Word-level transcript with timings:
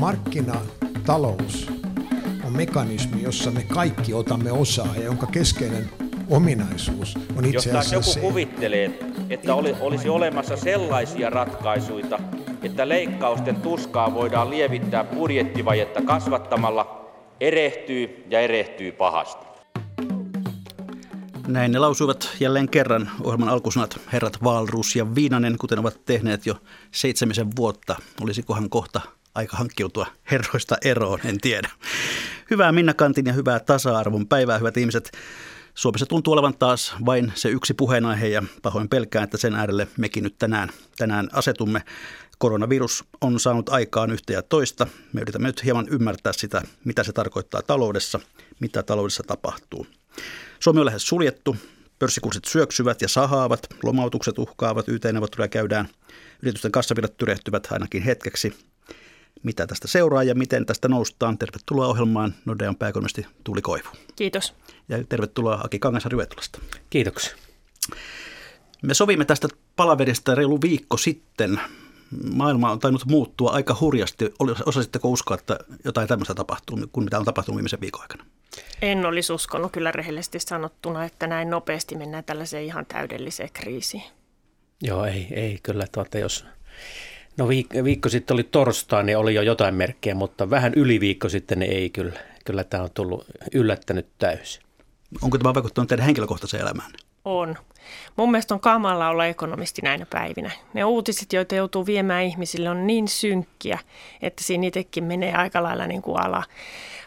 markkinatalous 0.00 1.68
on 2.44 2.52
mekanismi, 2.56 3.22
jossa 3.22 3.50
me 3.50 3.62
kaikki 3.62 4.14
otamme 4.14 4.52
osaa 4.52 4.94
ja 4.96 5.04
jonka 5.04 5.26
keskeinen 5.26 5.90
ominaisuus 6.30 7.18
on 7.36 7.44
itse 7.44 7.70
asiassa 7.70 7.94
Jos 7.94 8.12
se, 8.12 8.20
joku 8.20 8.28
kuvittelee, 8.28 8.98
että 9.30 9.54
oli, 9.54 9.74
olisi 9.80 10.08
olemassa 10.08 10.56
sellaisia 10.56 11.30
ratkaisuja, 11.30 12.18
että 12.62 12.88
leikkausten 12.88 13.56
tuskaa 13.56 14.14
voidaan 14.14 14.50
lievittää 14.50 15.04
budjettivajetta 15.04 16.02
kasvattamalla, 16.02 17.10
erehtyy 17.40 18.24
ja 18.30 18.40
erehtyy 18.40 18.92
pahasti. 18.92 19.48
Näin 21.46 21.72
ne 21.72 21.78
lausuivat 21.78 22.30
jälleen 22.40 22.68
kerran 22.68 23.10
ohjelman 23.22 23.48
alkusanat 23.48 24.00
herrat 24.12 24.44
Valrus 24.44 24.96
ja 24.96 25.14
Viinanen, 25.14 25.58
kuten 25.58 25.78
ovat 25.78 26.00
tehneet 26.04 26.46
jo 26.46 26.54
seitsemisen 26.90 27.56
vuotta. 27.56 27.96
Olisikohan 28.20 28.70
kohta 28.70 29.00
aika 29.34 29.56
hankkiutua 29.56 30.06
herroista 30.30 30.76
eroon, 30.84 31.20
en 31.24 31.40
tiedä. 31.40 31.70
Hyvää 32.50 32.72
Minna 32.72 32.94
Kantin 32.94 33.26
ja 33.26 33.32
hyvää 33.32 33.60
tasa-arvon 33.60 34.26
päivää, 34.26 34.58
hyvät 34.58 34.76
ihmiset. 34.76 35.12
Suomessa 35.74 36.06
tuntuu 36.06 36.32
olevan 36.32 36.58
taas 36.58 36.94
vain 37.06 37.32
se 37.34 37.48
yksi 37.48 37.74
puheenaihe 37.74 38.28
ja 38.28 38.42
pahoin 38.62 38.88
pelkään, 38.88 39.24
että 39.24 39.36
sen 39.36 39.54
äärelle 39.54 39.88
mekin 39.96 40.24
nyt 40.24 40.38
tänään, 40.38 40.68
tänään 40.96 41.28
asetumme. 41.32 41.82
Koronavirus 42.38 43.04
on 43.20 43.40
saanut 43.40 43.68
aikaan 43.68 44.10
yhtä 44.10 44.32
ja 44.32 44.42
toista. 44.42 44.86
Me 45.12 45.20
yritämme 45.20 45.48
nyt 45.48 45.64
hieman 45.64 45.88
ymmärtää 45.90 46.32
sitä, 46.32 46.62
mitä 46.84 47.04
se 47.04 47.12
tarkoittaa 47.12 47.62
taloudessa, 47.62 48.20
mitä 48.60 48.82
taloudessa 48.82 49.22
tapahtuu. 49.26 49.86
Suomi 50.60 50.80
on 50.80 50.86
lähes 50.86 51.08
suljettu, 51.08 51.56
pörssikurssit 51.98 52.44
syöksyvät 52.44 53.02
ja 53.02 53.08
sahaavat, 53.08 53.66
lomautukset 53.82 54.38
uhkaavat, 54.38 54.88
YT-neuvotteluja 54.88 55.48
käydään, 55.48 55.88
yritysten 56.42 56.72
kassavirrat 56.72 57.16
tyrehtyvät 57.16 57.68
ainakin 57.70 58.02
hetkeksi. 58.02 58.67
Mitä 59.42 59.66
tästä 59.66 59.88
seuraa 59.88 60.22
ja 60.22 60.34
miten 60.34 60.66
tästä 60.66 60.88
noustaan? 60.88 61.38
Tervetuloa 61.38 61.86
ohjelmaan 61.86 62.34
Nordean 62.44 62.76
pääkonomisti 62.76 63.26
Tuuli 63.44 63.62
Koivu. 63.62 63.88
Kiitos. 64.16 64.54
Ja 64.88 65.04
tervetuloa 65.04 65.60
Aki 65.64 65.78
Kangasari 65.78 66.16
Vetulasta. 66.16 66.60
Kiitoksia. 66.90 67.36
Me 68.82 68.94
sovimme 68.94 69.24
tästä 69.24 69.48
palaverista 69.76 70.34
reilu 70.34 70.60
viikko 70.62 70.96
sitten. 70.96 71.60
Maailma 72.34 72.70
on 72.70 72.78
tainnut 72.78 73.06
muuttua 73.06 73.50
aika 73.50 73.76
hurjasti. 73.80 74.34
Osasitteko 74.66 75.08
uskoa, 75.08 75.34
että 75.34 75.58
jotain 75.84 76.08
tämmöistä 76.08 76.34
tapahtuu, 76.34 76.78
kun 76.92 77.04
mitä 77.04 77.18
on 77.18 77.24
tapahtunut 77.24 77.56
viimeisen 77.56 77.80
viikon 77.80 78.02
aikana? 78.02 78.24
En 78.82 79.06
olisi 79.06 79.32
uskonut 79.32 79.72
kyllä 79.72 79.92
rehellisesti 79.92 80.40
sanottuna, 80.40 81.04
että 81.04 81.26
näin 81.26 81.50
nopeasti 81.50 81.96
mennään 81.96 82.24
tällaiseen 82.24 82.64
ihan 82.64 82.86
täydelliseen 82.86 83.50
kriisiin. 83.52 84.02
Joo, 84.82 85.04
ei, 85.04 85.26
ei 85.30 85.58
kyllä. 85.62 85.86
Tuota, 85.92 86.18
jos 86.18 86.44
No 87.38 87.48
viikko, 87.48 87.84
viikko 87.84 88.08
sitten 88.08 88.34
oli 88.34 88.42
torstai, 88.42 89.04
niin 89.04 89.18
oli 89.18 89.34
jo 89.34 89.42
jotain 89.42 89.74
merkkejä, 89.74 90.14
mutta 90.14 90.50
vähän 90.50 90.72
yli 90.76 91.00
viikko 91.00 91.28
sitten 91.28 91.58
niin 91.58 91.72
ei 91.72 91.90
kyllä. 91.90 92.20
Kyllä 92.44 92.64
tämä 92.64 92.82
on 92.82 92.90
tullut 92.94 93.26
yllättänyt 93.54 94.06
täysin. 94.18 94.62
Onko 95.22 95.38
tämä 95.38 95.54
vaikuttanut 95.54 95.88
teidän 95.88 96.06
henkilökohtaiseen 96.06 96.62
elämään? 96.62 96.90
On. 97.24 97.56
Mun 98.16 98.30
mielestä 98.30 98.54
on 98.54 98.60
kamalla 98.60 99.08
olla 99.08 99.26
ekonomisti 99.26 99.82
näinä 99.82 100.06
päivinä. 100.10 100.50
Ne 100.74 100.84
uutiset, 100.84 101.32
joita 101.32 101.54
joutuu 101.54 101.86
viemään 101.86 102.24
ihmisille, 102.24 102.70
on 102.70 102.86
niin 102.86 103.08
synkkiä, 103.08 103.78
että 104.22 104.44
siinä 104.44 104.66
itsekin 104.66 105.04
menee 105.04 105.34
aika 105.34 105.62
lailla 105.62 105.86
niin 105.86 106.02
kuin 106.02 106.20
ala, 106.20 106.44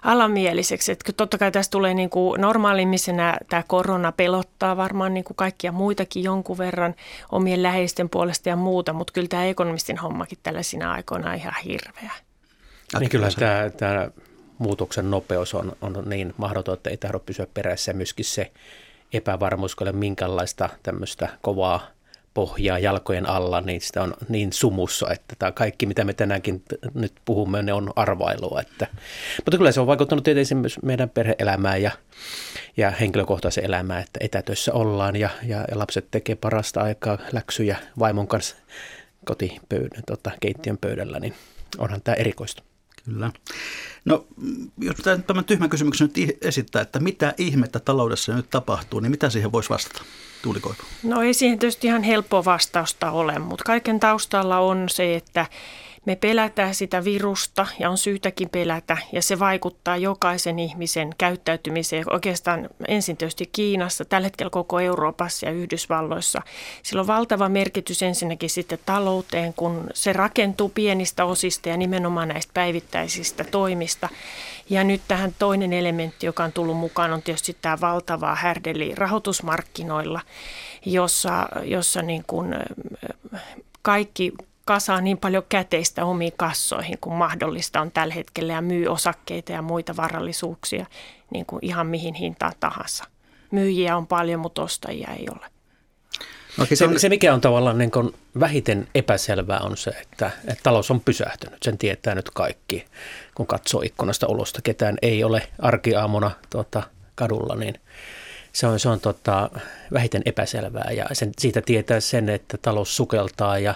alamieliseksi. 0.01 0.91
Että 0.91 1.13
totta 1.13 1.37
kai 1.37 1.51
tässä 1.51 1.71
tulee 1.71 1.93
niin 1.93 2.09
kuin 2.09 2.41
normaalimmisenä 2.41 3.37
tämä 3.49 3.63
korona 3.67 4.11
pelottaa 4.11 4.77
varmaan 4.77 5.13
niin 5.13 5.23
kuin 5.23 5.37
kaikkia 5.37 5.71
muitakin 5.71 6.23
jonkun 6.23 6.57
verran 6.57 6.95
omien 7.31 7.63
läheisten 7.63 8.09
puolesta 8.09 8.49
ja 8.49 8.55
muuta, 8.55 8.93
mutta 8.93 9.13
kyllä 9.13 9.27
tämä 9.27 9.45
ekonomistin 9.45 9.97
hommakin 9.97 10.37
tällaisina 10.43 10.93
aikoina 10.93 11.29
on 11.29 11.35
ihan 11.35 11.53
hirveä. 11.65 12.11
Niin 12.99 13.09
kyllä 13.09 13.29
tämä, 13.39 13.69
tämä 13.69 14.09
muutoksen 14.57 15.11
nopeus 15.11 15.53
on, 15.53 15.75
on 15.81 16.03
niin 16.05 16.33
mahdoton, 16.37 16.73
että 16.73 16.89
ei 16.89 16.97
tahdo 16.97 17.19
pysyä 17.19 17.47
perässä. 17.53 17.93
Myöskin 17.93 18.25
se 18.25 18.51
epävarmuus, 19.13 19.75
kun 19.75 19.87
ei 19.87 19.91
ole 19.91 19.99
minkäänlaista 19.99 20.69
tämmöistä 20.83 21.29
kovaa 21.41 21.87
pohjaa 22.33 22.79
jalkojen 22.79 23.29
alla, 23.29 23.61
niin 23.61 23.81
sitä 23.81 24.03
on 24.03 24.13
niin 24.29 24.53
sumussa, 24.53 25.11
että 25.11 25.35
tämä 25.39 25.51
kaikki, 25.51 25.85
mitä 25.85 26.03
me 26.03 26.13
tänäänkin 26.13 26.63
nyt 26.93 27.13
puhumme, 27.25 27.61
ne 27.61 27.73
on 27.73 27.93
arvailua. 27.95 28.61
Että, 28.61 28.87
mutta 29.37 29.57
kyllä 29.57 29.71
se 29.71 29.79
on 29.79 29.87
vaikuttanut 29.87 30.23
tietysti 30.23 30.55
myös 30.55 30.79
meidän 30.83 31.09
perheelämään 31.09 31.81
ja, 31.81 31.91
ja 32.77 32.91
henkilökohtaisen 32.91 33.65
elämään, 33.65 34.03
että 34.03 34.19
etätöissä 34.23 34.73
ollaan 34.73 35.15
ja, 35.15 35.29
ja 35.43 35.65
lapset 35.73 36.07
tekee 36.11 36.35
parasta 36.35 36.81
aikaa 36.81 37.17
läksyjä 37.31 37.77
vaimon 37.99 38.27
kanssa 38.27 38.55
kotipöydän, 39.25 40.03
tota, 40.07 40.31
keittiön 40.39 40.77
pöydällä, 40.77 41.19
niin 41.19 41.33
onhan 41.77 42.01
tämä 42.01 42.15
erikoista. 42.15 42.63
Kyllä. 43.05 43.31
No, 44.05 44.25
jos 44.79 44.95
pitää 44.95 45.17
tämän 45.17 45.45
tyhmän 45.45 45.69
kysymyksen 45.69 46.11
nyt 46.15 46.37
esittää, 46.41 46.81
että 46.81 46.99
mitä 46.99 47.33
ihmettä 47.37 47.79
taloudessa 47.79 48.35
nyt 48.35 48.49
tapahtuu, 48.49 48.99
niin 48.99 49.11
mitä 49.11 49.29
siihen 49.29 49.51
voisi 49.51 49.69
vastata? 49.69 50.01
Tuuli 50.41 50.59
Koivu. 50.59 50.81
No 51.03 51.21
ei 51.21 51.33
siihen 51.33 51.59
tietysti 51.59 51.87
ihan 51.87 52.03
helppoa 52.03 52.45
vastausta 52.45 53.11
ole, 53.11 53.39
mutta 53.39 53.63
kaiken 53.63 53.99
taustalla 53.99 54.57
on 54.59 54.89
se, 54.89 55.15
että 55.15 55.45
me 56.05 56.15
pelätään 56.15 56.75
sitä 56.75 57.03
virusta 57.03 57.67
ja 57.79 57.89
on 57.89 57.97
syytäkin 57.97 58.49
pelätä 58.49 58.97
ja 59.11 59.21
se 59.21 59.39
vaikuttaa 59.39 59.97
jokaisen 59.97 60.59
ihmisen 60.59 61.09
käyttäytymiseen 61.17 62.13
oikeastaan 62.13 62.69
ensin 62.87 63.17
tietysti 63.17 63.49
Kiinassa, 63.51 64.05
tällä 64.05 64.25
hetkellä 64.25 64.49
koko 64.49 64.79
Euroopassa 64.79 65.45
ja 65.45 65.51
Yhdysvalloissa. 65.51 66.41
Sillä 66.83 66.99
on 66.99 67.07
valtava 67.07 67.49
merkitys 67.49 68.03
ensinnäkin 68.03 68.49
sitten 68.49 68.79
talouteen, 68.85 69.53
kun 69.53 69.87
se 69.93 70.13
rakentuu 70.13 70.69
pienistä 70.69 71.25
osista 71.25 71.69
ja 71.69 71.77
nimenomaan 71.77 72.27
näistä 72.27 72.51
päivittäisistä 72.53 73.43
toimista. 73.43 74.09
Ja 74.69 74.83
nyt 74.83 75.01
tähän 75.07 75.35
toinen 75.39 75.73
elementti, 75.73 76.25
joka 76.25 76.43
on 76.43 76.51
tullut 76.51 76.77
mukaan, 76.77 77.13
on 77.13 77.21
tietysti 77.21 77.57
tämä 77.61 77.81
valtava 77.81 78.35
härdeli 78.35 78.95
rahoitusmarkkinoilla, 78.95 80.21
jossa, 80.85 81.47
jossa 81.63 82.01
niin 82.01 82.23
kuin 82.27 82.55
kaikki 83.81 84.33
kasaa 84.65 85.01
niin 85.01 85.17
paljon 85.17 85.43
käteistä 85.49 86.05
omiin 86.05 86.33
kassoihin 86.37 86.97
kuin 87.01 87.15
mahdollista 87.15 87.81
on 87.81 87.91
tällä 87.91 88.13
hetkellä 88.13 88.53
ja 88.53 88.61
myy 88.61 88.87
osakkeita 88.87 89.51
ja 89.51 89.61
muita 89.61 89.95
varallisuuksia 89.95 90.85
niin 91.29 91.45
kuin 91.45 91.65
ihan 91.65 91.87
mihin 91.87 92.13
hintaan 92.13 92.53
tahansa. 92.59 93.03
Myyjiä 93.51 93.97
on 93.97 94.07
paljon, 94.07 94.39
mutta 94.39 94.63
ostajia 94.63 95.09
ei 95.19 95.27
ole. 95.31 95.45
Okay, 96.59 96.75
se, 96.75 96.87
se, 96.97 97.09
mikä 97.09 97.33
on 97.33 97.41
tavallaan 97.41 97.77
niin 97.77 97.91
kuin 97.91 98.13
vähiten 98.39 98.87
epäselvää 98.95 99.59
on 99.59 99.77
se, 99.77 99.89
että, 99.89 100.31
että 100.47 100.63
talous 100.63 100.91
on 100.91 100.99
pysähtynyt. 100.99 101.63
Sen 101.63 101.77
tietää 101.77 102.15
nyt 102.15 102.29
kaikki, 102.29 102.85
kun 103.35 103.47
katsoo 103.47 103.81
ikkunasta 103.81 104.27
ulosta. 104.27 104.61
Ketään 104.61 104.97
ei 105.01 105.23
ole 105.23 105.47
arkiaamuna 105.59 106.31
tuota, 106.49 106.83
kadulla, 107.15 107.55
niin 107.55 107.79
se 108.53 108.67
on, 108.67 108.79
se 108.79 108.89
on 108.89 108.99
tota, 108.99 109.49
vähiten 109.93 110.21
epäselvää. 110.25 110.91
Ja 110.91 111.05
sen, 111.13 111.31
siitä 111.39 111.61
tietää 111.61 111.99
sen, 111.99 112.29
että 112.29 112.57
talous 112.57 112.95
sukeltaa 112.95 113.59
ja 113.59 113.75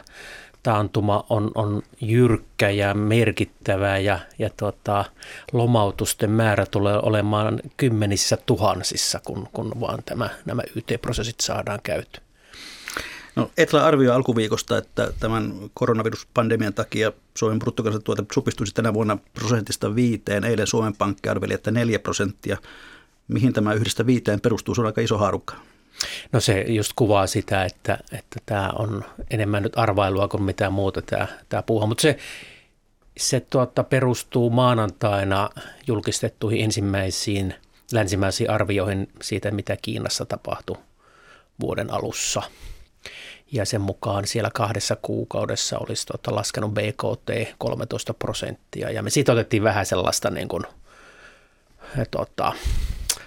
taantuma 0.65 1.25
on, 1.29 1.51
on 1.55 1.81
jyrkkä 2.01 2.69
ja 2.69 2.93
merkittävä 2.93 3.97
ja, 3.97 4.19
ja 4.39 4.49
tota, 4.57 5.05
lomautusten 5.53 6.31
määrä 6.31 6.65
tulee 6.65 6.99
olemaan 7.03 7.61
kymmenissä 7.77 8.37
tuhansissa, 8.45 9.19
kun, 9.25 9.47
kun 9.53 9.71
vaan 9.79 9.99
tämä, 10.05 10.29
nämä 10.45 10.61
YT-prosessit 10.75 11.39
saadaan 11.39 11.79
käyttöön. 11.83 12.25
No, 13.35 13.51
Etla 13.57 13.85
arvioi 13.85 14.15
alkuviikosta, 14.15 14.77
että 14.77 15.13
tämän 15.19 15.53
koronaviruspandemian 15.73 16.73
takia 16.73 17.11
Suomen 17.37 17.59
bruttokansantuote 17.59 18.23
supistuisi 18.33 18.73
tänä 18.73 18.93
vuonna 18.93 19.17
prosentista 19.33 19.95
viiteen. 19.95 20.43
Eilen 20.43 20.67
Suomen 20.67 20.95
Pankki 20.95 21.29
arveli, 21.29 21.53
että 21.53 21.71
neljä 21.71 21.99
prosenttia. 21.99 22.57
Mihin 23.27 23.53
tämä 23.53 23.73
yhdestä 23.73 24.05
viiteen 24.05 24.41
perustuu? 24.41 24.75
Se 24.75 24.81
on 24.81 24.87
aika 24.87 25.01
iso 25.01 25.17
haarukka. 25.17 25.55
No 26.31 26.39
se 26.39 26.65
just 26.67 26.91
kuvaa 26.95 27.27
sitä, 27.27 27.65
että, 27.65 27.97
että 28.11 28.39
tämä 28.45 28.69
on 28.79 29.03
enemmän 29.31 29.63
nyt 29.63 29.77
arvailua 29.77 30.27
kuin 30.27 30.43
mitään 30.43 30.73
muuta 30.73 31.01
tämä, 31.01 31.27
tämä 31.49 31.63
puuha. 31.63 31.85
Mutta 31.85 32.01
se, 32.01 32.17
se 33.17 33.39
tuota, 33.39 33.83
perustuu 33.83 34.49
maanantaina 34.49 35.49
julkistettuihin 35.87 36.63
ensimmäisiin 36.63 37.55
länsimäisiin 37.91 38.49
arvioihin 38.49 39.07
siitä, 39.21 39.51
mitä 39.51 39.77
Kiinassa 39.81 40.25
tapahtui 40.25 40.77
vuoden 41.59 41.93
alussa. 41.93 42.41
Ja 43.51 43.65
sen 43.65 43.81
mukaan 43.81 44.27
siellä 44.27 44.49
kahdessa 44.53 44.95
kuukaudessa 45.01 45.77
olisi 45.79 46.05
tuota, 46.05 46.35
laskenut 46.35 46.73
BKT 46.73 47.55
13 47.57 48.13
prosenttia. 48.13 48.91
Ja 48.91 49.03
me 49.03 49.09
siitä 49.09 49.31
otettiin 49.31 49.63
vähän 49.63 49.85
sellaista 49.85 50.29
niin 50.29 50.47
kuin, 50.47 50.63
tuota, 52.11 52.53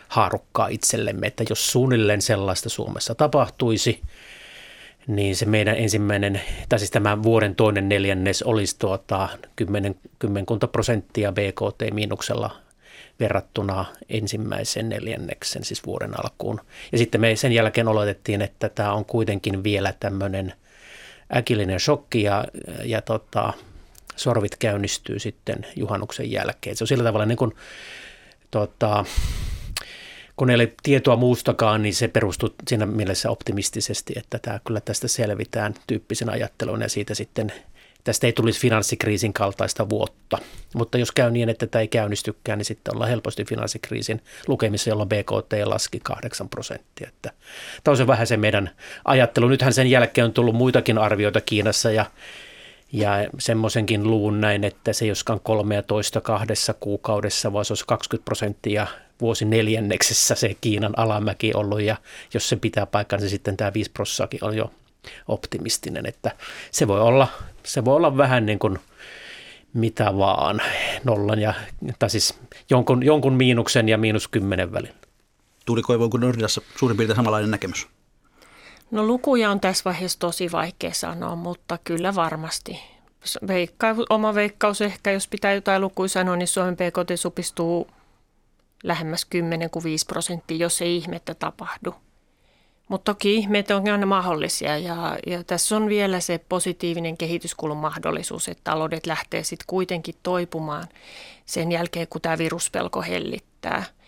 haarukkaa 0.08 0.69
itsellemme, 0.69 1.26
että 1.26 1.44
jos 1.49 1.72
suunnilleen 1.72 2.22
sellaista 2.22 2.69
Suomessa 2.69 3.14
tapahtuisi, 3.14 4.02
niin 5.06 5.37
se 5.37 5.46
meidän 5.46 5.76
ensimmäinen, 5.76 6.40
tai 6.69 6.78
siis 6.78 6.90
tämä 6.90 7.22
vuoden 7.22 7.55
toinen 7.55 7.88
neljännes 7.88 8.43
olisi 8.43 8.78
tuota 8.78 9.28
10, 9.56 9.96
kymmenkunta 10.19 10.69
prosenttia 10.69 11.32
BKT-miinuksella 11.32 12.50
verrattuna 13.20 13.84
ensimmäisen 14.08 14.88
neljänneksen, 14.88 15.64
siis 15.64 15.87
vuoden 15.87 16.20
alkuun. 16.25 16.61
Ja 16.93 16.99
sitten 16.99 17.20
me 17.20 17.37
sen 17.37 17.52
jälkeen 17.52 17.88
oletettiin, 17.88 18.43
että 18.43 18.69
tämä 18.69 18.93
on 18.93 19.04
kuitenkin 19.04 19.64
vielä 19.64 19.94
tämmöinen 20.00 20.52
äkillinen 21.37 21.81
shokki 21.81 22.22
ja, 22.22 22.44
ja 22.84 23.02
tota, 23.02 23.52
sorvit 24.16 24.56
käynnistyy 24.56 25.19
sitten 25.19 25.66
juhannuksen 25.76 26.31
jälkeen. 26.31 26.76
Se 26.76 26.84
on 26.84 26.88
sillä 26.88 27.04
tavalla 27.04 27.26
niin 27.26 27.38
kuin, 27.38 27.54
tota, 28.50 29.04
kun 30.38 30.50
ei 30.50 30.55
ole 30.55 30.73
tietoa 30.82 31.17
muustakaan, 31.17 31.82
niin 31.82 31.94
se 31.94 32.08
perustuu 32.08 32.55
siinä 32.69 32.87
mielessä 32.87 33.31
optimistisesti, 33.31 34.14
että 34.17 34.38
tämä 34.38 34.61
kyllä 34.67 34.81
tästä 34.81 35.08
selvitään 35.08 35.75
tyyppisen 35.87 36.31
ajattelun 36.31 36.81
ja 36.81 36.88
siitä 36.88 37.14
sitten 37.14 37.52
tästä 38.05 38.26
ei 38.26 38.32
tulisi 38.32 38.61
finanssikriisin 38.61 39.32
kaltaista 39.32 39.88
vuotta. 39.88 40.38
Mutta 40.75 40.99
jos 40.99 41.12
käy 41.12 41.31
niin, 41.31 41.49
että 41.49 41.67
tämä 41.67 41.81
ei 41.81 41.88
käynnistykään, 41.88 42.58
niin 42.58 42.64
sitten 42.64 42.94
ollaan 42.94 43.11
helposti 43.11 43.44
finanssikriisin 43.44 44.23
lukemissa, 44.46 44.90
jolloin 44.90 45.08
BKT 45.08 45.52
laski 45.64 46.00
8 46.02 46.49
prosenttia. 46.49 47.08
Että 47.08 47.32
tämä 47.85 47.93
on 47.93 47.96
se 47.96 48.06
vähän 48.06 48.26
se 48.26 48.37
meidän 48.37 48.70
ajattelu. 49.05 49.49
Nythän 49.49 49.73
sen 49.73 49.90
jälkeen 49.90 50.25
on 50.25 50.32
tullut 50.32 50.55
muitakin 50.55 50.99
arvioita 50.99 51.40
Kiinassa 51.40 51.90
ja 51.90 52.06
ja 52.93 53.11
semmoisenkin 53.38 54.11
luvun 54.11 54.40
näin, 54.40 54.64
että 54.64 54.93
se 54.93 55.05
ei 55.05 55.11
olisikaan 55.11 55.40
13 55.40 56.20
kahdessa 56.20 56.75
kuukaudessa, 56.75 57.52
vaan 57.52 57.64
se 57.64 57.73
olisi 57.73 57.85
20 57.87 58.25
prosenttia 58.25 58.87
vuosi 59.20 59.44
neljänneksessä 59.44 60.34
se 60.34 60.56
Kiinan 60.60 60.92
alamäki 60.96 61.52
ollut. 61.54 61.80
Ja 61.80 61.96
jos 62.34 62.48
se 62.48 62.56
pitää 62.56 62.86
paikkansa, 62.86 63.24
niin 63.24 63.30
sitten 63.30 63.56
tämä 63.56 63.74
5 63.74 63.90
prosenttiakin 63.90 64.44
on 64.44 64.56
jo 64.56 64.70
optimistinen. 65.28 66.06
Että 66.06 66.30
se 66.70 66.88
voi 66.88 67.00
olla, 67.00 67.28
se 67.62 67.84
voi 67.84 67.96
olla 67.96 68.16
vähän 68.16 68.46
niin 68.46 68.58
kuin 68.58 68.78
mitä 69.74 70.16
vaan, 70.18 70.60
nollan 71.04 71.38
ja, 71.38 71.54
tai 71.98 72.10
siis 72.10 72.40
jonkun, 72.70 73.02
jonkun 73.02 73.32
miinuksen 73.32 73.88
ja 73.88 73.98
miinus 73.98 74.28
kymmenen 74.28 74.72
välillä. 74.72 74.94
Tuuli 75.66 75.82
Koivu, 75.82 76.04
onko 76.04 76.18
Nordilassa 76.18 76.60
suurin 76.78 76.96
piirtein 76.96 77.16
samanlainen 77.16 77.50
näkemys? 77.50 77.86
No 78.90 79.06
lukuja 79.06 79.50
on 79.50 79.60
tässä 79.60 79.84
vaiheessa 79.84 80.18
tosi 80.18 80.52
vaikea 80.52 80.92
sanoa, 80.92 81.36
mutta 81.36 81.78
kyllä 81.84 82.14
varmasti. 82.14 82.80
Veikka, 83.46 83.96
oma 84.10 84.34
veikkaus 84.34 84.80
ehkä, 84.80 85.10
jos 85.10 85.28
pitää 85.28 85.54
jotain 85.54 85.82
lukuja 85.82 86.08
sanoa, 86.08 86.36
niin 86.36 86.48
Suomen 86.48 86.76
PKT 86.76 87.10
supistuu 87.14 87.88
lähemmäs 88.82 89.25
10 89.25 89.70
kuin 89.70 89.84
5 89.84 90.06
prosenttia, 90.06 90.56
jos 90.56 90.82
ei 90.82 90.96
ihmettä 90.96 91.34
tapahdu. 91.34 91.94
Mutta 92.88 93.12
toki 93.12 93.34
ihmeet 93.34 93.70
on 93.70 93.88
aina 93.88 94.06
mahdollisia 94.06 94.78
ja, 94.78 95.19
ja 95.26 95.44
tässä 95.44 95.76
on 95.76 95.88
vielä 95.88 96.20
se 96.20 96.40
positiivinen 96.48 97.16
kehityskulun 97.16 97.76
mahdollisuus, 97.76 98.48
että 98.48 98.64
taloudet 98.64 99.06
lähtee 99.06 99.42
sitten 99.42 99.66
kuitenkin 99.66 100.14
toipumaan 100.22 100.88
sen 101.46 101.72
jälkeen, 101.72 102.08
kun 102.08 102.20
tämä 102.20 102.38
viruspelko 102.38 103.02
hellittää– 103.02 103.84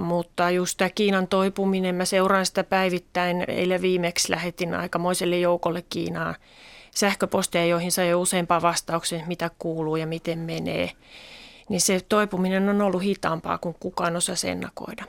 mutta 0.00 0.50
just 0.50 0.76
tämä 0.76 0.90
Kiinan 0.90 1.28
toipuminen, 1.28 1.94
mä 1.94 2.04
seuraan 2.04 2.46
sitä 2.46 2.64
päivittäin. 2.64 3.44
Eilen 3.48 3.82
viimeksi 3.82 4.30
lähetin 4.30 4.74
aikamoiselle 4.74 5.38
joukolle 5.38 5.84
Kiinaa 5.90 6.34
sähköposteja, 6.94 7.66
joihin 7.66 7.92
sai 7.92 8.14
useampaa 8.14 8.62
vastauksia, 8.62 9.26
mitä 9.26 9.50
kuuluu 9.58 9.96
ja 9.96 10.06
miten 10.06 10.38
menee. 10.38 10.90
Niin 11.70 11.80
se 11.80 12.00
toipuminen 12.08 12.68
on 12.68 12.82
ollut 12.82 13.02
hitaampaa 13.02 13.58
kuin 13.58 13.76
kukaan 13.80 14.16
osasi 14.16 14.48
ennakoida. 14.48 15.04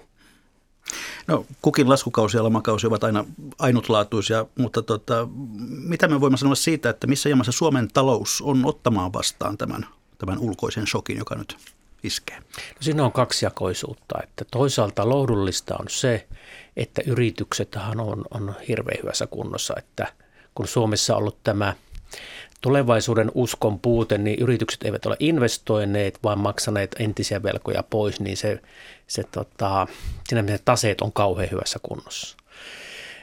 No, 1.27 1.45
kukin 1.61 1.89
laskukausi 1.89 2.37
ja 2.37 2.43
lamakausi 2.43 2.87
ovat 2.87 3.03
aina 3.03 3.25
ainutlaatuisia, 3.59 4.45
mutta 4.57 4.81
tota, 4.81 5.27
mitä 5.67 6.07
me 6.07 6.21
voimme 6.21 6.37
sanoa 6.37 6.55
siitä, 6.55 6.89
että 6.89 7.07
missä 7.07 7.29
jamassa 7.29 7.51
Suomen 7.51 7.87
talous 7.93 8.41
on 8.41 8.65
ottamaan 8.65 9.13
vastaan 9.13 9.57
tämän, 9.57 9.85
tämän 10.17 10.39
ulkoisen 10.39 10.87
shokin, 10.87 11.17
joka 11.17 11.35
nyt 11.35 11.57
iskee? 12.03 12.37
No 12.37 12.81
siinä 12.81 13.05
on 13.05 13.11
kaksijakoisuutta. 13.11 14.15
Että 14.23 14.45
toisaalta 14.51 15.09
lohdullista 15.09 15.75
on 15.79 15.85
se, 15.89 16.27
että 16.77 17.01
yrityksethän 17.05 17.99
on, 17.99 18.25
on 18.31 18.55
hirveän 18.67 18.97
hyvässä 19.03 19.27
kunnossa, 19.27 19.73
että 19.77 20.07
kun 20.55 20.67
Suomessa 20.67 21.13
on 21.15 21.19
ollut 21.19 21.43
tämä 21.43 21.75
tulevaisuuden 22.61 23.31
uskon 23.35 23.79
puute, 23.79 24.17
niin 24.17 24.39
yritykset 24.39 24.83
eivät 24.83 25.05
ole 25.05 25.15
investoineet, 25.19 26.19
vaan 26.23 26.39
maksaneet 26.39 26.95
entisiä 26.99 27.43
velkoja 27.43 27.83
pois, 27.83 28.19
niin 28.19 28.37
se, 28.37 28.61
se 29.07 29.23
tota, 29.31 29.87
siinä 30.27 30.57
taseet 30.65 31.01
on 31.01 31.11
kauhean 31.11 31.51
hyvässä 31.51 31.79
kunnossa. 31.83 32.37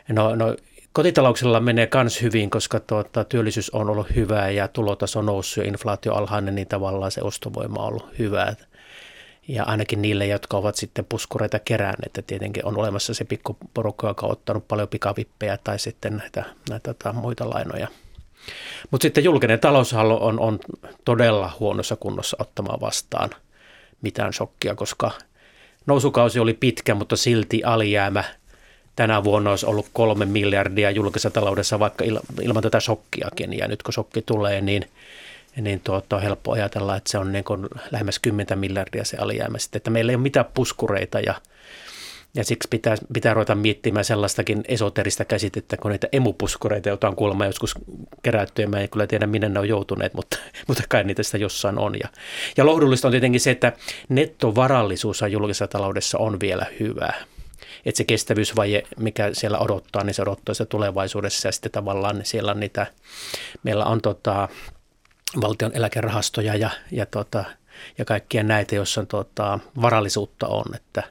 No, 0.09 0.35
no 0.35 0.57
kotitalouksilla 0.93 1.61
menee 1.61 1.89
myös 1.95 2.23
hyvin, 2.23 2.51
koska 2.51 2.81
tuota, 2.81 3.25
työllisyys 3.25 3.71
on 3.71 3.91
ollut 3.91 4.17
hyvää 4.17 4.51
ja 4.51 4.69
tulotaso 4.69 5.23
noussut 5.23 5.65
ja 5.65 5.69
inflaatio 5.69 6.15
alhainen, 6.15 6.55
niin 6.55 6.69
tavallaan 6.69 7.11
se 7.11 7.23
ostovoima 7.23 7.83
on 7.83 7.89
ollut 7.89 8.19
hyvää. 8.19 8.57
Ja 9.49 9.65
ainakin 9.65 10.03
niille, 10.03 10.27
jotka 10.27 10.57
ovat 10.57 10.77
sitten 10.77 11.05
puskureita 11.05 11.59
keränneet, 11.59 12.07
että 12.07 12.23
tietenkin 12.23 12.65
on 12.65 12.79
olemassa 12.79 13.15
se 13.15 13.25
pikku 13.25 13.57
porukka, 13.75 14.09
joka 14.09 14.27
on 14.27 14.33
ottanut 14.33 14.69
paljon 14.69 14.89
pikavippejä 14.89 15.59
tai 15.65 15.79
sitten 15.79 16.17
näitä, 16.17 16.45
näitä 16.71 16.95
tota, 16.95 17.13
muita 17.13 17.51
lainoja. 17.51 17.89
Mutta 18.91 19.03
sitten 19.03 19.25
julkinen 19.25 19.61
taloushallo 19.61 20.17
on, 20.17 20.41
on 20.41 20.59
todella 21.05 21.57
huonossa 21.61 21.97
kunnossa 21.97 22.37
ottamaan 22.41 22.81
vastaan 22.81 23.31
mitään 24.03 24.33
shokkia, 24.33 24.75
koska 24.75 25.11
nousukausi 25.87 26.39
oli 26.39 26.55
pitkä, 26.55 26.95
mutta 26.95 27.17
silti 27.17 27.65
alijäämä 27.65 28.25
tänä 28.97 29.25
vuonna 29.25 29.51
olisi 29.51 29.67
ollut 29.67 29.87
kolme 29.93 30.25
miljardia 30.25 30.91
julkisessa 30.91 31.31
taloudessa 31.31 31.79
vaikka 31.79 32.05
ilman 32.43 32.63
tätä 32.63 32.81
shokkiakin. 32.81 33.59
Ja 33.59 33.69
nyt 33.69 33.83
kun 33.83 33.95
shokki 33.95 34.23
tulee, 34.23 34.61
niin– 34.61 34.85
niin 35.63 35.81
tuota, 35.81 36.17
on 36.17 36.23
helppo 36.23 36.53
ajatella, 36.53 36.97
että 36.97 37.11
se 37.11 37.19
on 37.19 37.33
niin 37.33 37.45
kuin 37.45 37.69
lähemmäs 37.91 38.19
10 38.19 38.59
miljardia 38.59 39.05
se 39.05 39.17
alijäämä 39.17 39.59
sitten, 39.59 39.79
että 39.79 39.91
meillä 39.91 40.13
ei 40.13 40.17
ole 40.17 40.23
mitään 40.23 40.47
puskureita 40.55 41.21
ja, 41.21 41.35
ja 42.35 42.45
siksi 42.45 42.69
pitää, 42.69 42.97
pitää 43.13 43.35
ruveta 43.35 43.55
miettimään 43.55 44.05
sellaistakin 44.05 44.65
esoterista 44.69 45.25
käsitettä 45.25 45.77
kuin 45.77 45.93
niitä 45.93 46.09
emupuskureita, 46.13 46.89
joita 46.89 47.09
on 47.09 47.17
kuulemma 47.17 47.47
joskus 47.47 47.75
kerätty. 48.23 48.63
Ja 48.63 48.69
mä 48.69 48.81
en 48.81 48.89
kyllä 48.89 49.07
tiedä 49.07 49.27
minne 49.27 49.49
ne 49.49 49.61
on 49.61 49.69
joutuneet, 49.69 50.15
mutta, 50.15 50.39
mutta 50.69 50.83
kai 50.89 51.05
niitä 51.05 51.23
sitä 51.23 51.39
jossain 51.39 51.79
on. 51.79 51.95
Ja, 52.03 52.09
ja 52.57 52.67
lohdullista 52.67 53.09
on 53.09 53.13
tietenkin 53.13 53.41
se, 53.41 53.51
että 53.51 53.73
nettovarallisuus 54.09 55.23
julkisessa 55.31 55.67
taloudessa 55.67 56.19
on 56.19 56.41
vielä 56.41 56.67
hyvä 56.81 57.13
että 57.87 57.97
se 57.97 58.05
kestävyysvaje, 58.05 58.83
mikä 58.99 59.31
siellä 59.33 59.59
odottaa, 59.59 60.05
niin 60.05 60.15
se 60.15 60.23
odottaa 60.23 60.55
se 60.55 60.67
tulevaisuudessa. 60.67 61.49
Ja 61.49 61.53
sitten 61.53 61.73
tavallaan 61.73 62.21
siellä 62.25 62.51
on 62.51 62.61
niitä, 62.61 62.87
meillä 63.63 63.85
on 63.85 64.01
tota, 64.01 64.49
valtion 65.41 65.71
eläkerahastoja 65.75 66.55
ja, 66.55 66.71
ja, 66.91 67.07
tota, 67.07 67.45
ja 67.99 68.05
kaikkia 68.05 68.43
näitä, 68.43 68.75
joissa 68.75 69.07
tota, 69.07 69.59
varallisuutta 69.83 70.47
on, 70.47 70.65
että, 70.75 71.03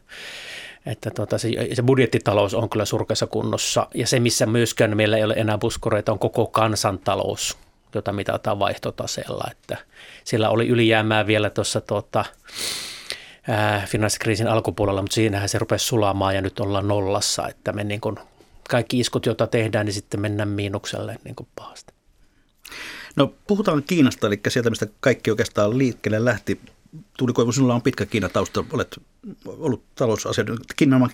että 0.88 1.12
tota, 1.12 1.38
se, 1.38 1.50
se 1.74 1.84
budjettitalous 1.84 2.54
on 2.54 2.70
kyllä 2.70 2.86
surkeassa 2.86 3.28
kunnossa 3.28 3.88
ja 3.94 4.08
se, 4.08 4.20
missä 4.20 4.46
myöskään 4.46 4.98
meillä 4.98 5.18
ei 5.18 5.24
ole 5.24 5.34
enää 5.38 5.58
puskureita, 5.58 6.12
on 6.12 6.20
koko 6.20 6.46
kansantalous, 6.46 7.58
jota 7.96 8.14
mitataan 8.14 8.60
vaihtotaseella, 8.60 9.48
että 9.52 9.78
sillä 10.24 10.50
oli 10.50 10.68
ylijäämää 10.68 11.28
vielä 11.28 11.50
tuossa 11.50 11.82
tota, 11.82 12.26
finanssikriisin 13.86 14.48
alkupuolella, 14.48 15.02
mutta 15.02 15.16
siinähän 15.16 15.50
se 15.50 15.60
rupesi 15.60 15.86
sulamaan 15.86 16.36
ja 16.36 16.42
nyt 16.42 16.60
ollaan 16.60 16.88
nollassa, 16.88 17.48
että 17.48 17.72
me 17.74 17.84
niin 17.84 18.02
kuin, 18.02 18.16
kaikki 18.70 19.00
iskut, 19.00 19.26
joita 19.26 19.48
tehdään, 19.48 19.86
niin 19.86 19.94
sitten 19.94 20.22
mennään 20.22 20.50
miinukselle 20.50 21.18
niin 21.24 21.36
kuin 21.36 21.48
pahasti. 21.56 21.94
No 23.16 23.34
puhutaan 23.48 23.84
Kiinasta, 23.84 24.28
eli 24.28 24.40
sieltä 24.48 24.70
mistä 24.70 24.88
kaikki 25.00 25.32
oikeastaan 25.32 25.78
liikkeelle 25.78 26.26
lähti. 26.26 26.60
Tuuli 27.18 27.34
Koivu, 27.34 27.52
sinulla 27.52 27.76
on 27.76 27.82
pitkä 27.82 28.06
Kiinan 28.06 28.32
tausta, 28.32 28.64
olet 28.74 29.00
ollut 29.46 29.84
talousasioiden, 29.96 30.58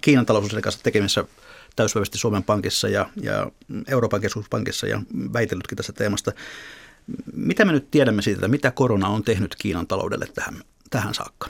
Kiinan, 0.02 0.26
talousasioiden 0.26 0.62
kanssa 0.62 0.84
tekemissä 0.84 1.26
täyspäiväisesti 1.76 2.18
Suomen 2.18 2.44
Pankissa 2.44 2.90
ja, 2.90 3.10
ja 3.22 3.52
Euroopan 3.88 4.22
keskuspankissa 4.22 4.88
ja 4.88 5.02
väitellytkin 5.34 5.76
tästä 5.76 5.94
teemasta. 5.94 6.32
Mitä 7.34 7.66
me 7.66 7.72
nyt 7.72 7.92
tiedämme 7.92 8.22
siitä, 8.22 8.48
mitä 8.48 8.72
korona 8.72 9.08
on 9.08 9.24
tehnyt 9.24 9.56
Kiinan 9.56 9.88
taloudelle 9.88 10.28
tähän, 10.36 10.62
tähän 10.90 11.14
saakka? 11.14 11.50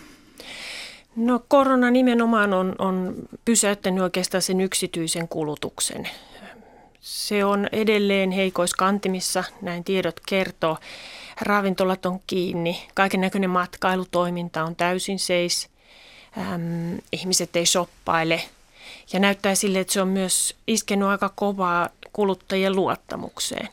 No 1.16 1.46
korona 1.48 1.92
nimenomaan 1.92 2.54
on, 2.54 2.76
on 2.80 3.16
pysäyttänyt 3.46 4.04
oikeastaan 4.04 4.42
sen 4.42 4.62
yksityisen 4.62 5.28
kulutuksen. 5.28 6.10
Se 7.02 7.46
on 7.46 7.68
edelleen 7.72 8.32
heikoiskantimissa, 8.32 9.44
näin 9.62 9.84
tiedot 9.84 10.20
kertoo. 10.28 10.78
Ravintolat 11.44 12.06
on 12.06 12.20
kiinni, 12.28 12.88
kaiken 12.94 13.22
näköinen 13.22 13.50
matkailutoiminta 13.50 14.64
on 14.64 14.76
täysin 14.76 15.20
seis, 15.20 15.70
ähm, 16.38 16.96
ihmiset 17.12 17.56
ei 17.56 17.66
shoppaile. 17.66 18.42
Ja 19.14 19.20
näyttää 19.20 19.56
sille, 19.56 19.80
että 19.80 19.94
se 19.94 20.02
on 20.02 20.08
myös 20.08 20.56
iskenut 20.68 21.10
aika 21.10 21.30
kovaa 21.36 21.90
kuluttajien 22.14 22.76
luottamukseen. 22.76 23.70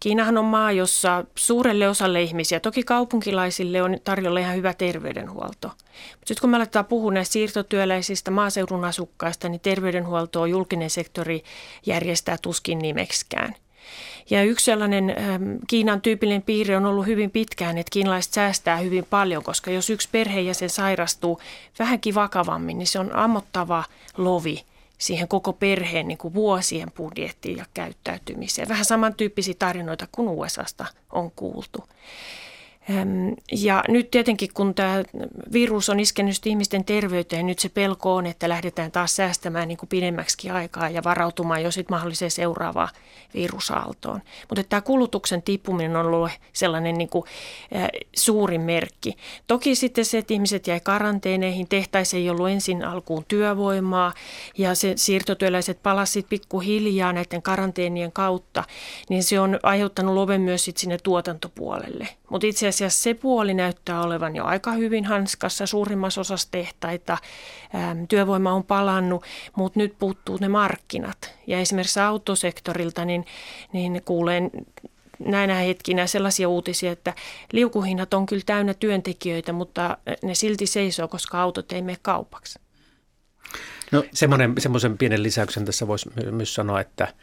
Kiinahan 0.00 0.38
on 0.38 0.44
maa, 0.44 0.72
jossa 0.72 1.24
suurelle 1.34 1.88
osalle 1.88 2.22
ihmisiä, 2.22 2.60
toki 2.60 2.82
kaupunkilaisille 2.82 3.82
on 3.82 3.96
tarjolla 4.04 4.40
ihan 4.40 4.56
hyvä 4.56 4.74
terveydenhuolto. 4.74 5.68
Mutta 5.68 6.26
sitten 6.26 6.40
kun 6.40 6.50
me 6.50 6.56
aletaan 6.56 6.84
puhua 6.84 7.12
näistä 7.12 7.32
siirtotyöläisistä 7.32 8.30
maaseudun 8.30 8.84
asukkaista, 8.84 9.48
niin 9.48 9.60
terveydenhuoltoa 9.60 10.46
julkinen 10.46 10.90
sektori 10.90 11.44
järjestää 11.86 12.36
tuskin 12.42 12.78
nimeksikään. 12.78 13.54
Ja 14.30 14.42
yksi 14.42 14.64
sellainen 14.64 15.14
ähm, 15.18 15.56
Kiinan 15.66 16.00
tyypillinen 16.00 16.42
piirre 16.42 16.76
on 16.76 16.86
ollut 16.86 17.06
hyvin 17.06 17.30
pitkään, 17.30 17.78
että 17.78 17.90
kiinalaiset 17.90 18.32
säästää 18.32 18.76
hyvin 18.76 19.06
paljon, 19.10 19.42
koska 19.42 19.70
jos 19.70 19.90
yksi 19.90 20.08
perheenjäsen 20.12 20.70
sairastuu 20.70 21.40
vähänkin 21.78 22.14
vakavammin, 22.14 22.78
niin 22.78 22.86
se 22.86 22.98
on 22.98 23.16
ammottava 23.16 23.84
lovi 24.16 24.64
siihen 24.98 25.28
koko 25.28 25.52
perheen 25.52 26.08
niin 26.08 26.18
kuin 26.18 26.34
vuosien 26.34 26.90
budjettiin 26.96 27.58
ja 27.58 27.64
käyttäytymiseen. 27.74 28.68
Vähän 28.68 28.84
samantyyppisiä 28.84 29.54
tarinoita 29.58 30.06
kuin 30.12 30.28
USAsta 30.28 30.86
on 31.12 31.30
kuultu. 31.30 31.84
Ja 33.52 33.84
nyt 33.88 34.10
tietenkin, 34.10 34.48
kun 34.54 34.74
tämä 34.74 35.02
virus 35.52 35.88
on 35.88 36.00
iskenyt 36.00 36.46
ihmisten 36.46 36.84
terveyteen, 36.84 37.46
nyt 37.46 37.58
se 37.58 37.68
pelko 37.68 38.14
on, 38.14 38.26
että 38.26 38.48
lähdetään 38.48 38.92
taas 38.92 39.16
säästämään 39.16 39.68
niin 39.68 39.78
kuin 39.78 39.88
pidemmäksi 39.88 40.50
aikaa 40.50 40.88
ja 40.88 41.04
varautumaan 41.04 41.62
jo 41.62 41.70
sitten 41.70 41.94
mahdolliseen 41.94 42.30
seuraavaan 42.30 42.88
virusaaltoon. 43.34 44.20
Mutta 44.48 44.64
tämä 44.64 44.80
kulutuksen 44.80 45.42
tippuminen 45.42 45.96
on 45.96 46.06
ollut 46.06 46.30
sellainen 46.52 46.98
niin 46.98 47.08
kuin, 47.08 47.24
äh, 47.76 47.88
suuri 48.16 48.58
merkki. 48.58 49.16
Toki 49.46 49.74
sitten 49.74 50.04
se, 50.04 50.18
että 50.18 50.34
ihmiset 50.34 50.66
jäi 50.66 50.80
karanteeneihin, 50.80 51.68
tehtäisiin 51.68 52.22
ei 52.22 52.30
ollut 52.30 52.48
ensin 52.48 52.84
alkuun 52.84 53.24
työvoimaa 53.28 54.12
ja 54.58 54.74
se 54.74 54.92
siirtotyöläiset 54.96 55.82
palasivat 55.82 56.28
pikkuhiljaa 56.28 57.12
näiden 57.12 57.42
karanteenien 57.42 58.12
kautta, 58.12 58.64
niin 59.08 59.24
se 59.24 59.40
on 59.40 59.58
aiheuttanut 59.62 60.14
loven 60.14 60.40
myös 60.40 60.64
sit 60.64 60.76
sinne 60.76 60.98
tuotantopuolelle. 61.02 62.08
Mutta 62.30 62.46
itse 62.46 62.71
asiassa 62.72 63.02
se 63.02 63.14
puoli 63.14 63.54
näyttää 63.54 64.02
olevan 64.02 64.36
jo 64.36 64.44
aika 64.44 64.72
hyvin 64.72 65.04
hanskassa 65.04 65.66
suurimmassa 65.66 66.20
osassa 66.20 66.48
tehtaita. 66.50 67.18
Työvoima 68.08 68.52
on 68.52 68.64
palannut, 68.64 69.24
mutta 69.56 69.78
nyt 69.78 69.94
puuttuu 69.98 70.38
ne 70.40 70.48
markkinat. 70.48 71.34
Ja 71.46 71.60
esimerkiksi 71.60 72.00
autosektorilta 72.00 73.04
niin, 73.04 73.26
niin 73.72 74.02
kuulen 74.04 74.50
näinä 75.18 75.54
hetkinä 75.54 76.06
sellaisia 76.06 76.48
uutisia, 76.48 76.92
että 76.92 77.14
liukuhinnat 77.52 78.14
on 78.14 78.26
kyllä 78.26 78.42
täynnä 78.46 78.74
työntekijöitä, 78.74 79.52
mutta 79.52 79.98
ne 80.22 80.34
silti 80.34 80.66
seisoo, 80.66 81.08
koska 81.08 81.42
autot 81.42 81.72
ei 81.72 81.82
mene 81.82 81.98
kaupaksi. 82.02 82.58
No, 83.92 84.04
semmoinen, 84.14 84.54
semmoisen 84.58 84.98
pienen 84.98 85.22
lisäyksen 85.22 85.64
tässä 85.64 85.86
voisi 85.86 86.10
myös 86.30 86.54
sanoa, 86.54 86.80
että 86.80 87.14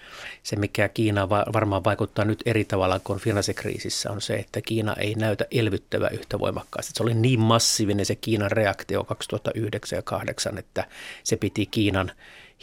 se 0.43 0.55
mikä 0.55 0.89
Kiina 0.89 1.29
varmaan 1.29 1.83
vaikuttaa 1.83 2.25
nyt 2.25 2.43
eri 2.45 2.65
tavalla 2.65 2.99
kuin 2.99 3.19
finanssikriisissä 3.19 4.11
on 4.11 4.21
se, 4.21 4.35
että 4.35 4.61
Kiina 4.61 4.93
ei 4.93 5.15
näytä 5.15 5.45
elvyttävä 5.51 6.07
yhtä 6.07 6.39
voimakkaasti. 6.39 6.91
Se 6.95 7.03
oli 7.03 7.13
niin 7.13 7.39
massiivinen 7.39 8.05
se 8.05 8.15
Kiinan 8.15 8.51
reaktio 8.51 9.03
2009 9.03 9.97
ja 9.97 10.01
2008, 10.01 10.57
että 10.57 10.87
se 11.23 11.35
piti 11.35 11.65
Kiinan 11.65 12.11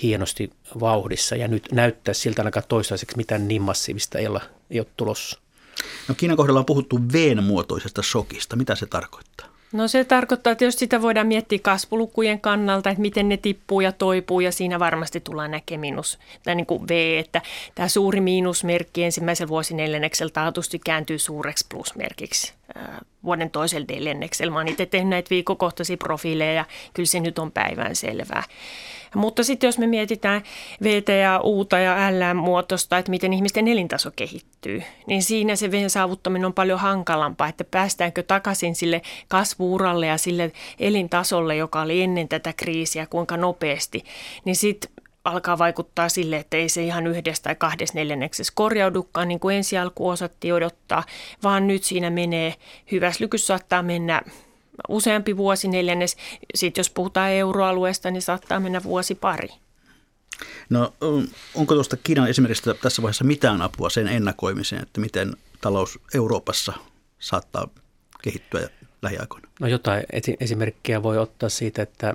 hienosti 0.02 0.50
vauhdissa 0.80 1.36
ja 1.36 1.48
nyt 1.48 1.72
näyttää 1.72 2.14
siltä 2.14 2.42
ainakaan 2.42 2.66
toistaiseksi 2.68 3.16
mitään 3.16 3.48
niin 3.48 3.62
massiivista 3.62 4.18
ei 4.18 4.26
ole, 4.26 4.40
ei 4.70 4.80
ole 4.80 4.86
tulossa. 4.96 5.38
No 6.08 6.14
Kiinan 6.14 6.36
kohdalla 6.36 6.60
on 6.60 6.66
puhuttu 6.66 7.00
V-muotoisesta 7.12 8.02
shokista. 8.02 8.56
Mitä 8.56 8.74
se 8.74 8.86
tarkoittaa? 8.86 9.55
No 9.76 9.88
se 9.88 10.04
tarkoittaa, 10.04 10.50
että 10.50 10.64
jos 10.64 10.74
sitä 10.74 11.02
voidaan 11.02 11.26
miettiä 11.26 11.58
kasvulukujen 11.62 12.40
kannalta, 12.40 12.90
että 12.90 13.00
miten 13.00 13.28
ne 13.28 13.36
tippuu 13.36 13.80
ja 13.80 13.92
toipuu 13.92 14.40
ja 14.40 14.52
siinä 14.52 14.78
varmasti 14.78 15.20
tullaan 15.20 15.50
näkemään 15.50 15.80
miinus, 15.80 16.18
tai 16.44 16.54
niin 16.54 16.66
kuin 16.66 16.88
V, 16.88 17.18
että 17.18 17.42
tämä 17.74 17.88
suuri 17.88 18.20
miinusmerkki 18.20 19.04
ensimmäisellä 19.04 19.48
vuosineljänneksellä 19.48 20.30
taatusti 20.30 20.78
kääntyy 20.84 21.18
suureksi 21.18 21.66
plusmerkiksi 21.68 22.52
vuoden 23.24 23.50
toisella 23.50 23.86
neljänneksellä. 23.88 24.52
Mä 24.52 24.58
oon 24.58 24.68
itse 24.68 24.86
tehnyt 24.86 25.08
näitä 25.08 25.30
viikokohtaisia 25.30 25.96
profiileja 25.96 26.52
ja 26.52 26.64
kyllä 26.94 27.06
se 27.06 27.20
nyt 27.20 27.38
on 27.38 27.52
päivän 27.52 27.96
selvää. 27.96 28.42
Mutta 29.14 29.44
sitten 29.44 29.68
jos 29.68 29.78
me 29.78 29.86
mietitään 29.86 30.42
VT 30.82 31.08
ja 31.08 31.40
Uta 31.44 31.78
ja 31.78 31.96
L-muotoista, 32.10 32.98
että 32.98 33.10
miten 33.10 33.32
ihmisten 33.32 33.68
elintaso 33.68 34.10
kehittyy, 34.16 34.82
niin 35.06 35.22
siinä 35.22 35.56
se 35.56 35.70
veen 35.70 35.90
saavuttaminen 35.90 36.46
on 36.46 36.54
paljon 36.54 36.80
hankalampaa, 36.80 37.48
että 37.48 37.64
päästäänkö 37.64 38.22
takaisin 38.22 38.74
sille 38.74 39.02
kasvuuralle 39.28 40.06
ja 40.06 40.18
sille 40.18 40.52
elintasolle, 40.80 41.56
joka 41.56 41.80
oli 41.80 42.02
ennen 42.02 42.28
tätä 42.28 42.52
kriisiä, 42.52 43.06
kuinka 43.06 43.36
nopeasti, 43.36 44.04
niin 44.44 44.56
sitten 44.56 44.90
alkaa 45.24 45.58
vaikuttaa 45.58 46.08
sille, 46.08 46.36
että 46.36 46.56
ei 46.56 46.68
se 46.68 46.82
ihan 46.82 47.06
yhdessä 47.06 47.42
tai 47.42 47.54
kahdessa 47.54 47.98
neljänneksessä 47.98 48.52
korjaudukaan, 48.56 49.28
niin 49.28 49.40
kuin 49.40 49.56
ensi 49.56 49.78
alku 49.78 50.08
osattiin 50.08 50.54
odottaa, 50.54 51.04
vaan 51.42 51.66
nyt 51.66 51.82
siinä 51.82 52.10
menee, 52.10 52.54
hyvässä 52.92 53.24
lykyssä 53.24 53.46
saattaa 53.46 53.82
mennä 53.82 54.22
useampi 54.88 55.36
vuosi 55.36 55.68
neljännes. 55.68 56.16
Sitten 56.54 56.80
jos 56.80 56.90
puhutaan 56.90 57.30
euroalueesta, 57.30 58.10
niin 58.10 58.22
saattaa 58.22 58.60
mennä 58.60 58.82
vuosi 58.82 59.14
pari. 59.14 59.48
No 60.70 60.92
onko 61.54 61.74
tuosta 61.74 61.96
Kiinan 61.96 62.28
esimerkiksi 62.28 62.70
tässä 62.82 63.02
vaiheessa 63.02 63.24
mitään 63.24 63.62
apua 63.62 63.90
sen 63.90 64.08
ennakoimiseen, 64.08 64.82
että 64.82 65.00
miten 65.00 65.36
talous 65.60 65.98
Euroopassa 66.14 66.72
saattaa 67.18 67.68
kehittyä 68.22 68.68
lähiaikoina? 69.02 69.48
No 69.60 69.66
jotain 69.66 70.04
esimerkkiä 70.40 71.02
voi 71.02 71.18
ottaa 71.18 71.48
siitä, 71.48 71.82
että, 71.82 72.14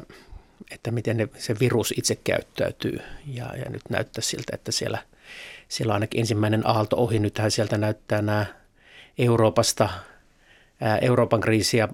että 0.71 0.91
miten 0.91 1.17
ne, 1.17 1.27
se 1.37 1.55
virus 1.59 1.93
itse 1.97 2.15
käyttäytyy 2.15 2.99
ja, 3.27 3.55
ja 3.65 3.69
nyt 3.69 3.81
näyttää 3.89 4.21
siltä, 4.21 4.51
että 4.53 4.71
siellä, 4.71 4.97
siellä 5.67 5.91
on 5.91 5.95
ainakin 5.95 6.19
ensimmäinen 6.19 6.67
aalto 6.67 6.97
ohi. 6.97 7.19
Nythän 7.19 7.51
sieltä 7.51 7.77
näyttää 7.77 8.21
nämä 8.21 8.45
Euroopasta, 9.17 9.89
ää, 10.81 10.97
Euroopan 10.97 11.41
kriisiä 11.41 11.87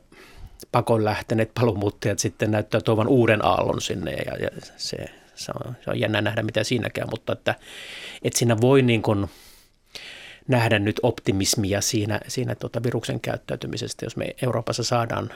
pakon 0.71 1.05
lähteneet 1.05 1.51
paluumuuttajat 1.53 2.19
sitten 2.19 2.51
näyttää 2.51 2.81
tuovan 2.81 3.07
uuden 3.07 3.45
aallon 3.45 3.81
sinne 3.81 4.12
ja, 4.12 4.38
ja 4.38 4.50
se, 4.77 4.97
se, 5.36 5.51
on, 5.65 5.75
se 5.83 5.89
on 5.89 6.00
jännä 6.00 6.21
nähdä 6.21 6.43
mitä 6.43 6.63
siinäkään, 6.63 7.07
mutta 7.12 7.33
että, 7.33 7.55
että 8.24 8.39
siinä 8.39 8.62
voi 8.62 8.81
niin 8.81 9.01
kuin 9.01 9.27
nähdä 10.47 10.79
nyt 10.79 11.00
optimismia 11.03 11.81
siinä, 11.81 12.19
siinä 12.27 12.55
tuota 12.55 12.83
viruksen 12.83 13.19
käyttäytymisestä. 13.19 14.05
Jos 14.05 14.17
me 14.17 14.36
Euroopassa 14.41 14.83
saadaan 14.83 15.33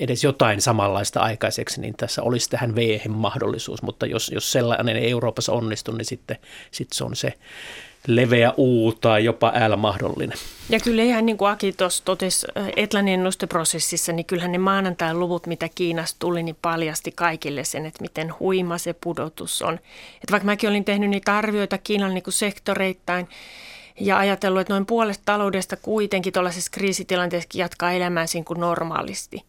edes 0.00 0.24
jotain 0.24 0.60
samanlaista 0.60 1.20
aikaiseksi, 1.20 1.80
niin 1.80 1.94
tässä 1.96 2.22
olisi 2.22 2.50
tähän 2.50 2.76
v 2.76 2.98
mahdollisuus, 3.08 3.82
mutta 3.82 4.06
jos, 4.06 4.30
jos 4.34 4.52
sellainen 4.52 4.96
ei 4.96 5.10
Euroopassa 5.10 5.52
onnistu, 5.52 5.92
niin 5.92 6.04
sitten, 6.04 6.36
sitten 6.70 6.96
se 6.96 7.04
on 7.04 7.16
se 7.16 7.34
leveä 8.06 8.52
U 8.56 8.92
tai 8.92 9.24
jopa 9.24 9.52
L 9.68 9.76
mahdollinen. 9.76 10.38
Ja 10.68 10.80
kyllä 10.80 11.02
ihan 11.02 11.26
niin 11.26 11.38
kuin 11.38 11.50
Aki 11.50 11.72
tuossa 11.72 12.04
totesi 12.04 12.46
äh, 12.58 12.68
Etlan 12.76 13.08
ennusteprosessissa, 13.08 14.12
niin 14.12 14.26
kyllähän 14.26 14.52
ne 14.52 14.58
maanantain 14.58 15.20
luvut, 15.20 15.46
mitä 15.46 15.68
Kiinasta 15.74 16.16
tuli, 16.18 16.42
niin 16.42 16.56
paljasti 16.62 17.12
kaikille 17.12 17.64
sen, 17.64 17.86
että 17.86 18.02
miten 18.02 18.34
huima 18.40 18.78
se 18.78 18.92
pudotus 18.92 19.62
on. 19.62 19.74
Että 20.14 20.30
vaikka 20.30 20.46
mäkin 20.46 20.70
olin 20.70 20.84
tehnyt 20.84 21.10
niitä 21.10 21.36
arvioita 21.36 21.78
Kiinan 21.78 22.14
niin 22.14 22.22
kuin 22.22 22.34
sektoreittain, 22.34 23.28
ja 24.06 24.18
ajatellut, 24.18 24.60
että 24.60 24.72
noin 24.72 24.86
puolesta 24.86 25.22
taloudesta 25.24 25.76
kuitenkin 25.76 26.32
tuollaisessa 26.32 26.70
kriisitilanteessa 26.70 27.48
jatkaa 27.54 27.92
elämäänsä 27.92 28.38
kuin 28.44 28.60
normaalisti. 28.60 29.44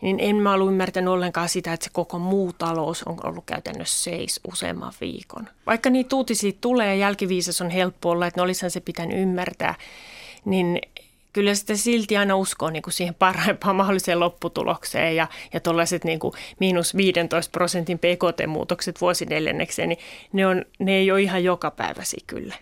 Niin 0.00 0.16
en 0.20 0.36
mä 0.36 0.54
ollut 0.54 0.68
ymmärtänyt 0.68 1.12
ollenkaan 1.12 1.48
sitä, 1.48 1.72
että 1.72 1.84
se 1.84 1.90
koko 1.92 2.18
muu 2.18 2.52
talous 2.52 3.02
on 3.02 3.16
ollut 3.24 3.44
käytännössä 3.46 4.04
seis 4.04 4.40
useamman 4.52 4.92
viikon. 5.00 5.48
Vaikka 5.66 5.90
niitä 5.90 6.16
uutisia 6.16 6.52
tulee 6.60 6.86
ja 6.86 6.94
jälkiviisas 6.94 7.60
on 7.60 7.70
helppo 7.70 8.10
olla, 8.10 8.26
että 8.26 8.40
ne 8.40 8.42
olisihan 8.42 8.70
se 8.70 8.80
pitänyt 8.80 9.18
ymmärtää, 9.18 9.74
niin 10.44 10.80
kyllä 11.32 11.54
sitä 11.54 11.76
silti 11.76 12.16
aina 12.16 12.36
uskoo 12.36 12.70
niin 12.70 12.82
kuin 12.82 12.94
siihen 12.94 13.14
parhaimpaan 13.14 13.76
mahdolliseen 13.82 14.20
lopputulokseen 14.20 15.16
ja, 15.16 15.26
ja 15.52 15.60
tuollaiset 15.60 16.04
niin 16.04 16.18
kuin 16.18 16.34
miinus 16.60 16.96
15 16.96 17.50
prosentin 17.52 17.98
PKT-muutokset 17.98 19.00
vuosineljännekseen, 19.00 19.88
niin 19.88 19.98
ne, 20.32 20.46
on, 20.46 20.64
ne 20.78 20.96
ei 20.96 21.10
ole 21.10 21.22
ihan 21.22 21.44
joka 21.44 21.70
päiväsi 21.70 22.16
kyllä. 22.26 22.54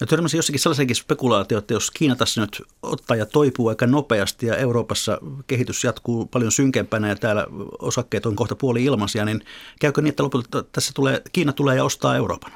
No 0.00 0.06
törmäsin 0.06 0.38
jossakin 0.38 0.60
sellaisenkin 0.60 0.96
spekulaatio, 0.96 1.58
että 1.58 1.74
jos 1.74 1.90
Kiina 1.90 2.16
tässä 2.16 2.40
nyt 2.40 2.62
ottaa 2.82 3.16
ja 3.16 3.26
toipuu 3.26 3.68
aika 3.68 3.86
nopeasti 3.86 4.46
ja 4.46 4.56
Euroopassa 4.56 5.18
kehitys 5.46 5.84
jatkuu 5.84 6.26
paljon 6.26 6.52
synkempänä 6.52 7.08
ja 7.08 7.16
täällä 7.16 7.46
osakkeet 7.78 8.26
on 8.26 8.36
kohta 8.36 8.56
puoli 8.56 8.84
ilmaisia, 8.84 9.24
niin 9.24 9.44
käykö 9.80 10.02
niin, 10.02 10.08
että 10.08 10.22
lopulta 10.22 10.62
tässä 10.62 10.92
tulee, 10.94 11.22
Kiina 11.32 11.52
tulee 11.52 11.76
ja 11.76 11.84
ostaa 11.84 12.16
Euroopan? 12.16 12.52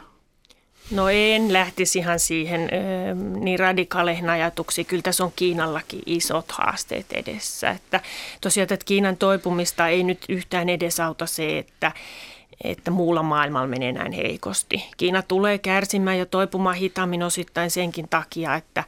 No 0.90 1.08
en 1.08 1.52
lähtisi 1.52 1.98
ihan 1.98 2.20
siihen 2.20 2.70
niin 3.40 3.58
radikaaleihin 3.58 4.30
ajatuksiin. 4.30 4.86
Kyllä 4.86 5.02
tässä 5.02 5.24
on 5.24 5.32
Kiinallakin 5.36 6.02
isot 6.06 6.52
haasteet 6.52 7.12
edessä. 7.12 7.70
Että 7.70 8.00
tosiaan, 8.40 8.64
että 8.64 8.84
Kiinan 8.84 9.16
toipumista 9.16 9.88
ei 9.88 10.04
nyt 10.04 10.24
yhtään 10.28 10.68
edesauta 10.68 11.26
se, 11.26 11.58
että 11.58 11.92
että 12.64 12.90
muulla 12.90 13.22
maailmalla 13.22 13.66
menee 13.68 13.92
näin 13.92 14.12
heikosti. 14.12 14.84
Kiina 14.96 15.22
tulee 15.22 15.58
kärsimään 15.58 16.18
ja 16.18 16.26
toipumaan 16.26 16.76
hitaammin 16.76 17.22
osittain 17.22 17.70
senkin 17.70 18.08
takia, 18.08 18.54
että, 18.54 18.84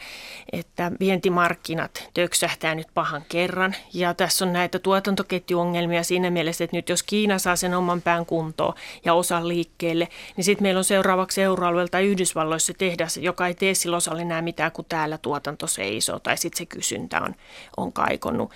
että 0.52 0.92
vientimarkkinat 1.00 2.08
töksähtää 2.14 2.74
nyt 2.74 2.88
pahan 2.94 3.24
kerran. 3.28 3.74
Ja 3.94 4.14
tässä 4.14 4.44
on 4.44 4.52
näitä 4.52 4.78
tuotantoketjuongelmia 4.78 6.02
siinä 6.02 6.30
mielessä, 6.30 6.64
että 6.64 6.76
nyt 6.76 6.88
jos 6.88 7.02
Kiina 7.02 7.38
saa 7.38 7.56
sen 7.56 7.74
oman 7.74 8.02
pään 8.02 8.26
kuntoon 8.26 8.74
ja 9.04 9.14
osan 9.14 9.48
liikkeelle, 9.48 10.08
niin 10.36 10.44
sitten 10.44 10.62
meillä 10.62 10.78
on 10.78 10.84
seuraavaksi 10.84 11.42
euroalueelta 11.42 12.00
Yhdysvalloissa 12.00 12.72
tehdas, 12.78 13.16
joka 13.16 13.46
ei 13.46 13.54
tee 13.54 13.74
sillä 13.74 13.96
osalla 13.96 14.22
enää 14.22 14.42
mitään, 14.42 14.72
kun 14.72 14.84
täällä 14.88 15.18
tuotanto 15.18 15.66
seisoo 15.66 16.18
tai 16.18 16.36
sitten 16.36 16.58
se 16.58 16.66
kysyntä 16.66 17.20
on, 17.20 17.34
on 17.76 17.92
kaikonnut. 17.92 18.50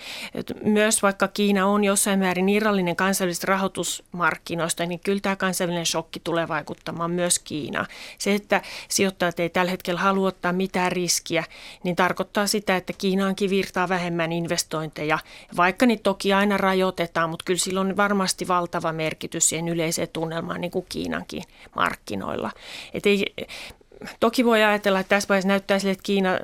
Myös 0.64 1.02
vaikka 1.02 1.28
Kiina 1.28 1.66
on 1.66 1.84
jossain 1.84 2.18
määrin 2.18 2.48
irrallinen 2.48 2.96
kansallisista 2.96 3.46
rahoitusmarkkinoista, 3.46 4.86
niin 4.86 5.00
kyllä 5.04 5.20
tämä 5.20 5.36
kansainvälinen 5.36 5.86
shokki 5.86 6.20
tulee 6.24 6.48
vaikuttamaan 6.48 7.10
myös 7.10 7.38
Kiinaan. 7.38 7.86
Se, 8.18 8.34
että 8.34 8.62
sijoittajat 8.88 9.40
ei 9.40 9.48
tällä 9.48 9.70
hetkellä 9.70 10.00
halua 10.00 10.28
ottaa 10.28 10.52
mitään 10.52 10.92
riskiä, 10.92 11.44
niin 11.82 11.96
tarkoittaa 11.96 12.46
sitä, 12.46 12.76
että 12.76 12.92
Kiinaankin 12.92 13.50
virtaa 13.50 13.88
vähemmän 13.88 14.32
investointeja, 14.32 15.18
vaikka 15.56 15.86
niitä 15.86 16.02
toki 16.02 16.32
aina 16.32 16.56
rajoitetaan, 16.56 17.30
mutta 17.30 17.44
kyllä 17.44 17.60
sillä 17.60 17.80
on 17.80 17.96
varmasti 17.96 18.48
valtava 18.48 18.92
merkitys 18.92 19.48
siihen 19.48 19.68
yleiseen 19.68 20.08
tunnelmaan 20.12 20.60
niin 20.60 20.70
kuin 20.70 20.86
Kiinankin 20.88 21.42
markkinoilla. 21.76 22.50
Et 22.94 23.06
ei, 23.06 23.34
toki 24.20 24.44
voi 24.44 24.62
ajatella, 24.62 25.00
että 25.00 25.16
tässä 25.16 25.28
vaiheessa 25.28 25.48
näyttää 25.48 25.78
sille, 25.78 25.92
että 25.92 26.02
Kiina 26.02 26.38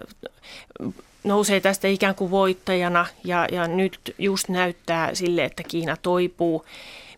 nousee 1.25 1.61
tästä 1.61 1.89
ikään 1.89 2.15
kuin 2.15 2.31
voittajana 2.31 3.07
ja, 3.25 3.47
ja 3.53 3.69
nyt 3.69 4.15
just 4.19 4.49
näyttää 4.49 5.15
sille, 5.15 5.45
että 5.45 5.63
Kiina 5.63 5.97
toipuu 5.97 6.65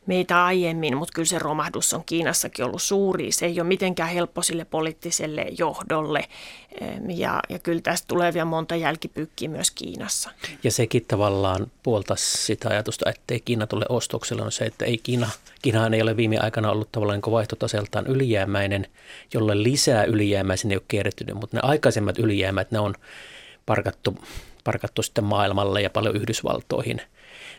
meitä 0.07 0.45
aiemmin, 0.45 0.97
mutta 0.97 1.13
kyllä 1.15 1.27
se 1.27 1.39
romahdus 1.39 1.95
on 1.95 2.03
Kiinassakin 2.07 2.65
ollut 2.65 2.83
suuri. 2.83 3.33
Se 3.33 3.47
ei 3.47 3.61
ole 3.61 3.69
mitenkään 3.69 4.11
helppo 4.11 4.43
sille 4.43 4.65
poliittiselle 4.65 5.47
johdolle 5.59 6.29
ja, 7.09 7.41
ja 7.49 7.59
kyllä 7.59 7.81
tästä 7.81 8.09
tulee 8.09 8.33
vielä 8.33 8.45
monta 8.45 8.77
jälkipykkiä 8.77 9.49
myös 9.49 9.71
Kiinassa. 9.71 10.31
Ja 10.65 10.71
sekin 10.71 11.05
tavallaan 11.09 11.67
puolta 11.83 12.15
sitä 12.17 12.69
ajatusta, 12.69 13.11
ettei 13.11 13.41
Kiina 13.41 13.67
tule 13.67 13.85
ostoksella, 13.89 14.45
on 14.45 14.53
se, 14.53 14.65
että 14.65 14.85
ei 14.85 14.99
Kiina, 14.99 15.31
Kiinahan 15.63 15.95
ei 15.95 16.03
ole 16.03 16.17
viime 16.17 16.39
aikana 16.39 16.71
ollut 16.71 16.93
tavallaan 16.93 17.21
niin 17.25 17.33
vaihtotaseltaan 17.33 18.07
ylijäämäinen, 18.07 18.87
jolle 19.35 19.63
lisää 19.63 20.05
ylijäämää 20.05 20.57
sinne 20.57 20.73
ei 20.73 20.77
ole 20.77 20.85
kierrettynyt, 20.89 21.35
mutta 21.35 21.57
ne 21.57 21.61
aikaisemmat 21.63 22.19
ylijäämät, 22.19 22.71
ne 22.71 22.79
on 22.79 22.95
parkattu, 23.67 24.19
parkattu 24.65 25.03
sitten 25.03 25.25
maailmalle 25.25 25.83
ja 25.83 25.91
paljon 25.91 26.17
Yhdysvaltoihin. 26.17 27.01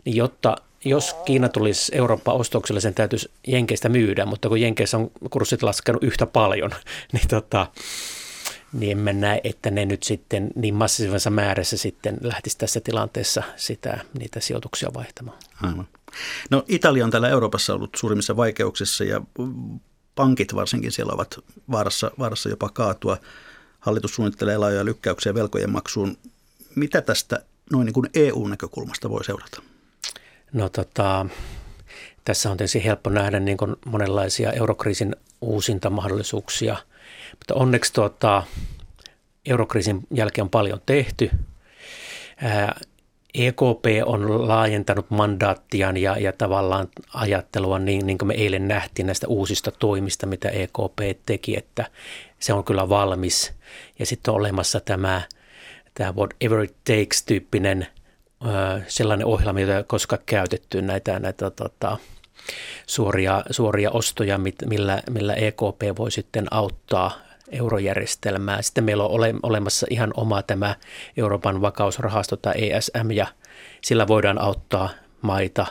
Niin 0.05 0.15
jotta 0.15 0.55
jos 0.85 1.15
Kiina 1.25 1.49
tulisi 1.49 1.91
Eurooppaan 1.95 2.37
ostokselle, 2.37 2.81
sen 2.81 2.93
täytyisi 2.93 3.31
Jenkeistä 3.47 3.89
myydä, 3.89 4.25
mutta 4.25 4.49
kun 4.49 4.61
Jenkeissä 4.61 4.97
on 4.97 5.11
kurssit 5.29 5.63
laskenut 5.63 6.03
yhtä 6.03 6.25
paljon, 6.25 6.71
niin, 7.13 7.27
tota, 7.27 7.67
niin 8.73 8.91
emme 8.91 9.13
näe, 9.13 9.41
että 9.43 9.71
ne 9.71 9.85
nyt 9.85 10.03
sitten 10.03 10.49
niin 10.55 10.75
massiivisessa 10.75 11.29
määrässä 11.29 11.77
sitten 11.77 12.17
lähtisi 12.21 12.57
tässä 12.57 12.79
tilanteessa 12.79 13.43
sitä, 13.55 13.99
niitä 14.19 14.39
sijoituksia 14.39 14.89
vaihtamaan. 14.93 15.37
Aivan. 15.63 15.87
No 16.49 16.63
Italia 16.67 17.05
on 17.05 17.11
täällä 17.11 17.29
Euroopassa 17.29 17.73
ollut 17.73 17.95
suurimmissa 17.95 18.37
vaikeuksissa 18.37 19.03
ja 19.03 19.21
pankit 20.15 20.55
varsinkin 20.55 20.91
siellä 20.91 21.13
ovat 21.13 21.39
vaarassa, 21.71 22.11
vaarassa 22.19 22.49
jopa 22.49 22.69
kaatua. 22.69 23.17
Hallitus 23.79 24.15
suunnittelee 24.15 24.57
laajoja 24.57 24.85
lykkäyksiä 24.85 25.33
velkojen 25.33 25.71
maksuun. 25.71 26.17
Mitä 26.75 27.01
tästä 27.01 27.45
noin 27.71 27.85
niin 27.85 27.93
kuin 27.93 28.09
EU-näkökulmasta 28.13 29.09
voi 29.09 29.25
seurata? 29.25 29.72
No 30.53 30.69
tota, 30.69 31.25
tässä 32.25 32.51
on 32.51 32.57
tietysti 32.57 32.85
helppo 32.85 33.09
nähdä 33.09 33.39
niin 33.39 33.57
kuin 33.57 33.75
monenlaisia 33.85 34.51
eurokriisin 34.51 35.15
uusintamahdollisuuksia, 35.41 36.77
mutta 37.31 37.55
onneksi 37.55 37.93
tota, 37.93 38.43
eurokriisin 39.45 39.99
jälkeen 40.11 40.43
on 40.43 40.49
paljon 40.49 40.81
tehty. 40.85 41.31
Ää, 42.41 42.79
EKP 43.33 43.85
on 44.05 44.47
laajentanut 44.47 45.09
mandaattiaan 45.09 45.97
ja, 45.97 46.17
ja 46.17 46.33
tavallaan 46.33 46.87
ajattelua 47.13 47.79
niin, 47.79 48.07
niin 48.07 48.17
kuin 48.17 48.27
me 48.27 48.33
eilen 48.33 48.67
nähtiin 48.67 49.05
näistä 49.05 49.27
uusista 49.27 49.71
toimista, 49.71 50.25
mitä 50.25 50.49
EKP 50.49 51.25
teki, 51.25 51.57
että 51.57 51.85
se 52.39 52.53
on 52.53 52.63
kyllä 52.63 52.89
valmis. 52.89 53.53
Ja 53.99 54.05
sitten 54.05 54.31
on 54.31 54.39
olemassa 54.39 54.79
tämä, 54.79 55.21
tämä 55.93 56.13
whatever 56.13 56.63
it 56.63 56.75
takes-tyyppinen 56.83 57.87
sellainen 58.87 59.27
ohjelma, 59.27 59.59
jota 59.59 59.77
ei 59.77 59.83
koskaan 59.83 60.21
käytetty 60.25 60.81
näitä, 60.81 61.19
näitä 61.19 61.49
tota, 61.49 61.97
suoria, 62.87 63.43
suoria 63.51 63.91
ostoja, 63.91 64.39
millä, 64.65 65.01
millä 65.09 65.33
EKP 65.33 65.97
voi 65.97 66.11
sitten 66.11 66.47
auttaa 66.51 67.11
eurojärjestelmää. 67.51 68.61
Sitten 68.61 68.83
meillä 68.83 69.03
on 69.03 69.11
ole, 69.11 69.33
olemassa 69.43 69.87
ihan 69.89 70.13
oma 70.17 70.41
tämä 70.41 70.75
Euroopan 71.17 71.61
vakausrahasto 71.61 72.35
tai 72.35 72.53
ESM 72.57 73.11
ja 73.11 73.27
sillä 73.81 74.07
voidaan 74.07 74.41
auttaa 74.41 74.89
maita. 75.21 75.65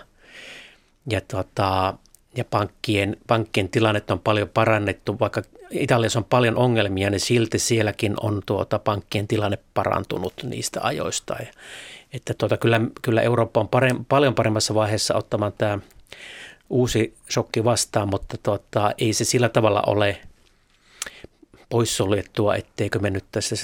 Ja, 1.10 1.20
tota, 1.20 1.94
ja 2.36 2.44
pankkien, 2.44 3.16
pankkien 3.26 3.68
tilannetta 3.68 4.14
on 4.14 4.20
paljon 4.20 4.48
parannettu, 4.48 5.18
vaikka 5.20 5.42
Italiassa 5.70 6.18
on 6.18 6.24
paljon 6.24 6.56
ongelmia, 6.56 7.10
niin 7.10 7.20
silti 7.20 7.58
sielläkin 7.58 8.14
on 8.20 8.42
tuota 8.46 8.78
pankkien 8.78 9.28
tilanne 9.28 9.58
parantunut 9.74 10.34
niistä 10.42 10.80
ajoista. 10.82 11.36
Ja, 11.40 11.46
että 12.12 12.35
tuota, 12.35 12.57
kyllä, 12.57 12.81
kyllä 13.02 13.23
Eurooppa 13.23 13.61
on 13.61 13.69
parem, 13.69 14.04
paljon 14.04 14.35
paremmassa 14.35 14.75
vaiheessa 14.75 15.14
ottamaan 15.14 15.53
tämä 15.59 15.79
uusi 16.70 17.14
shokki 17.31 17.64
vastaan, 17.64 18.09
mutta 18.09 18.37
tuota, 18.42 18.92
ei 18.98 19.12
se 19.12 19.25
sillä 19.25 19.48
tavalla 19.48 19.83
ole 19.87 20.20
poissuljettua, 21.68 22.57
etteikö 22.57 22.98
me 22.98 23.11
nyt 23.11 23.25
tässä 23.33 23.57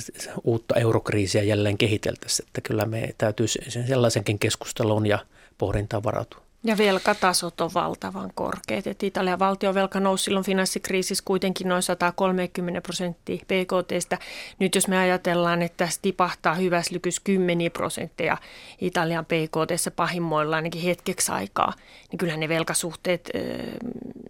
uutta 0.45 0.75
eurokriisiä 0.75 1.43
jälleen 1.43 1.79
kehiteltäisi. 1.79 2.43
Että 2.47 2.61
kyllä 2.61 2.85
me 2.85 3.15
täytyy 3.19 3.47
sellaisenkin 3.87 4.39
keskustelun 4.39 5.07
ja 5.07 5.19
pohdintaan 5.59 6.03
varautua. 6.03 6.48
Ja 6.65 6.79
velkatasot 6.79 7.61
on 7.61 7.71
valtavan 7.75 8.31
korkeat. 8.35 8.87
Et 8.87 9.03
Italian 9.03 9.39
valtiovelka 9.39 10.01
nousi 10.01 10.25
silloin 10.25 10.45
finanssikriisissä 10.45 11.25
kuitenkin 11.25 11.69
noin 11.69 11.83
130 11.83 12.81
prosenttia 12.81 13.37
BKTstä. 13.37 14.19
Nyt 14.59 14.75
jos 14.75 14.89
me 14.89 14.99
ajatellaan, 14.99 15.63
että 15.63 15.85
tässä 15.85 16.03
tipahtaa 16.03 16.55
hyvässä 16.55 16.95
lykys 16.95 17.21
10 17.21 17.71
prosentteja 17.71 18.37
Italian 18.81 19.27
BKTssä 19.27 19.91
pahimmoilla 19.91 20.57
ainakin 20.57 20.83
hetkeksi 20.83 21.33
aikaa, 21.33 21.73
niin 22.11 22.19
kyllähän 22.19 22.41
ne 22.41 22.49
velkasuhteet 22.49 23.31
äh, 23.37 23.43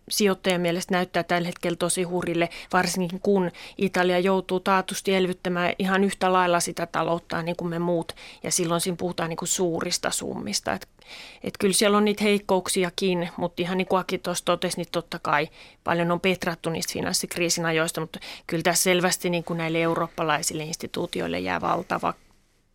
sijoittajan 0.09 0.61
mielestä 0.61 0.95
näyttää 0.95 1.23
tällä 1.23 1.47
hetkellä 1.47 1.77
tosi 1.77 2.03
hurille, 2.03 2.49
varsinkin 2.73 3.21
kun 3.21 3.51
Italia 3.79 4.19
joutuu 4.19 4.61
taatusti 4.61 5.15
elvyttämään 5.15 5.73
ihan 5.79 6.05
yhtä 6.05 6.33
lailla 6.33 6.61
sitä 6.61 6.87
talouttaan 6.87 7.45
niin 7.45 7.57
kuin 7.57 7.69
me 7.69 7.79
muut. 7.79 8.13
Ja 8.43 8.51
silloin 8.51 8.81
siinä 8.81 8.97
puhutaan 8.97 9.29
niin 9.29 9.37
kuin 9.37 9.49
suurista 9.49 10.11
summista. 10.11 10.79
Et 11.45 11.55
kyllä 11.59 11.75
siellä 11.75 11.97
on 11.97 12.05
niitä 12.05 12.25
heikkouksiakin, 12.25 13.29
mutta 13.37 13.63
ihan 13.63 13.79
niin 13.79 13.89
kuin 13.89 14.01
Aki 14.01 14.19
tuossa 14.19 14.45
totesi, 14.45 14.77
niin 14.77 14.89
totta 14.93 15.19
kai 15.19 15.49
paljon 15.85 16.11
on 16.11 16.21
petrattu 16.21 16.71
niistä 16.71 16.93
finanssikriisin 16.93 17.67
ajoista, 17.67 18.01
mutta 18.01 18.19
kyllä 18.47 18.63
tässä 18.63 18.83
selvästi 18.83 19.31
niin 19.31 19.45
kuin 19.45 19.57
näille 19.57 19.83
eurooppalaisille 19.83 20.63
instituutioille 20.63 21.39
jää 21.41 21.61
valtava 21.61 22.15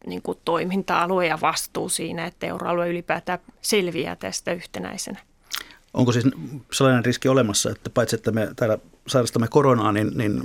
niin 0.07 0.21
kuin 0.21 0.37
toiminta-alue 0.45 1.27
ja 1.27 1.41
vastuu 1.41 1.89
siinä, 1.89 2.25
että 2.25 2.47
euroalue 2.47 2.89
ylipäätään 2.89 3.39
selviää 3.61 4.15
tästä 4.15 4.53
yhtenäisenä. 4.53 5.19
Onko 5.93 6.11
siis 6.11 6.25
sellainen 6.71 7.05
riski 7.05 7.27
olemassa, 7.27 7.69
että 7.69 7.89
paitsi 7.89 8.15
että 8.15 8.31
me 8.31 8.49
täällä 8.55 8.77
sairastamme 9.07 9.47
koronaa, 9.47 9.91
niin, 9.91 10.11
niin 10.15 10.41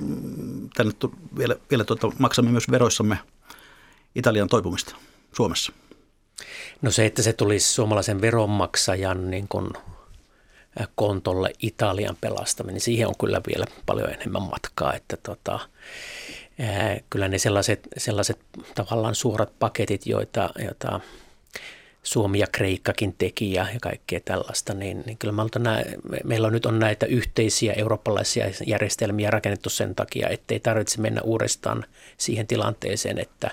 tänne 0.77 0.92
vielä, 1.38 1.57
vielä 1.70 1.85
tuota, 1.85 2.11
maksamme 2.18 2.51
myös 2.51 2.70
veroissamme 2.70 3.18
Italian 4.14 4.48
toipumista 4.48 4.96
Suomessa? 5.33 5.72
No 6.83 6.91
se, 6.91 7.07
että 7.07 7.23
se 7.23 7.33
tulisi 7.33 7.73
suomalaisen 7.73 8.21
veronmaksajan 8.21 9.31
niin 9.31 9.49
kuin 9.49 9.71
kontolle 10.95 11.53
Italian 11.62 12.17
pelastaminen, 12.21 12.75
niin 12.75 12.81
siihen 12.81 13.09
on 13.09 13.14
kyllä 13.21 13.41
vielä 13.49 13.64
paljon 13.87 14.11
enemmän 14.11 14.43
matkaa, 14.43 14.95
että 14.95 15.17
tota, 15.17 15.59
ää, 16.59 17.01
kyllä 17.11 17.29
ne 17.29 17.38
sellaiset, 17.38 17.88
sellaiset 17.97 18.38
tavallaan 18.75 19.14
suorat 19.14 19.53
paketit, 19.59 20.07
joita, 20.07 20.51
joita 20.64 21.01
Suomi 22.03 22.39
ja 22.39 22.47
Kreikkakin 22.53 23.15
teki 23.19 23.53
ja, 23.53 23.67
kaikkea 23.83 24.21
tällaista, 24.25 24.75
niin, 24.75 25.03
niin 25.07 25.19
kyllä 25.19 25.33
me 25.33 25.43
nää, 25.59 25.83
meillä 26.25 26.47
on 26.47 26.53
nyt 26.53 26.67
on 26.67 26.79
näitä 26.79 27.07
yhteisiä 27.07 27.73
eurooppalaisia 27.73 28.47
järjestelmiä 28.67 29.31
rakennettu 29.31 29.71
sen 29.71 29.95
takia, 29.95 30.29
ettei 30.29 30.61
tarvitse 30.61 31.01
mennä 31.01 31.23
uudestaan 31.23 31.85
siihen 32.17 32.47
tilanteeseen, 32.47 33.19
että, 33.19 33.51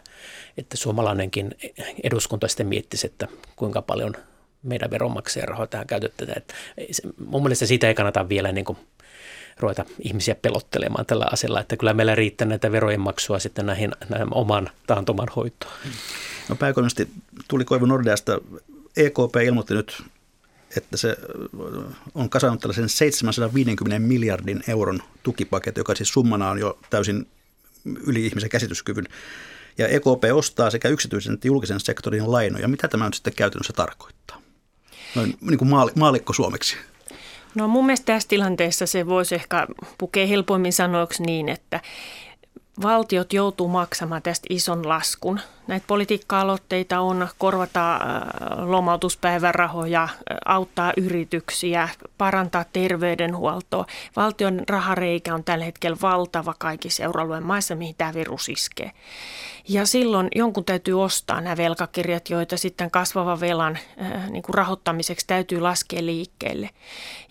että 0.57 0.77
suomalainenkin 0.77 1.55
eduskunta 2.03 2.47
sitten 2.47 2.67
miettisi, 2.67 3.07
että 3.07 3.27
kuinka 3.55 3.81
paljon 3.81 4.15
meidän 4.63 4.91
veronmaksajien 4.91 5.47
rahoja 5.47 5.67
tähän 5.67 5.87
käytetään. 5.87 6.41
Mun 7.25 7.43
mielestä 7.43 7.65
siitä 7.65 7.87
ei 7.87 7.95
kannata 7.95 8.29
vielä 8.29 8.51
niin 8.51 8.65
kuin 8.65 8.77
ruveta 9.59 9.85
ihmisiä 9.99 10.35
pelottelemaan 10.35 11.05
tällä 11.05 11.25
asialla, 11.31 11.61
että 11.61 11.77
kyllä 11.77 11.93
meillä 11.93 12.15
riittää 12.15 12.47
näitä 12.47 12.71
verojen 12.71 13.01
maksua 13.01 13.39
sitten 13.39 13.65
näihin, 13.65 13.91
näihin 14.09 14.27
oman 14.33 14.69
taantuman 14.87 15.27
hoitoon. 15.35 15.73
No 16.49 16.55
pääkonosti 16.55 17.07
tuli 17.47 17.65
Koivu 17.65 17.85
Nordeasta. 17.85 18.41
EKP 18.97 19.35
ilmoitti 19.45 19.73
nyt, 19.73 20.03
että 20.77 20.97
se 20.97 21.17
on 22.15 22.29
kasannut 22.29 22.59
tällaisen 22.59 22.89
750 22.89 23.99
miljardin 23.99 24.63
euron 24.67 24.99
tukipaketti, 25.23 25.79
joka 25.79 25.95
siis 25.95 26.09
summana 26.09 26.49
on 26.49 26.59
jo 26.59 26.79
täysin 26.89 27.27
yli 28.05 28.25
ihmisen 28.25 28.49
käsityskyvyn. 28.49 29.07
Ja 29.77 29.87
EKP 29.87 30.23
ostaa 30.33 30.69
sekä 30.69 30.87
yksityisen 30.89 31.33
että 31.33 31.47
julkisen 31.47 31.79
sektorin 31.79 32.31
lainoja. 32.31 32.67
Mitä 32.67 32.87
tämä 32.87 33.05
nyt 33.05 33.13
sitten 33.13 33.33
käytännössä 33.33 33.73
tarkoittaa? 33.73 34.41
Noin 35.15 35.37
niin 35.41 35.57
kuin 35.57 35.69
maalikko 35.95 36.33
suomeksi. 36.33 36.77
No 37.55 37.67
mun 37.67 37.85
mielestä 37.85 38.05
tässä 38.05 38.29
tilanteessa 38.29 38.85
se 38.85 39.07
voisi 39.07 39.35
ehkä 39.35 39.67
pukea 39.97 40.27
helpommin 40.27 40.73
sanoiksi 40.73 41.23
niin, 41.23 41.49
että 41.49 41.79
valtiot 42.81 43.33
joutuu 43.33 43.67
maksamaan 43.67 44.21
tästä 44.21 44.47
ison 44.49 44.89
laskun 44.89 45.39
Näitä 45.67 45.87
politiikka-aloitteita 45.87 46.99
on 46.99 47.27
korvata 47.37 47.99
lomautuspäivärahoja, 48.57 50.07
auttaa 50.45 50.93
yrityksiä, 50.97 51.89
parantaa 52.17 52.65
terveydenhuoltoa. 52.73 53.85
Valtion 54.15 54.61
rahareikä 54.69 55.33
on 55.33 55.43
tällä 55.43 55.65
hetkellä 55.65 55.97
valtava 56.01 56.53
kaikissa 56.59 57.03
euroalueen 57.03 57.45
maissa, 57.45 57.75
mihin 57.75 57.95
tämä 57.97 58.13
virus 58.13 58.49
iskee. 58.49 58.91
Ja 59.67 59.85
silloin 59.85 60.27
jonkun 60.35 60.65
täytyy 60.65 61.01
ostaa 61.01 61.41
nämä 61.41 61.57
velkakirjat, 61.57 62.29
joita 62.29 62.57
sitten 62.57 62.91
kasvavan 62.91 63.39
velan 63.39 63.77
äh, 64.01 64.29
niin 64.29 64.43
kuin 64.43 64.53
rahoittamiseksi 64.53 65.27
täytyy 65.27 65.59
laskea 65.59 66.05
liikkeelle. 66.05 66.69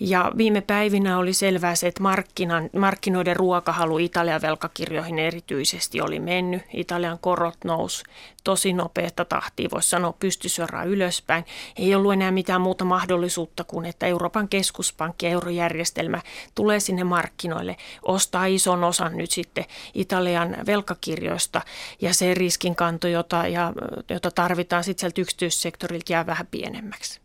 Ja 0.01 0.33
viime 0.37 0.61
päivinä 0.61 1.19
oli 1.19 1.33
selvää 1.33 1.75
se, 1.75 1.87
että 1.87 2.03
markkinan, 2.03 2.71
markkinoiden 2.77 3.37
ruokahalu 3.37 3.99
Italian 3.99 4.43
velkakirjoihin 4.43 5.19
erityisesti 5.19 6.01
oli 6.01 6.21
mennyt. 6.21 6.63
Italian 6.73 7.19
korot 7.19 7.59
nousi 7.65 8.05
tosi 8.45 8.73
nopeata 8.73 9.25
tahtia, 9.25 9.69
voisi 9.71 9.91
sanoa 9.91 10.13
pystysuoraan 10.13 10.89
ylöspäin. 10.89 11.45
Ei 11.77 11.95
ollut 11.95 12.13
enää 12.13 12.31
mitään 12.31 12.61
muuta 12.61 12.85
mahdollisuutta 12.85 13.65
kuin, 13.65 13.87
että 13.87 14.07
Euroopan 14.07 14.49
keskuspankki 14.49 15.27
ja 15.27 15.33
eurojärjestelmä 15.33 16.23
tulee 16.55 16.81
sinne 16.81 17.05
markkinoille, 17.05 17.77
ostaa 18.03 18.47
ison 18.47 18.85
osan 18.85 19.17
nyt 19.17 19.31
sitten 19.31 19.65
Italian 19.95 20.57
velkakirjoista 20.67 21.63
ja 22.01 22.15
se 22.15 22.35
riskinkanto, 22.35 23.09
jota, 23.09 23.49
ja, 23.49 23.73
jota 24.11 24.31
tarvitaan 24.31 24.85
sitten 24.85 25.01
sieltä 25.01 25.21
yksityissektorilta 25.21 26.13
jää 26.13 26.27
vähän 26.27 26.47
pienemmäksi. 26.47 27.21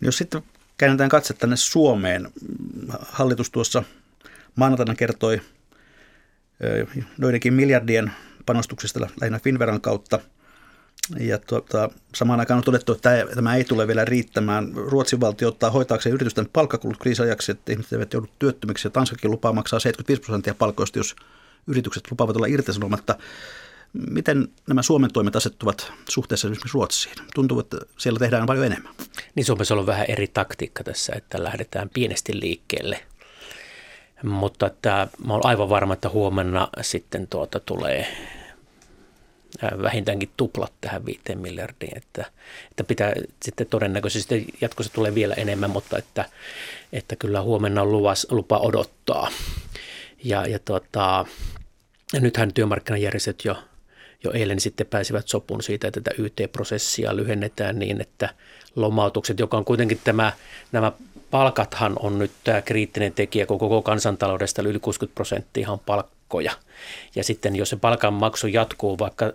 Jos 0.00 0.18
sitten 0.18 0.42
käännetään 0.78 1.10
katse 1.10 1.34
tänne 1.34 1.56
Suomeen. 1.56 2.28
Hallitus 3.00 3.50
tuossa 3.50 3.82
maanantaina 4.56 4.94
kertoi 4.94 5.40
joidenkin 7.18 7.54
miljardien 7.54 8.12
panostuksista 8.46 9.08
lähinnä 9.20 9.38
Finveran 9.38 9.80
kautta. 9.80 10.18
Ja 11.20 11.38
tuota, 11.38 11.90
samaan 12.14 12.40
aikaan 12.40 12.58
on 12.58 12.64
todettu, 12.64 12.92
että 12.92 13.26
tämä 13.34 13.56
ei 13.56 13.64
tule 13.64 13.86
vielä 13.86 14.04
riittämään. 14.04 14.72
Ruotsin 14.74 15.20
valtio 15.20 15.48
ottaa 15.48 15.70
hoitaakseen 15.70 16.14
yritysten 16.14 16.48
palkkakulut 16.52 16.96
kriisiajaksi, 16.96 17.52
että 17.52 17.72
ihmiset 17.72 17.92
eivät 17.92 18.12
joudu 18.12 18.26
työttömiksi. 18.38 18.86
Ja 18.86 18.90
Tanskakin 18.90 19.30
lupaa 19.30 19.52
maksaa 19.52 19.80
75 19.80 20.22
prosenttia 20.22 20.54
palkoista, 20.54 20.98
jos 20.98 21.16
yritykset 21.66 22.10
lupaavat 22.10 22.36
olla 22.36 22.46
irtisanomatta. 22.46 23.16
Miten 24.10 24.48
nämä 24.68 24.82
Suomen 24.82 25.12
toimet 25.12 25.36
asettuvat 25.36 25.92
suhteessa 26.08 26.48
esimerkiksi 26.48 26.74
Ruotsiin? 26.74 27.14
Tuntuu, 27.34 27.60
että 27.60 27.76
siellä 27.98 28.18
tehdään 28.18 28.46
paljon 28.46 28.66
enemmän. 28.66 28.94
Niin 29.34 29.44
Suomessa 29.44 29.74
on 29.74 29.86
vähän 29.86 30.06
eri 30.08 30.28
taktiikka 30.28 30.84
tässä, 30.84 31.12
että 31.16 31.42
lähdetään 31.42 31.90
pienesti 31.94 32.40
liikkeelle. 32.40 33.00
Mutta 34.22 34.66
että 34.66 35.08
mä 35.26 35.34
olen 35.34 35.46
aivan 35.46 35.68
varma, 35.68 35.94
että 35.94 36.08
huomenna 36.08 36.68
sitten 36.80 37.26
tuota 37.26 37.60
tulee 37.60 38.06
vähintäänkin 39.82 40.30
tuplat 40.36 40.72
tähän 40.80 41.06
viiteen 41.06 41.38
miljardiin, 41.38 41.96
että, 41.96 42.24
että 42.70 42.84
pitää 42.84 43.12
sitten 43.42 43.66
todennäköisesti 43.66 44.46
jatkossa 44.60 44.92
tulee 44.92 45.14
vielä 45.14 45.34
enemmän, 45.34 45.70
mutta 45.70 45.98
että, 45.98 46.24
että 46.92 47.16
kyllä 47.16 47.42
huomenna 47.42 47.82
on 47.82 47.92
luvas, 47.92 48.26
lupa 48.30 48.58
odottaa. 48.58 49.30
Ja, 50.24 50.46
ja, 50.46 50.58
ja 52.12 52.20
nythän 52.20 52.52
työmarkkinajärjestöt 52.54 53.44
jo 53.44 53.56
jo 54.24 54.30
eilen 54.32 54.60
sitten 54.60 54.86
pääsivät 54.86 55.28
sopuun 55.28 55.62
siitä, 55.62 55.88
että 55.88 56.00
tätä 56.00 56.22
YT-prosessia 56.22 57.16
lyhennetään 57.16 57.78
niin, 57.78 58.00
että 58.00 58.28
lomautukset, 58.76 59.38
joka 59.38 59.56
on 59.56 59.64
kuitenkin 59.64 60.00
tämä, 60.04 60.32
nämä 60.72 60.92
palkathan 61.32 61.92
on 62.00 62.18
nyt 62.18 62.30
tämä 62.44 62.62
kriittinen 62.62 63.12
tekijä, 63.12 63.46
kun 63.46 63.58
koko 63.58 63.82
kansantaloudesta 63.82 64.62
yli 64.62 64.78
60 64.78 65.14
prosenttia 65.14 65.70
on 65.70 65.78
palkkoja. 65.78 66.52
Ja 67.14 67.24
sitten 67.24 67.56
jos 67.56 67.70
se 67.70 67.76
palkanmaksu 67.76 68.46
jatkuu 68.46 68.98
vaikka 68.98 69.32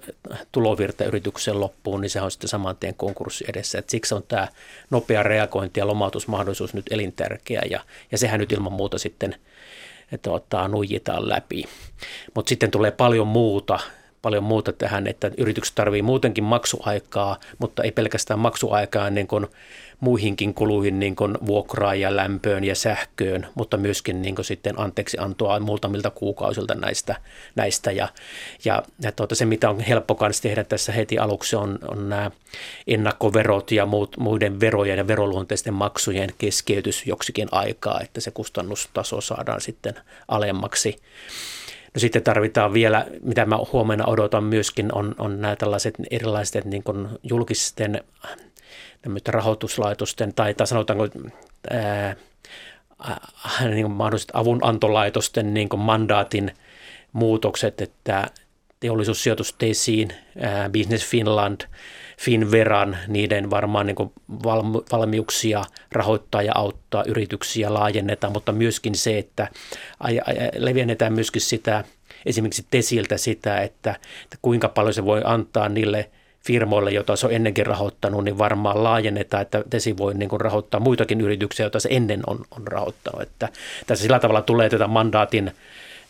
tulovirta 0.52 1.06
yrityksen 1.06 1.60
loppuun, 1.60 2.02
niin 2.02 2.10
se 2.10 2.22
on 2.22 2.32
sitten 2.32 2.48
saman 2.48 2.78
tien 2.78 2.96
konkurssi 2.96 3.46
edessä. 3.48 3.80
Et 3.80 3.90
siksi 3.90 4.16
on 4.16 4.24
tämä 4.28 4.48
nopea 4.90 5.24
reagointi 5.24 5.80
ja 5.80 5.88
lomautusmahdollisuus 5.88 6.74
nyt 6.74 6.86
elintärkeä 6.92 7.62
ja, 7.70 7.80
ja 8.12 8.18
sehän 8.18 8.40
nyt 8.40 8.52
ilman 8.52 8.74
muuta 8.74 8.98
sitten 8.98 9.36
että 10.12 10.32
ottaa 10.32 10.68
nuijitaan 10.68 11.30
läpi. 11.30 11.64
Mutta 12.34 12.50
sitten 12.50 12.72
tulee 12.72 12.92
paljon 12.92 13.28
muuta 13.28 13.80
paljon 14.28 14.44
muuta 14.44 14.74
tähän, 14.74 15.08
että 15.08 15.32
yritykset 15.38 15.76
tarvii 15.76 16.02
muutenkin 16.02 16.44
maksuaikaa, 16.44 17.38
mutta 17.58 17.84
ei 17.84 17.92
pelkästään 17.92 18.40
maksuaikaa 18.40 19.10
niin 19.10 19.28
kuin 19.28 19.48
muihinkin 20.00 20.54
kuluihin 20.54 21.00
niin 21.00 21.16
kuin 21.16 21.38
vuokraan 21.46 22.00
ja 22.00 22.16
lämpöön 22.16 22.64
ja 22.64 22.76
sähköön, 22.76 23.48
mutta 23.56 23.78
myöskin 23.78 24.22
niin 24.22 24.36
kuin 24.36 24.46
sitten 24.46 24.80
anteeksi 24.80 25.18
antoa 25.20 25.60
muutamilta 25.60 26.10
kuukausilta 26.10 26.76
näistä. 26.76 27.16
näistä. 27.56 27.92
Ja, 27.92 28.08
ja, 28.66 28.84
ja 29.02 29.12
tuota, 29.12 29.36
se, 29.36 29.46
mitä 29.46 29.70
on 29.70 29.80
helppo 29.80 30.16
kanssa 30.16 30.44
tehdä 30.44 30.64
tässä 30.64 30.92
heti 30.92 31.18
aluksi, 31.18 31.56
on, 31.56 31.80
on 31.88 32.10
nämä 32.10 32.32
ennakkoverot 32.88 33.72
ja 33.72 33.86
muut, 33.86 34.18
muiden 34.18 34.60
verojen 34.60 34.98
ja 34.98 35.08
veroluonteisten 35.08 35.74
maksujen 35.74 36.30
keskeytys 36.38 37.06
joksikin 37.06 37.48
aikaa, 37.52 38.00
että 38.02 38.22
se 38.22 38.32
kustannustaso 38.32 39.22
saadaan 39.22 39.62
sitten 39.62 39.94
alemmaksi. 40.28 40.96
No 41.98 42.02
sitten 42.02 42.24
tarvitaan 42.24 42.74
vielä, 42.74 43.06
mitä 43.22 43.46
mä 43.46 43.60
huomenna 43.74 44.06
odotan 44.06 44.44
myöskin, 44.44 44.96
on, 44.96 45.16
on 45.18 45.42
nämä 45.42 45.56
tällaiset 45.56 45.96
erilaiset 46.12 46.66
niin 46.66 46.84
kuin 46.84 47.08
julkisten 47.24 48.04
rahoituslaitosten 49.28 50.34
tai, 50.34 50.54
tai 50.54 50.68
sanotaanko 50.68 51.08
ää, 51.70 52.16
niin 53.70 53.86
kuin 53.86 53.92
mahdolliset 53.92 54.32
avunantolaitosten 54.34 55.54
niin 55.54 55.70
kuin 55.70 55.80
mandaatin 55.80 56.52
muutokset, 57.14 57.82
että 57.82 58.28
teollisuussijoitus 58.80 59.54
Tesiin, 59.54 60.10
Business 60.74 61.06
Finland, 61.06 61.62
Finveran, 62.20 62.98
niiden 63.08 63.50
varmaan 63.50 63.86
niin 63.86 63.96
kuin 63.96 64.12
valmiuksia 64.92 65.64
rahoittaa 65.92 66.42
ja 66.42 66.52
auttaa 66.56 67.04
yrityksiä 67.08 67.74
laajennetaan, 67.74 68.34
mutta 68.34 68.52
myöskin 68.52 68.96
se, 68.96 69.18
että 69.18 69.48
leviennetään 70.56 71.14
myöskin 71.14 71.42
sitä, 71.42 71.84
esimerkiksi 72.26 72.66
Tesiltä 72.72 73.18
sitä, 73.18 73.62
että, 73.62 73.96
että 74.24 74.38
kuinka 74.42 74.70
paljon 74.70 74.94
se 74.94 75.06
voi 75.06 75.22
antaa 75.24 75.70
niille 75.70 76.10
firmoille, 76.46 76.92
joita 76.92 77.16
se 77.16 77.28
on 77.28 77.34
ennenkin 77.34 77.66
rahoittanut, 77.66 78.24
niin 78.24 78.38
varmaan 78.38 78.84
laajennetaan, 78.84 79.42
että 79.42 79.64
Tesi 79.70 79.98
voi 79.98 80.14
niin 80.14 80.30
kuin 80.30 80.42
rahoittaa 80.42 80.80
muitakin 80.80 81.22
yrityksiä, 81.22 81.64
joita 81.64 81.80
se 81.80 81.90
ennen 81.92 82.22
on, 82.28 82.40
on 82.52 82.68
rahoittanut. 82.68 83.22
Että 83.22 83.50
tässä 83.88 84.04
sillä 84.04 84.20
tavalla 84.20 84.42
tulee 84.42 84.70
tätä 84.70 84.88
mandaatin 84.88 85.52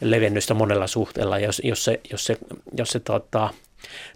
levennystä 0.01 0.53
monella 0.53 0.87
suhteella, 0.87 1.39
jos, 1.39 1.61
jos 1.63 1.83
se, 1.83 1.99
jos 2.11 2.25
se, 2.25 2.37
jos 2.77 2.89
se 2.89 2.99
tota, 2.99 3.49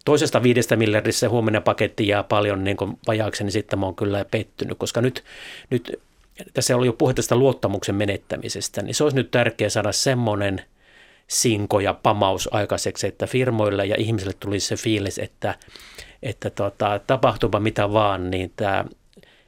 toisesta 0.06 0.44
viidestä 0.44 0.76
miljardista 0.76 1.30
huomenna 1.30 1.62
paketti 1.62 2.08
jää 2.08 2.24
paljon 2.24 2.64
niin 2.64 2.78
kuin 2.78 2.98
vajaaksi, 3.08 3.44
niin 3.44 3.52
sitten 3.52 3.80
mä 3.80 3.86
oon 3.86 3.96
kyllä 3.96 4.26
pettynyt, 4.32 4.78
koska 4.78 5.02
nyt, 5.02 5.24
nyt 5.70 6.02
tässä 6.54 6.76
oli 6.76 6.86
jo 6.86 6.94
puhe 6.94 7.14
tästä 7.14 7.36
luottamuksen 7.36 7.96
menettämisestä, 7.96 8.82
niin 8.82 8.96
se 8.96 9.04
olisi 9.04 9.18
nyt 9.18 9.32
tärkeää 9.32 9.70
saada 9.70 9.92
semmoinen 9.92 10.62
sinko 11.28 11.80
ja 11.80 11.94
pamaus 11.94 12.50
aikaiseksi, 12.52 13.08
että 13.08 13.28
firmoille 13.28 13.86
ja 13.86 13.96
ihmisille 14.00 14.34
tulisi 14.40 14.68
se 14.68 14.76
fiilis, 14.76 15.20
että, 15.20 15.56
että 16.24 16.50
tota, 16.50 17.00
tapahtuupa 17.08 17.60
mitä 17.60 17.94
vaan, 17.94 18.32
niin 18.32 18.54
tämä 18.56 18.86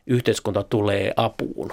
yhteiskunta 0.07 0.63
tulee 0.63 1.13
apuun 1.15 1.71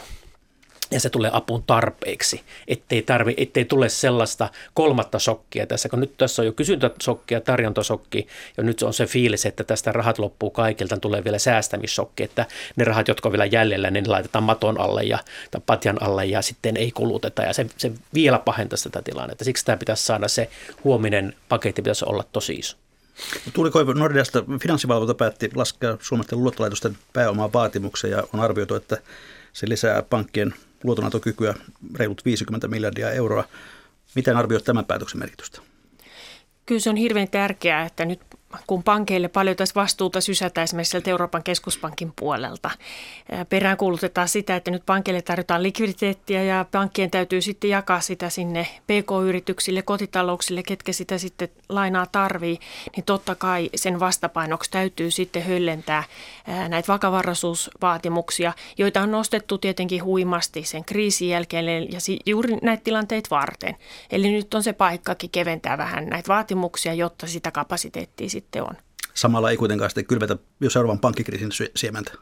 ja 0.91 1.01
se 1.01 1.11
tulee 1.11 1.31
apuun 1.35 1.63
tarpeeksi, 1.63 2.41
ettei, 2.69 3.03
tarvi, 3.03 3.35
ettei 3.37 3.65
tule 3.65 3.89
sellaista 3.89 4.49
kolmatta 4.75 5.19
sokkia 5.19 5.67
tässä, 5.67 5.89
kun 5.89 6.01
nyt 6.01 6.17
tässä 6.17 6.43
on 6.43 6.47
jo 6.47 6.53
kysyntäsokki 6.53 7.35
ja 7.35 7.41
tarjontasokki, 7.41 8.27
ja 8.57 8.63
nyt 8.63 8.83
on 8.83 8.95
se 8.95 9.07
fiilis, 9.07 9.47
että 9.47 9.65
tästä 9.65 9.93
rahat 9.93 10.19
loppuu 10.19 10.51
kaikilta, 10.51 10.97
tulee 10.97 11.25
vielä 11.25 11.39
säästämissokki, 11.39 12.23
että 12.23 12.47
ne 12.77 12.85
rahat, 12.85 13.09
jotka 13.09 13.29
on 13.29 13.33
vielä 13.33 13.45
jäljellä, 13.45 13.91
niin 13.91 14.05
ne 14.05 14.11
laitetaan 14.11 14.45
maton 14.45 14.81
alle 14.81 15.03
ja 15.03 15.19
tai 15.51 15.61
patjan 15.67 16.03
alle 16.03 16.27
ja 16.27 16.43
sitten 16.43 16.77
ei 16.77 16.91
kuluteta, 16.91 17.43
ja 17.43 17.53
se, 17.53 17.67
se 17.77 17.93
vielä 18.15 18.39
pahentaisi 18.39 18.91
tätä 18.91 19.03
tilannetta. 19.03 19.45
Siksi 19.45 19.65
tämä 19.65 19.77
pitäisi 19.77 20.05
saada 20.05 20.29
se 20.29 20.51
huominen 20.85 21.35
paketti 21.49 21.83
pitäisi 21.83 22.05
olla 22.09 22.25
tosi 22.33 22.53
iso. 22.53 22.77
Tuuli 23.53 23.71
Koivu 23.71 23.93
Nordeasta 23.93 24.45
finanssivalvonta 24.63 25.15
päätti 25.15 25.51
laskea 25.55 25.97
suomalaisten 26.01 26.39
luottolaitosten 26.39 26.99
pääomaa 27.13 27.53
vaatimuksia 27.53 28.11
ja 28.11 28.25
on 28.33 28.41
arvioitu, 28.41 28.75
että 28.75 28.99
se 29.53 29.69
lisää 29.69 30.03
pankkien 30.03 30.55
luotonantokykyä 30.85 31.55
reilut 31.95 32.25
50 32.25 32.69
miljardia 32.69 33.11
euroa. 33.11 33.45
Miten 34.15 34.37
arvioit 34.37 34.65
tämän 34.65 34.85
päätöksen 34.85 35.19
merkitystä? 35.19 35.61
Kyllä 36.67 36.81
se 36.81 36.91
on 36.91 36.97
hirveän 36.97 37.29
tärkeää, 37.29 37.87
että 37.87 38.05
nyt 38.05 38.21
kun 38.67 38.83
pankeille 38.83 39.29
paljon 39.29 39.57
tässä 39.57 39.75
vastuuta 39.75 40.21
sysätään 40.21 40.63
esimerkiksi 40.63 40.91
sieltä 40.91 41.11
Euroopan 41.11 41.43
keskuspankin 41.43 42.13
puolelta. 42.17 42.71
Peräänkuulutetaan 43.49 44.29
sitä, 44.29 44.57
että 44.57 44.71
nyt 44.71 44.87
pankeille 44.87 45.23
tarjotaan 45.23 45.63
likviditeettiä 45.63 46.43
ja 46.43 46.67
pankkien 46.73 47.11
täytyy 47.11 47.41
sitten 47.41 47.71
jakaa 47.71 48.01
sitä 48.01 48.29
sinne 48.29 48.67
PK-yrityksille, 48.87 49.83
kotitalouksille, 49.83 50.63
ketkä 50.63 50.93
sitä 50.93 51.19
sitten 51.19 51.49
lainaa 51.69 52.07
tarvii, 52.07 52.59
niin 52.97 53.05
totta 53.05 53.35
kai 53.35 53.71
sen 53.75 54.01
vastapainoksi 54.01 54.71
täytyy 54.71 55.11
sitten 55.11 55.45
höllentää 55.45 56.05
näitä 56.69 56.93
vakavaraisuusvaatimuksia, 56.93 58.53
joita 58.79 59.01
on 59.01 59.11
nostettu 59.11 59.59
tietenkin 59.59 60.05
huimasti 60.05 60.65
sen 60.65 60.85
kriisin 60.85 61.29
jälkeen 61.29 61.93
ja 61.93 61.99
juuri 62.27 62.57
näitä 62.63 62.85
tilanteita 62.85 63.31
varten. 63.31 63.77
Eli 64.11 64.33
nyt 64.33 64.55
on 64.55 64.63
se 64.63 64.73
paikkakin 64.73 65.31
keventää 65.31 65.79
vähän 65.79 66.07
näitä 66.07 66.29
vaatimuksia, 66.29 66.95
jotta 66.95 67.27
sitä 67.27 67.51
kapasiteettia 67.51 68.31
sitten 68.41 68.63
on. 68.63 68.77
samalla 69.15 69.51
ei 69.51 69.57
kuitenkaan 69.57 69.91
sitten 69.91 70.07
kylvetä 70.07 70.37
jo 70.61 70.71
seuraavan 70.71 70.99
pankkikriisin 70.99 71.51
siementä? 71.77 72.13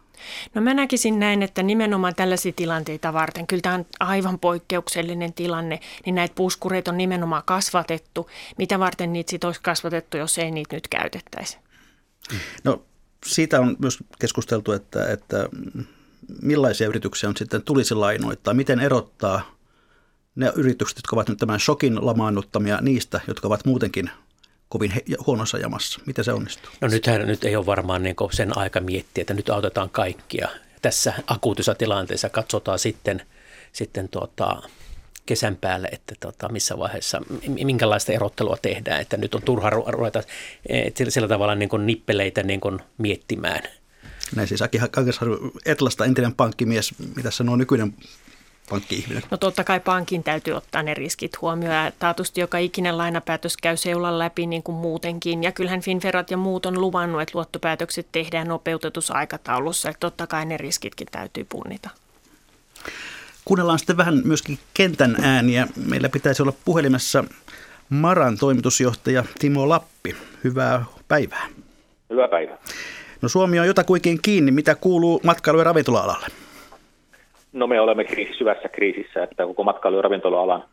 No 0.55 0.63
mä 0.63 0.75
näkisin 0.75 1.19
näin, 1.19 1.43
että 1.43 1.63
nimenomaan 1.63 2.15
tällaisia 2.15 2.53
tilanteita 2.53 3.13
varten, 3.13 3.47
kyllä 3.47 3.63
tämä 3.63 3.75
on 3.75 3.87
aivan 4.01 4.39
poikkeuksellinen 4.39 5.33
tilanne, 5.33 5.81
niin 6.07 6.15
näitä 6.15 6.35
puskureita 6.35 6.91
on 6.91 6.97
nimenomaan 6.97 7.43
kasvatettu. 7.47 8.31
Mitä 8.59 8.79
varten 8.79 9.13
niitä 9.13 9.31
sitten 9.31 9.49
olisi 9.49 9.61
kasvatettu, 9.63 10.17
jos 10.17 10.39
ei 10.39 10.51
niitä 10.51 10.77
nyt 10.77 10.89
käytettäisi? 10.89 11.59
No 12.65 12.83
siitä 13.27 13.61
on 13.61 13.77
myös 13.79 13.99
keskusteltu, 14.19 14.73
että, 14.73 15.13
että 15.13 15.49
millaisia 16.43 16.89
yrityksiä 16.89 17.29
on 17.29 17.37
sitten 17.37 17.63
tulisi 17.63 17.95
lainoittaa, 17.95 18.55
miten 18.55 18.81
erottaa 18.81 19.59
ne 20.35 20.53
yritykset, 20.57 20.99
jotka 20.99 21.17
ovat 21.17 21.29
nyt 21.29 21.39
tämän 21.39 21.61
shokin 21.61 22.07
lamaannuttamia 22.07 22.79
niistä, 22.81 23.21
jotka 23.29 23.49
ovat 23.49 23.65
muutenkin 23.65 24.11
kovin 24.69 24.93
huonossa 25.27 25.59
jamassa. 25.59 26.01
Miten 26.07 26.25
se 26.25 26.33
onnistuu? 26.33 26.71
No 26.81 26.89
nythän 26.89 27.27
nyt 27.27 27.45
ei 27.45 27.57
ole 27.57 27.67
varmaan 27.67 28.03
niin 28.03 28.17
sen 28.33 28.59
aika 28.59 28.81
miettiä, 28.81 29.23
että 29.23 29.35
nyt 29.35 29.49
autetaan 29.49 29.91
kaikkia. 29.91 30.49
Tässä 30.83 31.13
akuutissa 31.27 31.75
tilanteessa 31.75 32.29
katsotaan 32.29 32.79
sitten, 32.79 33.23
sitten 33.73 34.09
tuota, 34.09 34.63
kesän 35.27 35.57
päälle, 35.57 35.89
että 35.93 36.15
tota, 36.21 36.49
missä 36.49 36.79
vaiheessa, 36.79 37.23
minkälaista 37.65 38.13
erottelua 38.13 38.57
tehdään, 38.63 39.01
että 39.01 39.17
nyt 39.17 39.35
on 39.35 39.43
turha 39.43 39.71
ruveta 39.71 40.23
sillä 41.09 41.29
tavalla 41.29 41.55
niin 41.55 41.69
kuin 41.69 41.87
nippeleitä 41.87 42.43
niin 42.43 42.61
kuin 42.61 42.79
miettimään. 42.99 43.63
Näin 44.37 44.49
siis 44.49 44.63
Aki 44.63 44.79
Kangasharju, 44.91 45.53
Etlasta 45.67 46.05
entinen 46.05 46.35
pankkimies, 46.35 46.95
mitä 47.17 47.31
sanoo 47.31 47.57
nykyinen 47.57 47.95
pankki-ihminen? 48.71 49.23
No 49.31 49.37
totta 49.37 49.65
kai 49.65 49.81
pankin 49.81 50.25
täytyy 50.25 50.55
ottaa 50.55 50.83
ne 50.83 50.95
riskit 50.95 51.43
huomioon 51.43 51.75
ja 51.75 51.93
taatusti 51.99 52.41
joka 52.41 52.59
ikinen 52.59 52.99
lainapäätös 52.99 53.57
käy 53.57 53.77
seulan 53.77 54.19
läpi 54.19 54.47
niin 54.47 54.63
kuin 54.63 54.77
muutenkin. 54.77 55.43
Ja 55.43 55.53
kyllähän 55.53 55.81
Finferat 55.81 56.31
ja 56.31 56.37
muut 56.37 56.67
on 56.67 56.81
luvannut, 56.81 57.23
että 57.23 57.33
luottopäätökset 57.35 58.07
tehdään 58.13 58.49
nopeutetussa 58.49 59.15
aikataulussa, 59.15 59.91
että 59.91 60.01
totta 60.01 60.27
kai 60.27 60.47
ne 60.47 60.57
riskitkin 60.57 61.09
täytyy 61.11 61.47
punnita. 61.49 61.91
Kuunnellaan 63.45 63.79
sitten 63.79 63.97
vähän 63.97 64.21
myöskin 64.25 64.59
kentän 64.75 65.17
ääniä. 65.23 65.69
Meillä 65.77 66.09
pitäisi 66.09 66.43
olla 66.43 66.53
puhelimessa 66.65 67.25
Maran 67.89 68.39
toimitusjohtaja 68.39 69.25
Timo 69.39 69.69
Lappi. 69.69 70.17
Hyvää 70.45 70.85
päivää. 71.09 71.49
Hyvää 72.11 72.29
päivää. 72.29 72.59
No 73.23 73.29
Suomi 73.29 73.61
on 73.61 73.67
jotakuikin 73.67 74.19
kiinni. 74.23 74.51
Mitä 74.51 74.75
kuuluu 74.75 75.21
matkailu- 75.25 75.59
ja 75.59 75.65
ravintola-alalle? 75.65 76.27
No 77.53 77.67
me 77.67 77.81
olemme 77.81 78.05
kriisi, 78.05 78.35
syvässä 78.39 78.69
kriisissä, 78.69 79.23
että 79.23 79.47
koko 79.47 79.63
matkailu- 79.63 79.97
ja 79.97 80.03
ravintola-alan 80.03 80.65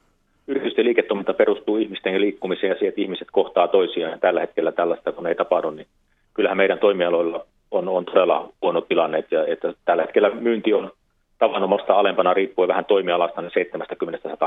yritysten 0.48 0.86
liiketoiminta 0.86 1.34
perustuu 1.34 1.78
ihmisten 1.78 2.14
ja 2.14 2.22
liikkumiseen 2.22 2.70
ja 2.70 2.76
siihen, 2.76 2.90
että 2.90 3.02
ihmiset 3.02 3.28
kohtaa 3.32 3.68
toisiaan. 3.68 4.12
Ja 4.12 4.18
tällä 4.18 4.40
hetkellä 4.42 4.72
tällaista, 4.72 5.12
kun 5.12 5.28
ei 5.28 5.36
tapahdu, 5.36 5.70
niin 5.70 5.88
kyllähän 6.34 6.58
meidän 6.58 6.80
toimialoilla 6.80 7.46
on, 7.72 7.88
on 7.88 8.06
todella 8.06 8.50
huono 8.62 8.82
tilanne. 8.82 9.18
Että, 9.18 9.46
että 9.48 9.74
tällä 9.86 10.04
hetkellä 10.04 10.30
myynti 10.30 10.74
on 10.74 10.92
tavanomaista 11.40 11.94
alempana 11.94 12.34
riippuen 12.34 12.68
vähän 12.68 12.86
toimialasta 12.86 13.42
niin 13.42 13.52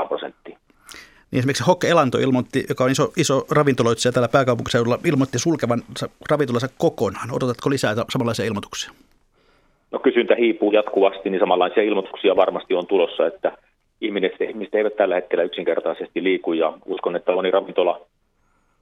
70-100 0.03 0.07
prosenttia. 0.07 0.57
Niin 1.31 1.39
esimerkiksi 1.39 1.63
Hokke 1.63 1.89
Elanto 1.89 2.17
ilmoitti, 2.17 2.65
joka 2.69 2.83
on 2.83 2.89
iso, 2.89 3.11
iso 3.17 3.45
ravintoloitsija 3.51 4.11
täällä 4.11 4.27
pääkaupunkiseudulla, 4.27 4.99
ilmoitti 5.05 5.39
sulkevan 5.39 5.83
ravintolansa 6.29 6.67
kokonaan. 6.77 7.31
Odotatko 7.31 7.69
lisää 7.69 7.95
samanlaisia 8.09 8.45
ilmoituksia? 8.45 8.91
No 9.91 9.99
kysyntä 9.99 10.35
hiipuu 10.35 10.71
jatkuvasti, 10.71 11.29
niin 11.29 11.39
samanlaisia 11.39 11.83
ilmoituksia 11.83 12.35
varmasti 12.35 12.73
on 12.73 12.87
tulossa, 12.87 13.27
että 13.27 13.51
ihmiset, 14.01 14.41
ihmiset 14.41 14.75
eivät 14.75 14.95
tällä 14.95 15.15
hetkellä 15.15 15.43
yksinkertaisesti 15.43 16.23
liiku 16.23 16.53
ja 16.53 16.73
uskon, 16.85 17.15
että 17.15 17.31
moni 17.31 17.51
ravintola 17.51 18.01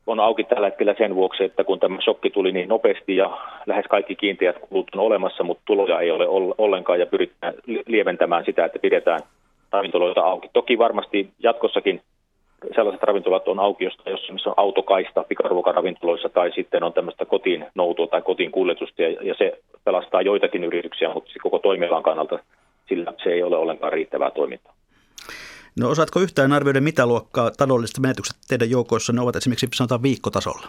on 0.07 0.19
auki 0.19 0.43
tällä 0.43 0.67
hetkellä 0.67 0.95
sen 0.97 1.15
vuoksi, 1.15 1.43
että 1.43 1.63
kun 1.63 1.79
tämä 1.79 2.01
shokki 2.01 2.29
tuli 2.29 2.51
niin 2.51 2.69
nopeasti 2.69 3.15
ja 3.15 3.37
lähes 3.65 3.85
kaikki 3.89 4.15
kiinteät 4.15 4.55
kulut 4.59 4.87
on 4.95 5.01
olemassa, 5.01 5.43
mutta 5.43 5.63
tuloja 5.65 5.99
ei 5.99 6.11
ole 6.11 6.53
ollenkaan 6.57 6.99
ja 6.99 7.05
pyritään 7.05 7.53
lieventämään 7.87 8.45
sitä, 8.45 8.65
että 8.65 8.79
pidetään 8.79 9.19
ravintoloita 9.71 10.21
auki. 10.21 10.49
Toki 10.53 10.77
varmasti 10.77 11.29
jatkossakin 11.39 12.01
sellaiset 12.75 13.03
ravintolat 13.03 13.47
on 13.47 13.59
auki, 13.59 13.83
josta, 13.83 14.09
jos 14.09 14.31
missä 14.31 14.49
on 14.49 14.53
autokaista 14.57 15.23
pikaruokaravintoloissa 15.23 16.29
tai 16.29 16.51
sitten 16.55 16.83
on 16.83 16.93
tämmöistä 16.93 17.25
kotiin 17.25 17.65
noutua 17.75 18.07
tai 18.07 18.21
kotiin 18.21 18.51
kuljetusta 18.51 19.01
ja, 19.01 19.09
ja 19.09 19.35
se 19.37 19.59
pelastaa 19.83 20.21
joitakin 20.21 20.63
yrityksiä, 20.63 21.13
mutta 21.13 21.31
koko 21.41 21.59
toimialan 21.59 22.03
kannalta 22.03 22.39
sillä 22.89 23.13
se 23.23 23.29
ei 23.29 23.43
ole 23.43 23.57
ollenkaan 23.57 23.93
riittävää 23.93 24.31
toimintaa. 24.31 24.73
No 25.79 25.89
osaatko 25.89 26.19
yhtään 26.19 26.53
arvioida, 26.53 26.81
mitä 26.81 27.05
luokkaa 27.05 27.51
taloudelliset 27.51 27.99
menetykset 27.99 28.37
teidän 28.47 28.69
joukoissa 28.69 29.13
ne 29.13 29.21
ovat 29.21 29.35
esimerkiksi 29.35 29.67
sanotaan 29.73 30.03
viikkotasolla? 30.03 30.67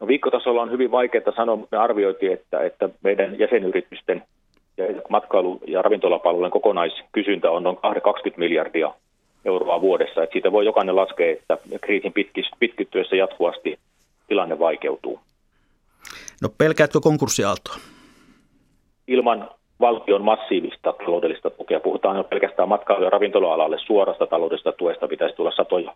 No 0.00 0.06
viikkotasolla 0.06 0.62
on 0.62 0.70
hyvin 0.70 0.90
vaikeaa 0.90 1.32
sanoa, 1.36 1.56
mutta 1.56 1.76
me 1.76 1.82
arvioitiin, 1.82 2.32
että, 2.32 2.60
että 2.60 2.88
meidän 3.02 3.38
jäsenyritysten 3.38 4.22
ja 4.76 4.84
matkailu- 5.08 5.60
ja 5.66 5.82
ravintolapalvelujen 5.82 6.50
kokonaiskysyntä 6.50 7.50
on 7.50 7.62
noin 7.62 7.78
20 8.02 8.38
miljardia 8.38 8.94
euroa 9.44 9.80
vuodessa. 9.80 10.22
Että 10.22 10.32
siitä 10.32 10.52
voi 10.52 10.64
jokainen 10.64 10.96
laskea, 10.96 11.32
että 11.32 11.58
kriisin 11.80 12.12
pitkittyessä 12.58 13.16
jatkuvasti 13.16 13.78
tilanne 14.28 14.58
vaikeutuu. 14.58 15.20
No 16.42 16.48
pelkäätkö 16.58 17.00
konkurssiaaltoa? 17.00 17.76
Ilman 19.06 19.50
valtion 19.80 20.22
massiivista 20.22 20.92
taloudellista 20.92 21.50
tukea, 21.50 21.80
puhutaan 21.80 22.16
jo 22.16 22.24
pelkästään 22.24 22.68
matkailu- 22.68 23.04
ja 23.04 23.10
ravintola-alalle 23.10 23.78
suorasta 23.78 24.26
taloudesta 24.26 24.72
tuesta, 24.72 25.08
pitäisi 25.08 25.36
tulla 25.36 25.52
satoja 25.56 25.94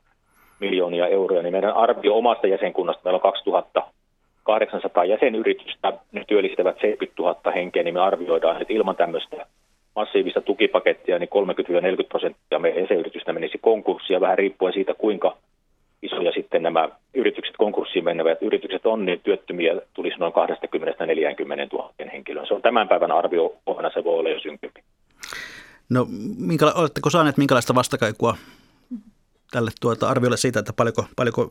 miljoonia 0.61 1.07
euroja, 1.07 1.43
niin 1.43 1.53
meidän 1.53 1.77
arvio 1.77 2.17
omasta 2.17 2.47
jäsenkunnasta, 2.47 3.03
meillä 3.05 3.17
on 3.17 3.33
2800 3.33 5.05
jäsenyritystä, 5.05 5.93
ne 6.13 6.25
työllistävät 6.29 6.77
70 6.81 7.23
000 7.23 7.53
henkeä, 7.55 7.83
niin 7.83 7.95
me 7.95 8.01
arvioidaan, 8.01 8.63
että 8.63 8.75
ilman 8.75 8.97
tämmöistä 8.97 9.47
massiivista 9.97 10.41
tukipakettia, 10.41 11.19
niin 11.19 11.29
30-40 12.05 12.09
prosenttia 12.09 12.59
meidän 12.59 12.83
jäsenyritystä 12.83 13.33
menisi 13.33 13.59
konkurssia, 13.59 14.21
vähän 14.21 14.39
riippuen 14.39 14.73
siitä, 14.73 14.95
kuinka 14.95 15.37
isoja 16.03 16.33
sitten 16.33 16.63
nämä 16.63 16.89
yritykset 17.15 17.57
konkurssiin 17.57 18.05
menevät 18.05 18.43
yritykset 18.43 18.87
on, 18.87 19.05
niin 19.05 19.21
työttömiä 19.21 19.81
tulisi 19.95 20.17
noin 20.19 20.33
20-40 20.33 20.37
000 21.73 21.95
henkilöä. 22.13 22.47
Se 22.47 22.55
on 22.55 22.63
tämän 22.63 22.89
päivän 22.89 23.13
arvio, 23.13 23.57
huomenna 23.67 23.91
se 23.95 24.05
voi 24.05 24.19
olla 24.19 24.31
jo 24.31 24.41
synkempi. 24.41 24.81
No, 25.91 26.07
minkäla- 26.39 26.73
oletteko 26.75 27.11
saaneet 27.11 27.37
minkälaista 27.37 27.75
vastakaikua 27.75 28.37
tälle 29.51 29.71
tuota 29.81 30.09
arviolle 30.09 30.37
siitä, 30.37 30.59
että 30.59 30.73
paljonko, 30.73 31.05
paljonko 31.17 31.51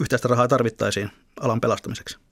yhteistä 0.00 0.28
rahaa 0.28 0.48
tarvittaisiin 0.48 1.08
alan 1.40 1.60
pelastamiseksi? 1.60 2.29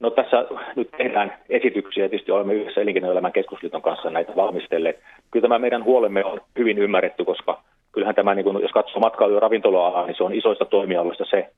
No 0.00 0.10
tässä 0.10 0.46
nyt 0.76 0.90
tehdään 0.96 1.34
esityksiä, 1.48 2.08
tietysti 2.08 2.32
olemme 2.32 2.54
yhdessä 2.54 2.80
Elinkeinoelämän 2.80 3.32
keskusliiton 3.32 3.82
kanssa 3.82 4.10
näitä 4.10 4.36
valmistelleet. 4.36 5.00
Kyllä 5.30 5.42
tämä 5.42 5.58
meidän 5.58 5.84
huolemme 5.84 6.24
on 6.24 6.40
hyvin 6.58 6.78
ymmärretty, 6.78 7.24
koska 7.24 7.62
kyllähän 7.92 8.14
tämä, 8.14 8.34
niin 8.34 8.44
kun, 8.44 8.62
jos 8.62 8.72
katsoo 8.72 9.00
matkailu- 9.00 9.34
ja 9.34 9.40
ravintola-alaa, 9.40 10.06
niin 10.06 10.16
se 10.16 10.24
on 10.24 10.34
isoista 10.34 10.64
toimialoista 10.64 11.24
se, 11.30 11.50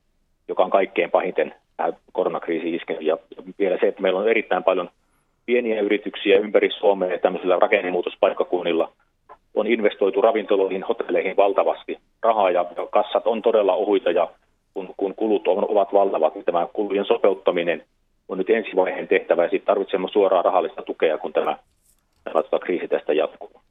joka 0.47 0.63
on 0.63 0.69
kaikkein 0.69 1.11
pahiten 1.11 1.53
tähän 1.77 1.93
koronakriisiin 2.11 2.75
iskenyt. 2.75 3.01
Ja 3.01 3.17
vielä 3.59 3.77
se, 3.79 3.87
että 3.87 4.01
meillä 4.01 4.19
on 4.19 4.29
erittäin 4.29 4.63
paljon 4.63 4.89
pieniä 5.45 5.81
yrityksiä 5.81 6.39
ympäri 6.39 6.69
Suomea 6.71 7.19
tämmöisillä 7.19 7.59
rakennemuutospaikkakunnilla 7.59 8.91
on 9.55 9.67
investoitu 9.67 10.21
ravintoloihin, 10.21 10.83
hotelleihin 10.83 11.37
valtavasti 11.37 11.97
rahaa 12.23 12.51
ja 12.51 12.65
kassat 12.91 13.27
on 13.27 13.41
todella 13.41 13.73
ohuita 13.73 14.11
ja 14.11 14.27
kun, 14.73 14.93
kun 14.97 15.15
kulut 15.15 15.47
on, 15.47 15.65
ovat 15.69 15.93
valtavat, 15.93 16.35
niin 16.35 16.45
tämä 16.45 16.67
kulujen 16.73 17.05
sopeuttaminen 17.05 17.83
on 18.29 18.37
nyt 18.37 18.49
ensivaiheen 18.49 19.07
tehtävä 19.07 19.43
ja 19.43 19.49
sitten 19.49 19.67
tarvitsemme 19.67 20.07
suoraa 20.11 20.41
rahallista 20.41 20.81
tukea, 20.81 21.17
kun 21.17 21.33
tämä, 21.33 21.57
tämä 22.23 22.59
kriisi 22.63 22.87
tästä 22.87 23.13
jatkuu. 23.13 23.61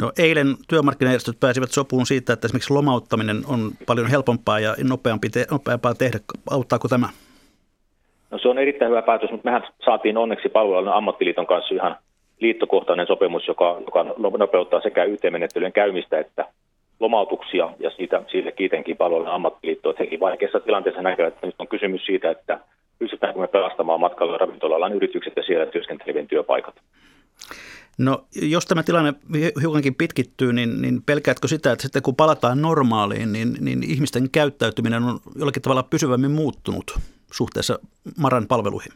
No 0.00 0.12
eilen 0.18 0.46
työmarkkinajärjestöt 0.68 1.40
pääsivät 1.40 1.70
sopuun 1.70 2.06
siitä, 2.06 2.32
että 2.32 2.46
esimerkiksi 2.46 2.72
lomauttaminen 2.72 3.36
on 3.46 3.70
paljon 3.86 4.06
helpompaa 4.06 4.60
ja 4.60 4.74
nopeampi 4.88 5.28
te- 5.28 5.46
nopeampaa 5.50 5.94
tehdä. 5.94 6.18
Auttaako 6.50 6.88
tämä? 6.88 7.08
No 8.30 8.38
se 8.38 8.48
on 8.48 8.58
erittäin 8.58 8.90
hyvä 8.90 9.02
päätös, 9.02 9.30
mutta 9.30 9.44
mehän 9.44 9.62
saatiin 9.84 10.16
onneksi 10.16 10.48
palveluiden 10.48 10.92
ammattiliiton 10.92 11.46
kanssa 11.46 11.74
ihan 11.74 11.96
liittokohtainen 12.40 13.06
sopimus, 13.06 13.48
joka, 13.48 13.80
joka 13.84 14.04
nopeuttaa 14.38 14.80
sekä 14.80 15.04
YT-menettelyjen 15.04 15.72
käymistä 15.72 16.18
että 16.18 16.44
lomautuksia, 17.00 17.70
ja 17.78 17.90
siitä, 17.90 18.22
siitä 18.30 18.52
kiitenkin 18.52 18.96
ammattiliitto, 19.26 19.90
että 19.90 20.02
hekin 20.02 20.20
vaikeassa 20.20 20.60
tilanteessa 20.60 21.02
näkevät, 21.02 21.34
että 21.34 21.46
nyt 21.46 21.54
on 21.58 21.68
kysymys 21.68 22.06
siitä, 22.06 22.30
että 22.30 22.60
pystytäänkö 22.98 23.40
me 23.40 23.46
pelastamaan 23.46 24.00
matkailu- 24.00 24.32
ja 24.32 24.38
ravintola 24.38 24.88
yritykset 24.88 25.32
ja 25.36 25.42
siellä 25.42 25.66
työskentelevien 25.66 26.28
työpaikat. 26.28 26.74
No 27.98 28.24
jos 28.42 28.66
tämä 28.66 28.82
tilanne 28.82 29.12
hiukankin 29.60 29.94
pitkittyy, 29.94 30.52
niin, 30.52 30.82
niin 30.82 31.02
pelkäätkö 31.06 31.48
sitä, 31.48 31.72
että 31.72 31.82
sitten 31.82 32.02
kun 32.02 32.16
palataan 32.16 32.62
normaaliin, 32.62 33.32
niin, 33.32 33.48
niin 33.60 33.82
ihmisten 33.82 34.30
käyttäytyminen 34.30 35.02
on 35.02 35.18
jollakin 35.38 35.62
tavalla 35.62 35.82
pysyvämmin 35.82 36.30
muuttunut 36.30 36.98
suhteessa 37.32 37.78
Maran 38.18 38.46
palveluihin? 38.48 38.92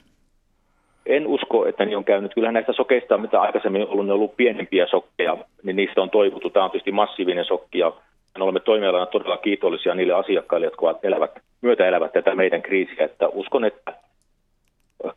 En 1.06 1.26
usko, 1.26 1.66
että 1.66 1.84
niin 1.84 1.96
on 1.96 2.04
käynyt. 2.04 2.34
Kyllähän 2.34 2.54
näistä 2.54 2.72
sokeista, 2.72 3.18
mitä 3.18 3.40
aikaisemmin 3.40 3.82
on 3.82 3.88
ollut, 3.88 4.06
ne 4.06 4.12
on 4.12 4.18
ollut 4.18 4.36
pienempiä 4.36 4.86
sokkeja, 4.86 5.36
niin 5.62 5.76
niistä 5.76 6.02
on 6.02 6.10
toivottu. 6.10 6.50
Tämä 6.50 6.64
on 6.64 6.70
tietysti 6.70 6.92
massiivinen 6.92 7.44
sokki 7.44 7.78
ja 7.78 7.92
olemme 8.40 8.60
toimialana 8.60 9.06
todella 9.06 9.36
kiitollisia 9.36 9.94
niille 9.94 10.12
asiakkaille, 10.12 10.66
jotka 10.66 10.98
elävät, 11.02 11.30
myötä 11.60 11.88
elävät 11.88 12.12
tätä 12.12 12.34
meidän 12.34 12.62
kriisiä. 12.62 13.04
Että 13.04 13.28
uskon, 13.28 13.64
että 13.64 13.92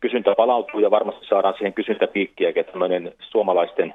kysyntä 0.00 0.34
palautuu 0.36 0.80
ja 0.80 0.90
varmasti 0.90 1.26
saadaan 1.26 1.54
siihen 1.54 1.74
kysyntäpiikkiä, 1.74 2.52
että 2.56 2.72
tämmöinen 2.72 3.12
suomalaisten 3.30 3.94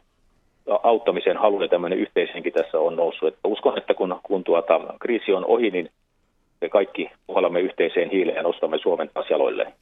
auttamisen 0.84 1.38
halu 1.38 1.62
ja 1.62 1.68
tämmöinen 1.68 2.00
yhteishenki 2.00 2.52
tässä 2.52 2.80
on 2.80 2.96
noussut. 2.96 3.28
Että 3.28 3.48
uskon, 3.48 3.78
että 3.78 3.94
kun, 3.94 4.20
kun 4.24 4.44
tuota, 4.44 4.80
kriisi 5.00 5.34
on 5.34 5.46
ohi, 5.46 5.70
niin 5.70 5.90
me 6.62 6.70
kaikki 6.70 7.12
puhallamme 7.28 7.60
yhteiseen 7.60 8.10
hiileen 8.10 8.38
ja 8.38 8.44
nostamme 8.44 8.78
Suomen 8.78 9.10
taas 9.14 9.30
jaloilleen. 9.30 9.74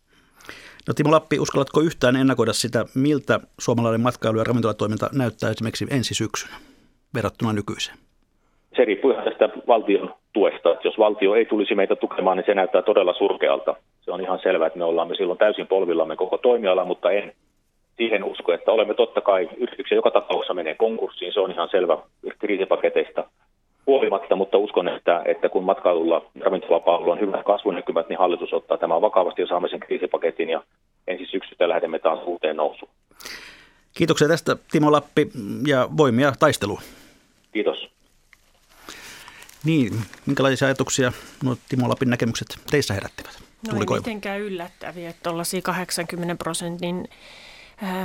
No 0.88 0.94
Timo 0.94 1.12
Lappi, 1.12 1.40
uskallatko 1.40 1.82
yhtään 1.82 2.16
ennakoida 2.16 2.54
sitä, 2.54 2.86
miltä 2.96 3.40
suomalainen 3.60 4.02
matkailu- 4.02 4.38
ja 4.38 4.44
ravintolatoiminta 4.44 5.10
näyttää 5.14 5.50
esimerkiksi 5.50 5.88
ensi 5.92 6.14
syksynä 6.14 6.56
verrattuna 7.14 7.54
nykyiseen? 7.54 8.09
Se 8.80 8.86
riippuu 8.86 9.12
ihan 9.12 9.24
tästä 9.24 9.50
valtion 9.68 10.14
tuesta. 10.34 10.72
Että 10.72 10.88
jos 10.88 10.98
valtio 10.98 11.36
ei 11.36 11.46
tulisi 11.46 11.76
meitä 11.76 11.96
tukemaan, 11.96 12.38
niin 12.38 12.46
se 12.46 12.54
näyttää 12.54 12.82
todella 12.82 13.14
surkealta. 13.14 13.76
Se 14.02 14.12
on 14.12 14.22
ihan 14.22 14.40
selvää, 14.44 14.68
että 14.68 14.80
me 14.80 14.86
ollaan 14.86 15.16
silloin 15.18 15.40
täysin 15.40 15.68
polvillamme 15.68 16.16
koko 16.16 16.38
toimiala, 16.38 16.86
mutta 16.86 17.12
en 17.12 17.34
siihen 17.98 18.24
usko, 18.24 18.54
että 18.54 18.72
olemme 18.72 18.94
totta 18.94 19.22
kai 19.22 19.50
yrityksiä 19.58 19.96
joka 19.96 20.12
tapauksessa 20.12 20.54
menee 20.54 20.76
konkurssiin. 20.76 21.34
Se 21.34 21.40
on 21.40 21.52
ihan 21.52 21.70
selvä 21.72 21.98
kriisipaketeista 22.40 23.24
huolimatta, 23.88 24.36
mutta 24.36 24.58
uskon, 24.58 24.88
että, 24.88 25.22
että 25.26 25.50
kun 25.50 25.64
matkailulla 25.64 26.26
ravintolapalvelulla 26.40 27.14
on 27.14 27.20
hyvät 27.20 27.44
kasvunäkymät, 27.46 28.10
niin 28.10 28.20
hallitus 28.20 28.54
ottaa 28.54 28.78
tämän 28.78 29.02
vakavasti 29.02 29.42
ja 29.42 29.48
saamme 29.48 29.70
sen 29.70 29.80
kriisipaketin 29.80 30.50
ja 30.50 30.64
ensi 31.08 31.26
syksystä 31.26 31.70
lähdemme 31.70 32.00
taas 32.00 32.20
uuteen 32.26 32.56
nousuun. 32.58 32.92
Kiitoksia 33.98 34.28
tästä 34.28 34.56
Timo 34.72 34.92
Lappi 34.92 35.28
ja 35.68 35.88
voimia 35.98 36.32
taisteluun. 36.40 36.82
Kiitos. 37.54 37.99
Niin, 39.64 40.02
minkälaisia 40.26 40.68
ajatuksia 40.68 41.12
nuo 41.44 41.58
Timo 41.70 41.90
Lapin 41.90 42.10
näkemykset 42.10 42.60
teissä 42.72 42.94
herättivät? 42.94 43.40
No 43.68 43.80
ei 43.80 43.98
mitenkään 43.98 44.40
yllättäviä, 44.40 45.10
että 45.10 45.24
tuollaisia 45.24 45.62
80 45.62 46.36
prosentin 46.36 47.08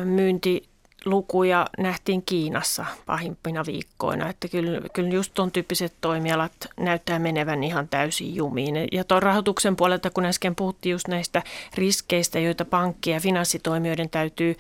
myynti 0.05 0.69
lukuja 1.05 1.67
nähtiin 1.79 2.23
Kiinassa 2.23 2.87
pahimpina 3.07 3.67
viikkoina. 3.67 4.29
Että 4.29 4.49
kyllä, 4.49 4.81
kyllä 4.93 5.09
just 5.09 5.35
tuon 5.35 5.51
tyyppiset 5.51 5.95
toimialat 6.01 6.53
näyttää 6.77 7.19
menevän 7.19 7.65
ihan 7.65 7.89
täysin 7.89 8.35
jumiin. 8.35 8.89
Ja 8.93 9.05
tuon 9.05 9.23
rahoituksen 9.23 9.77
puolelta, 9.77 10.11
kun 10.11 10.25
äsken 10.25 10.55
puhuttiin 10.55 10.91
just 10.91 11.09
näistä 11.09 11.43
riskeistä, 11.75 12.39
joita 12.39 12.65
pankkia 12.65 13.15
ja 13.15 13.21
finanssitoimijoiden 13.21 14.11
täytyy 14.11 14.57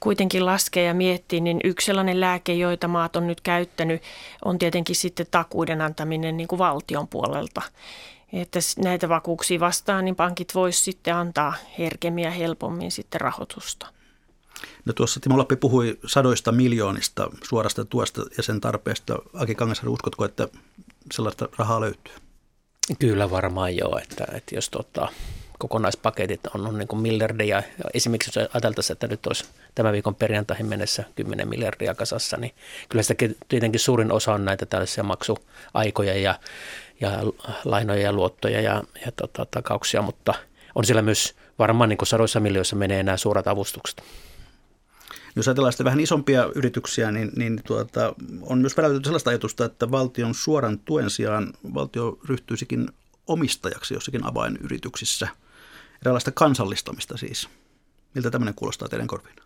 kuitenkin 0.00 0.46
laskea 0.46 0.84
ja 0.84 0.94
miettiä, 0.94 1.40
niin 1.40 1.60
yksi 1.64 1.86
sellainen 1.86 2.20
lääke, 2.20 2.54
joita 2.54 2.88
maat 2.88 3.16
on 3.16 3.26
nyt 3.26 3.40
käyttänyt, 3.40 4.02
on 4.44 4.58
tietenkin 4.58 4.96
sitten 4.96 5.26
takuiden 5.30 5.80
antaminen 5.80 6.36
niin 6.36 6.48
kuin 6.48 6.58
valtion 6.58 7.08
puolelta. 7.08 7.62
Että 8.32 8.58
näitä 8.78 9.08
vakuuksia 9.08 9.60
vastaan, 9.60 10.04
niin 10.04 10.16
pankit 10.16 10.54
voisivat 10.54 10.84
sitten 10.84 11.14
antaa 11.14 11.54
herkemmin 11.78 12.24
ja 12.24 12.30
helpommin 12.30 12.90
sitten 12.90 13.20
rahoitusta. 13.20 13.93
No 14.84 14.92
tuossa 14.92 15.20
Timo 15.20 15.38
Lappi 15.38 15.56
puhui 15.56 15.98
sadoista 16.06 16.52
miljoonista 16.52 17.30
suorasta 17.42 17.84
tuosta 17.84 18.22
ja 18.36 18.42
sen 18.42 18.60
tarpeesta. 18.60 19.18
Aki 19.34 19.54
Kangasari, 19.54 19.88
uskotko, 19.88 20.24
että 20.24 20.48
sellaista 21.12 21.48
rahaa 21.58 21.80
löytyy? 21.80 22.14
Kyllä 22.98 23.30
varmaan 23.30 23.76
joo, 23.76 23.98
että, 24.02 24.26
että 24.32 24.54
jos 24.54 24.70
tota, 24.70 25.08
kokonaispaketit 25.58 26.40
on, 26.54 26.66
on 26.66 26.78
niin 26.78 26.88
kuin 26.88 27.02
miljardia, 27.02 27.62
esimerkiksi 27.94 28.40
jos 28.40 28.48
ajateltaisiin, 28.54 28.94
että 28.94 29.06
nyt 29.06 29.26
olisi 29.26 29.44
tämän 29.74 29.92
viikon 29.92 30.14
perjantaihin 30.14 30.66
mennessä 30.66 31.04
10 31.16 31.48
miljardia 31.48 31.94
kasassa, 31.94 32.36
niin 32.36 32.54
kyllä 32.88 33.02
sitä 33.02 33.14
tietenkin 33.48 33.80
suurin 33.80 34.12
osa 34.12 34.34
on 34.34 34.44
näitä 34.44 34.66
tällaisia 34.66 35.04
maksuaikoja 35.04 36.14
ja, 36.14 36.38
ja 37.00 37.10
lainoja 37.64 38.02
ja 38.02 38.12
luottoja 38.12 38.60
ja, 38.60 38.82
ja 39.06 39.12
tota, 39.12 39.46
takauksia, 39.50 40.02
mutta 40.02 40.34
on 40.74 40.84
siellä 40.84 41.02
myös 41.02 41.34
varmaan 41.58 41.88
niin 41.88 41.98
sadoissa 42.06 42.40
miljoissa 42.40 42.76
menee 42.76 43.02
nämä 43.02 43.16
suorat 43.16 43.48
avustukset. 43.48 44.02
Jos 45.36 45.48
ajatellaan 45.48 45.72
sitten 45.72 45.84
vähän 45.84 46.00
isompia 46.00 46.50
yrityksiä, 46.54 47.10
niin, 47.10 47.30
niin 47.36 47.60
tuota, 47.66 48.14
on 48.42 48.58
myös 48.58 48.76
väläytetty 48.76 49.06
sellaista 49.06 49.30
ajatusta, 49.30 49.64
että 49.64 49.90
valtion 49.90 50.34
suoran 50.34 50.78
tuen 50.78 51.10
sijaan 51.10 51.52
valtio 51.74 52.18
ryhtyisikin 52.28 52.88
omistajaksi 53.26 53.94
jossakin 53.94 54.26
avainyrityksissä. 54.26 55.28
Eräänlaista 56.02 56.32
kansallistamista 56.32 57.16
siis. 57.16 57.48
Miltä 58.14 58.30
tämmöinen 58.30 58.54
kuulostaa 58.54 58.88
teidän 58.88 59.06
korviin? 59.06 59.36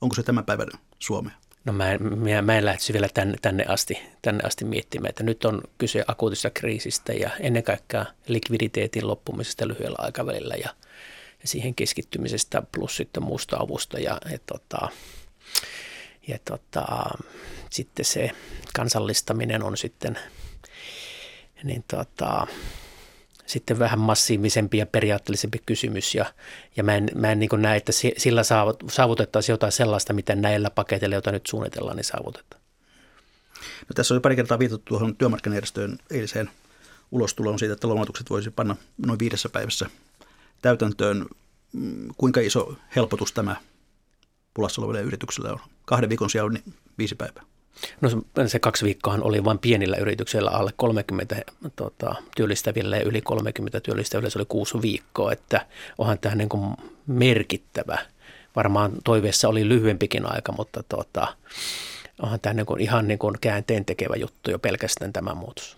Onko 0.00 0.14
se 0.14 0.22
tämän 0.22 0.44
päivän 0.44 0.68
Suomea? 0.98 1.34
No 1.64 1.72
mä, 1.72 1.84
mä, 1.98 2.42
mä 2.42 2.58
en 2.58 2.64
lähtisi 2.64 2.92
vielä 2.92 3.08
tänne, 3.14 3.38
tänne, 3.42 3.64
asti, 3.68 3.98
tänne 4.22 4.44
asti 4.46 4.64
miettimään, 4.64 5.08
että 5.08 5.22
nyt 5.22 5.44
on 5.44 5.60
kyse 5.78 6.04
akuutista 6.06 6.50
kriisistä 6.50 7.12
ja 7.12 7.30
ennen 7.40 7.62
kaikkea 7.62 8.06
likviditeetin 8.26 9.06
loppumisesta 9.06 9.68
lyhyellä 9.68 9.96
aikavälillä 9.98 10.54
ja, 10.54 10.74
ja 11.42 11.48
siihen 11.48 11.74
keskittymisestä 11.74 12.62
plus 12.72 12.96
sitten 12.96 13.22
muusta 13.22 13.56
avusta. 13.56 13.98
Ja, 13.98 14.18
et, 14.32 14.42
tota, 14.46 14.88
ja 16.28 16.38
tota, 16.44 16.86
sitten 17.70 18.04
se 18.04 18.30
kansallistaminen 18.74 19.62
on 19.62 19.76
sitten 19.76 20.18
niin 21.64 21.84
tota, 21.88 22.46
sitten 23.46 23.78
vähän 23.78 23.98
massiivisempi 23.98 24.78
ja 24.78 24.86
periaatteellisempi 24.86 25.62
kysymys. 25.66 26.14
Ja, 26.14 26.34
ja 26.76 26.84
mä 26.84 26.96
en, 26.96 27.08
mä 27.14 27.32
en 27.32 27.38
niin 27.38 27.50
näe, 27.58 27.76
että 27.76 27.92
sillä 28.16 28.42
saavutettaisiin 28.90 29.54
jotain 29.54 29.72
sellaista, 29.72 30.12
mitä 30.12 30.34
näillä 30.34 30.70
paketeilla, 30.70 31.16
joita 31.16 31.32
nyt 31.32 31.46
suunnitellaan, 31.46 31.96
niin 31.96 32.04
saavutetaan. 32.04 32.62
No, 33.60 33.94
tässä 33.94 34.14
oli 34.14 34.20
pari 34.20 34.36
kertaa 34.36 34.58
viitattu 34.58 34.84
tuohon 34.84 35.16
työmarkkinajärjestöön 35.16 35.98
eiliseen 36.10 36.50
ulostuloon 37.10 37.58
siitä, 37.58 37.74
että 37.74 37.88
lomautukset 37.88 38.30
voisi 38.30 38.50
panna 38.50 38.76
noin 39.06 39.18
viidessä 39.18 39.48
päivässä 39.48 39.86
täytäntöön. 40.62 41.26
Mm, 41.72 42.08
kuinka 42.16 42.40
iso 42.40 42.74
helpotus 42.96 43.32
tämä 43.32 43.56
pulassa 44.54 44.82
oleville 44.82 45.02
yrityksille 45.02 45.52
on? 45.52 45.58
Kahden 45.90 46.08
viikon 46.08 46.30
sijaan 46.30 46.52
niin 46.52 46.74
viisi 46.98 47.14
päivää. 47.14 47.42
No 48.00 48.10
se 48.46 48.58
kaksi 48.58 48.84
viikkoahan 48.84 49.22
oli 49.22 49.44
vain 49.44 49.58
pienillä 49.58 49.96
yrityksillä 49.96 50.50
alle 50.50 50.72
30 50.76 51.36
tota, 51.76 52.14
työllistävillä 52.36 52.96
ja 52.96 53.02
yli 53.02 53.20
30 53.20 53.80
työllistävillä 53.80 54.30
se 54.30 54.38
oli 54.38 54.46
kuusi 54.48 54.82
viikkoa, 54.82 55.32
että 55.32 55.66
onhan 55.98 56.18
tämä 56.18 56.34
niin 56.34 56.48
kuin 56.48 56.76
merkittävä. 57.06 57.98
Varmaan 58.56 58.92
toiveessa 59.04 59.48
oli 59.48 59.68
lyhyempikin 59.68 60.32
aika, 60.32 60.52
mutta 60.52 60.82
tota, 60.82 61.36
onhan 62.22 62.40
tämä 62.40 62.54
niin 62.54 62.66
kuin 62.66 62.80
ihan 62.80 63.08
niin 63.08 63.18
kuin 63.18 63.34
käänteen 63.40 63.84
tekevä 63.84 64.16
juttu 64.16 64.50
jo 64.50 64.58
pelkästään 64.58 65.12
tämä 65.12 65.34
muutos. 65.34 65.76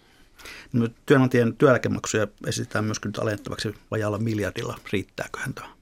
No, 0.72 0.88
työnantajien 1.06 1.56
työeläkemaksuja 1.56 2.26
esitetään 2.46 2.84
myöskin 2.84 3.08
nyt 3.08 3.18
alentavaksi 3.18 3.74
vajaalla 3.90 4.18
miljardilla. 4.18 4.78
Riittääköhän 4.92 5.54
tämä? 5.54 5.81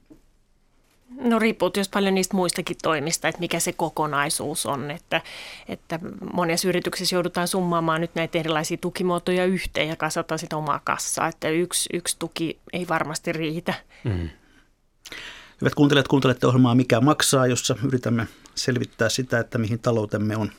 No 1.23 1.39
riippuu 1.39 1.71
jos 1.77 1.89
paljon 1.89 2.15
niistä 2.15 2.35
muistakin 2.35 2.77
toimista, 2.83 3.27
että 3.27 3.39
mikä 3.39 3.59
se 3.59 3.73
kokonaisuus 3.73 4.65
on, 4.65 4.91
että, 4.91 5.21
että 5.67 5.99
monessa 6.33 6.67
yrityksessä 6.67 7.15
joudutaan 7.15 7.47
summaamaan 7.47 8.01
nyt 8.01 8.15
näitä 8.15 8.39
erilaisia 8.39 8.77
tukimuotoja 8.77 9.45
yhteen 9.45 9.87
ja 9.89 9.95
kasata 9.95 10.37
sitä 10.37 10.57
omaa 10.57 10.81
kassaa, 10.83 11.27
että 11.27 11.49
yksi, 11.49 11.89
yksi 11.93 12.15
tuki 12.19 12.59
ei 12.73 12.87
varmasti 12.87 13.31
riitä. 13.31 13.73
Mm. 14.03 14.29
Hyvät 15.61 15.75
kuuntelijat, 15.75 16.07
kuuntelette 16.07 16.47
ohjelmaa 16.47 16.75
Mikä 16.75 17.01
maksaa, 17.01 17.47
jossa 17.47 17.75
yritämme 17.87 18.27
selvittää 18.55 19.09
sitä, 19.09 19.39
että 19.39 19.57
mihin 19.57 19.79
taloutemme 19.79 20.37
on 20.37 20.51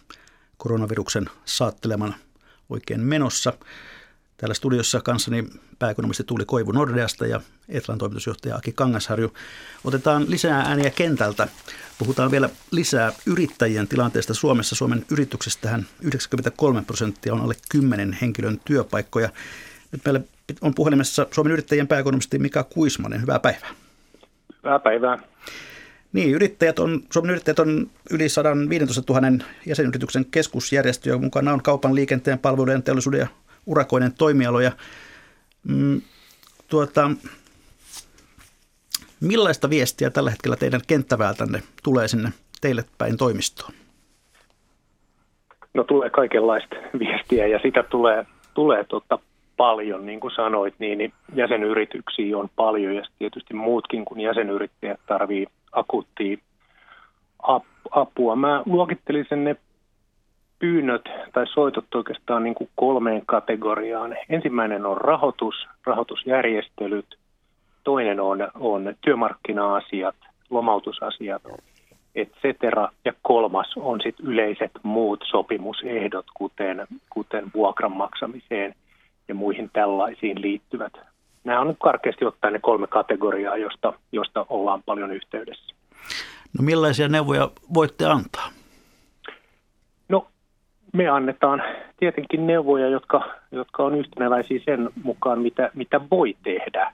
koronaviruksen 0.56 1.30
saattelemana 1.44 2.14
oikein 2.70 3.00
menossa. 3.00 3.52
Täällä 4.42 4.54
studiossa 4.54 5.00
kanssani 5.00 5.44
pääekonomisti 5.78 6.24
Tuuli 6.24 6.44
Koivu 6.44 6.72
Nordeasta 6.72 7.26
ja 7.26 7.40
Etlan 7.68 7.98
toimitusjohtaja 7.98 8.56
Aki 8.56 8.72
Kangasharju. 8.72 9.32
Otetaan 9.84 10.30
lisää 10.30 10.60
ääniä 10.60 10.90
kentältä. 10.90 11.48
Puhutaan 11.98 12.30
vielä 12.30 12.50
lisää 12.70 13.12
yrittäjien 13.26 13.88
tilanteesta 13.88 14.34
Suomessa. 14.34 14.74
Suomen 14.74 15.04
yrityksistähän 15.10 15.86
93 16.00 16.82
prosenttia 16.82 17.32
on 17.32 17.40
alle 17.40 17.54
10 17.68 18.18
henkilön 18.20 18.60
työpaikkoja. 18.64 19.28
Nyt 19.92 20.04
meillä 20.04 20.20
on 20.60 20.74
puhelimessa 20.74 21.26
Suomen 21.30 21.52
yrittäjien 21.52 21.88
pääekonomisti 21.88 22.38
Mika 22.38 22.64
Kuismanen. 22.64 23.22
Hyvää 23.22 23.38
päivää. 23.38 23.70
Hyvää 24.64 24.78
päivää. 24.78 25.18
Niin, 26.12 26.30
yrittäjät 26.30 26.78
on, 26.78 27.02
Suomen 27.12 27.30
yrittäjät 27.30 27.58
on 27.58 27.90
yli 28.10 28.28
115 28.28 29.12
000 29.12 29.44
jäsenyrityksen 29.66 30.24
keskusjärjestö, 30.24 31.10
ja 31.10 31.18
mukana 31.18 31.52
on 31.52 31.62
kaupan, 31.62 31.94
liikenteen, 31.94 32.38
palvelujen, 32.38 32.82
teollisuuden 32.82 33.20
ja 33.20 33.26
urakoinen 33.66 34.12
toimialoja. 34.18 34.72
Mm, 35.68 36.00
tuota, 36.68 37.10
millaista 39.20 39.70
viestiä 39.70 40.10
tällä 40.10 40.30
hetkellä 40.30 40.56
teidän 40.56 40.80
kenttäväältänne 40.86 41.62
tulee 41.82 42.08
sinne 42.08 42.30
teille 42.60 42.84
päin 42.98 43.16
toimistoon? 43.16 43.72
No 45.74 45.84
tulee 45.84 46.10
kaikenlaista 46.10 46.76
viestiä 46.98 47.46
ja 47.46 47.58
sitä 47.62 47.82
tulee, 47.82 48.26
tulee 48.54 48.84
tuota 48.84 49.18
paljon, 49.56 50.06
niin 50.06 50.20
kuin 50.20 50.34
sanoit, 50.34 50.74
niin, 50.78 50.98
niin 50.98 51.12
jäsenyrityksiä 51.34 52.38
on 52.38 52.48
paljon 52.56 52.94
ja 52.94 53.02
tietysti 53.18 53.54
muutkin 53.54 54.04
kuin 54.04 54.20
jäsenyrittäjät 54.20 55.00
tarvii 55.06 55.46
akuuttia 55.72 56.36
apua. 57.90 58.36
Mä 58.36 58.62
luokittelisin 58.66 59.44
ne 59.44 59.56
pyynnöt 60.62 61.04
tai 61.32 61.46
soitot 61.46 61.94
oikeastaan 61.94 62.44
niin 62.44 62.54
kuin 62.54 62.70
kolmeen 62.76 63.22
kategoriaan. 63.26 64.16
Ensimmäinen 64.28 64.86
on 64.86 64.96
rahoitus, 64.96 65.54
rahoitusjärjestelyt, 65.86 67.18
toinen 67.84 68.20
on, 68.20 68.48
on 68.60 68.94
työmarkkina-asiat, 69.00 70.14
lomautusasiat, 70.50 71.42
et 72.14 72.32
cetera. 72.42 72.88
Ja 73.04 73.12
kolmas 73.22 73.72
on 73.76 74.00
sitten 74.02 74.26
yleiset 74.26 74.70
muut 74.82 75.24
sopimusehdot, 75.30 76.26
kuten, 76.34 76.86
kuten 77.10 77.44
vuokran 77.54 77.96
maksamiseen 77.96 78.74
ja 79.28 79.34
muihin 79.34 79.70
tällaisiin 79.72 80.42
liittyvät. 80.42 80.92
Nämä 81.44 81.60
on 81.60 81.68
nyt 81.68 81.76
karkeasti 81.80 82.24
ottaen 82.24 82.52
ne 82.52 82.58
kolme 82.58 82.86
kategoriaa, 82.86 83.56
josta, 83.56 83.92
josta 84.12 84.46
ollaan 84.48 84.82
paljon 84.86 85.12
yhteydessä. 85.12 85.74
No 86.58 86.64
millaisia 86.64 87.08
neuvoja 87.08 87.50
voitte 87.74 88.06
antaa? 88.06 88.61
Me 90.92 91.08
annetaan 91.08 91.62
tietenkin 91.96 92.46
neuvoja, 92.46 92.88
jotka, 92.88 93.34
jotka 93.52 93.82
on 93.82 93.94
yhtenäväisiä 93.94 94.60
sen 94.64 94.90
mukaan, 95.02 95.38
mitä, 95.38 95.70
mitä 95.74 96.00
voi 96.10 96.36
tehdä. 96.42 96.92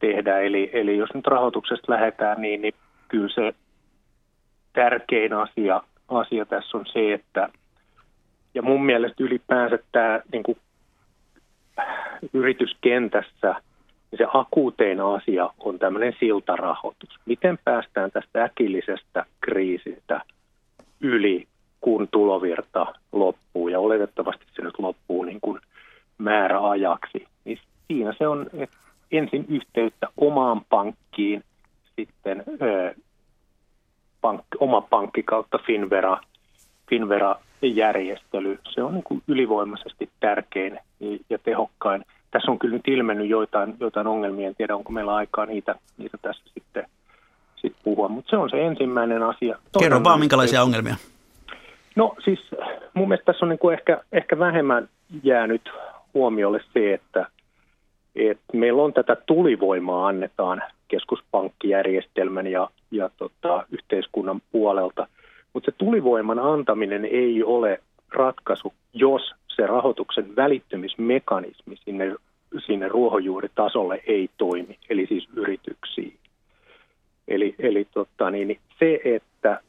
tehdä. 0.00 0.38
Eli, 0.38 0.70
eli 0.72 0.96
jos 0.96 1.14
nyt 1.14 1.26
rahoituksesta 1.26 1.92
lähdetään, 1.92 2.42
niin, 2.42 2.62
niin 2.62 2.74
kyllä 3.08 3.28
se 3.34 3.54
tärkein 4.72 5.32
asia, 5.32 5.82
asia 6.08 6.44
tässä 6.44 6.78
on 6.78 6.86
se, 6.86 7.12
että 7.12 7.48
ja 8.54 8.62
mun 8.62 8.86
mielestä 8.86 9.24
ylipäänsä 9.24 9.78
tämä 9.92 10.20
niin 10.32 10.42
kuin 10.42 10.58
yrityskentässä 12.32 13.54
niin 14.10 14.18
se 14.18 14.26
akuutein 14.34 15.00
asia 15.00 15.50
on 15.58 15.78
tämmöinen 15.78 16.16
siltarahoitus. 16.20 17.18
Miten 17.26 17.58
päästään 17.64 18.10
tästä 18.10 18.44
äkillisestä 18.44 19.26
kriisistä 19.40 20.20
yli, 21.00 21.46
kun 21.84 22.08
tulovirta 22.10 22.86
loppuu, 23.12 23.68
ja 23.68 23.80
oletettavasti 23.80 24.44
se 24.56 24.62
nyt 24.62 24.78
loppuu 24.78 25.22
niin 25.24 25.40
kuin 25.40 25.60
määräajaksi. 26.18 27.26
Niin 27.44 27.58
siinä 27.86 28.14
se 28.18 28.28
on 28.28 28.46
ensin 29.12 29.44
yhteyttä 29.48 30.08
omaan 30.16 30.60
pankkiin, 30.68 31.44
sitten 31.96 32.44
ö, 32.62 32.94
pank, 34.20 34.42
oma 34.58 34.80
pankki 34.80 35.22
kautta 35.22 35.58
Finvera, 35.66 36.20
Finvera-järjestely. 36.90 38.58
Se 38.74 38.82
on 38.82 38.94
niin 38.94 39.04
kuin 39.04 39.22
ylivoimaisesti 39.28 40.08
tärkein 40.20 40.78
ja 41.30 41.38
tehokkain. 41.38 42.04
Tässä 42.30 42.50
on 42.50 42.58
kyllä 42.58 42.76
nyt 42.76 42.88
ilmennyt 42.88 43.28
joitain, 43.28 43.76
joitain 43.80 44.06
ongelmia, 44.06 44.48
en 44.48 44.54
tiedä 44.54 44.76
onko 44.76 44.92
meillä 44.92 45.14
aikaa 45.14 45.46
niitä, 45.46 45.74
niitä 45.98 46.18
tässä 46.22 46.42
sitten, 46.54 46.86
sitten 47.56 47.82
puhua, 47.84 48.08
mutta 48.08 48.30
se 48.30 48.36
on 48.36 48.50
se 48.50 48.66
ensimmäinen 48.66 49.22
asia. 49.22 49.58
Toinen 49.72 49.90
Kerro 49.90 50.04
vaan, 50.04 50.20
minkälaisia 50.20 50.62
ongelmia. 50.62 50.96
No 51.96 52.14
siis 52.24 52.40
mun 52.94 53.08
mielestä 53.08 53.32
tässä 53.32 53.44
on 53.44 53.48
niin 53.48 53.58
kuin 53.58 53.74
ehkä, 53.74 54.00
ehkä 54.12 54.38
vähemmän 54.38 54.88
jäänyt 55.22 55.70
huomiolle 56.14 56.60
se, 56.72 56.94
että, 56.94 57.26
että 58.16 58.44
meillä 58.52 58.82
on 58.82 58.92
tätä 58.92 59.16
tulivoimaa 59.26 60.06
annetaan 60.06 60.62
keskuspankkijärjestelmän 60.88 62.46
ja, 62.46 62.70
ja 62.90 63.10
tota, 63.16 63.66
yhteiskunnan 63.70 64.42
puolelta, 64.52 65.06
mutta 65.52 65.70
se 65.70 65.76
tulivoiman 65.78 66.38
antaminen 66.38 67.04
ei 67.04 67.42
ole 67.42 67.80
ratkaisu, 68.12 68.72
jos 68.92 69.34
se 69.56 69.66
rahoituksen 69.66 70.36
välittymismekanismi 70.36 71.76
sinne, 71.84 72.14
sinne 72.66 72.88
ruohonjuuritasolle 72.88 74.02
ei 74.06 74.30
toimi, 74.38 74.78
eli 74.90 75.06
siis 75.06 75.28
yrityksiin. 75.36 76.16
Eli, 77.28 77.54
eli 77.58 77.86
tota, 77.94 78.30
niin, 78.30 78.58
se, 78.78 79.00
että 79.04 79.28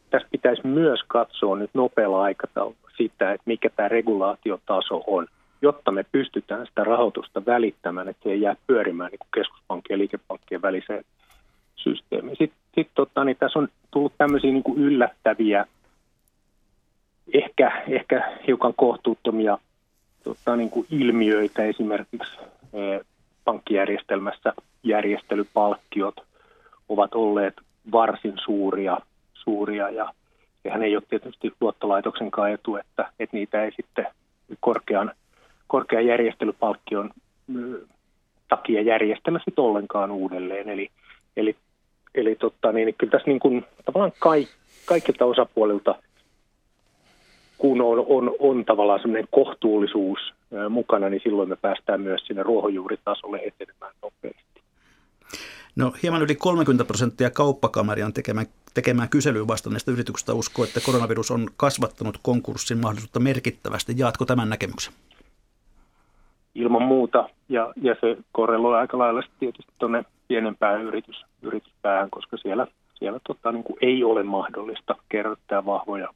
tässä 0.10 0.28
pitäisi 0.32 0.68
myös 0.68 1.00
katsoa 1.08 1.58
nyt 1.58 1.70
nopealla 1.74 2.22
aikataululla 2.22 2.90
sitä, 2.98 3.32
että 3.32 3.44
mikä 3.46 3.70
tämä 3.70 3.90
regulaatiotaso 3.90 5.04
on, 5.08 5.28
jotta 5.62 5.92
me 5.92 6.06
pystytään 6.12 6.68
sitä 6.68 6.84
rahoitusta 6.84 7.46
välittämään, 7.46 8.10
että 8.10 8.24
se 8.24 8.30
ei 8.30 8.42
jää 8.42 8.56
pyörimään 8.68 9.12
niin 9.12 9.30
keskuspankkien 9.36 9.96
ja 9.96 10.00
liikepankkien 10.00 10.62
väliseen 10.62 11.04
systeemiin. 11.76 12.38
Sitten 12.38 12.60
sit, 12.76 12.88
tota, 12.96 13.24
niin 13.24 13.38
tässä 13.40 13.60
on 13.60 13.68
tullut 13.92 14.14
tämmöisiä 14.18 14.52
niin 14.52 14.64
kuin 14.64 14.80
yllättäviä, 14.80 15.66
ehkä, 17.34 17.84
ehkä 17.88 18.34
hiukan 18.48 18.74
kohtuuttomia 18.76 19.58
tota, 20.24 20.56
niin 20.56 20.70
kuin 20.70 20.88
ilmiöitä 20.90 21.64
esimerkiksi 21.64 22.38
e, 22.74 23.06
pankkijärjestelmässä 23.44 24.54
järjestelypalkkiot 24.84 26.16
ovat 26.90 27.16
olleet 27.16 27.54
varsin 27.92 28.34
suuria, 28.46 28.98
suuria 29.46 29.90
ja 29.90 30.14
sehän 30.64 30.84
ei 30.84 30.96
ole 30.96 31.04
tietysti 31.10 31.54
luottolaitoksenkaan 31.62 32.52
etu, 32.52 32.76
että, 32.76 33.12
että 33.20 33.38
niitä 33.38 33.64
ei 33.64 33.72
sitten 33.72 34.08
korkean, 34.60 35.12
korkean 35.68 36.06
järjestelypalkkion 36.06 37.12
takia 38.48 38.82
järjestellä 38.82 39.40
sitten 39.46 39.64
ollenkaan 39.64 40.12
uudelleen. 40.12 40.70
Eli, 40.70 40.90
eli, 41.38 41.56
eli 42.16 42.36
totta, 42.36 42.72
niin, 42.72 42.96
kyllä 42.98 43.12
tässä 43.12 43.28
niin 43.28 43.40
kuin, 43.40 43.66
tavallaan 43.86 44.12
kaik, 44.20 44.50
kaikilta 44.86 45.26
osapuolilta 45.26 45.96
kun 47.58 47.82
on, 47.82 48.06
on, 48.08 48.36
on 48.40 48.66
tavallaan 48.66 49.00
semmoinen 49.00 49.28
kohtuullisuus 49.32 50.20
mukana, 50.70 51.10
niin 51.10 51.22
silloin 51.24 51.50
me 51.50 51.56
päästään 51.56 52.02
myös 52.02 52.22
sinne 52.26 52.44
ruohonjuuritasolle 52.44 53.38
etenemään 53.38 53.94
nopeasti. 54.02 54.45
No 55.76 55.94
hieman 56.04 56.22
yli 56.22 56.36
30 56.36 56.86
prosenttia 56.86 57.30
kauppakamerian 57.30 58.14
tekemään, 58.14 58.46
tekemään 58.74 59.10
kyselyyn 59.10 59.48
vastanneista 59.48 59.92
yrityksistä 59.92 60.34
uskoo, 60.34 60.66
että 60.66 60.80
koronavirus 60.86 61.32
on 61.32 61.48
kasvattanut 61.58 62.20
konkurssin 62.22 62.78
mahdollisuutta 62.78 63.20
merkittävästi. 63.20 63.94
Jaatko 63.98 64.26
tämän 64.26 64.50
näkemyksen? 64.50 64.94
Ilman 66.56 66.82
muuta, 66.82 67.30
ja, 67.50 67.74
ja 67.82 67.96
se 68.02 68.18
korreloi 68.32 68.78
aika 68.78 68.98
lailla 68.98 69.22
tietysti 69.40 69.72
tuonne 69.80 70.06
pienempään 70.28 70.82
yritys, 70.82 71.26
yrityspäähän, 71.42 72.10
koska 72.10 72.38
siellä, 72.38 72.68
siellä 72.94 73.20
tota, 73.28 73.52
niin 73.52 73.64
kuin 73.64 73.78
ei 73.82 74.04
ole 74.04 74.24
mahdollista 74.24 74.96
kerryttää 75.10 75.66
vahvoja 75.66 76.10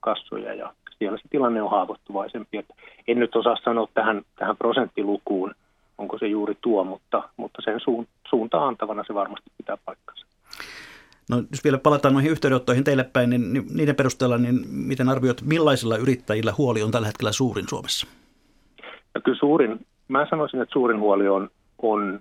kassoja 0.00 0.54
ja 0.54 0.74
siellä 0.98 1.18
se 1.18 1.28
tilanne 1.30 1.62
on 1.62 1.70
haavoittuvaisempi. 1.70 2.58
Että 2.58 2.74
en 3.08 3.18
nyt 3.18 3.36
osaa 3.36 3.56
sanoa 3.64 3.88
tähän, 3.94 4.22
tähän 4.36 4.56
prosenttilukuun, 4.56 5.54
onko 6.00 6.18
se 6.18 6.26
juuri 6.26 6.54
tuo, 6.60 6.84
mutta, 6.84 7.28
mutta 7.36 7.62
sen 7.64 7.80
suuntaan 8.28 8.68
antavana 8.68 9.04
se 9.06 9.14
varmasti 9.14 9.50
pitää 9.56 9.76
paikkansa. 9.84 10.26
No, 11.30 11.36
jos 11.50 11.64
vielä 11.64 11.78
palataan 11.78 12.14
noihin 12.14 12.30
yhteydenottoihin 12.30 12.84
teille 12.84 13.04
päin, 13.04 13.30
niin, 13.30 13.52
niin 13.52 13.66
niiden 13.74 13.96
perusteella, 13.96 14.38
niin 14.38 14.60
miten 14.70 15.08
arvioit, 15.08 15.42
millaisilla 15.42 15.96
yrittäjillä 15.96 16.54
huoli 16.58 16.82
on 16.82 16.90
tällä 16.90 17.06
hetkellä 17.06 17.32
suurin 17.32 17.68
Suomessa? 17.68 18.06
No 19.14 19.20
kyllä 19.24 19.38
suurin, 19.38 19.86
mä 20.08 20.26
sanoisin, 20.30 20.62
että 20.62 20.72
suurin 20.72 21.00
huoli 21.00 21.28
on, 21.28 21.50
on 21.82 22.20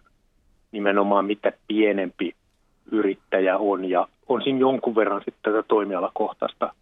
nimenomaan 0.71 1.25
mitä 1.25 1.51
pienempi 1.67 2.35
yrittäjä 2.91 3.57
on 3.57 3.85
ja 3.85 4.07
on 4.27 4.41
siinä 4.43 4.59
jonkun 4.59 4.95
verran 4.95 5.21
sitten 5.25 5.53
tätä 5.53 5.63
toimialakohtaista 5.67 6.73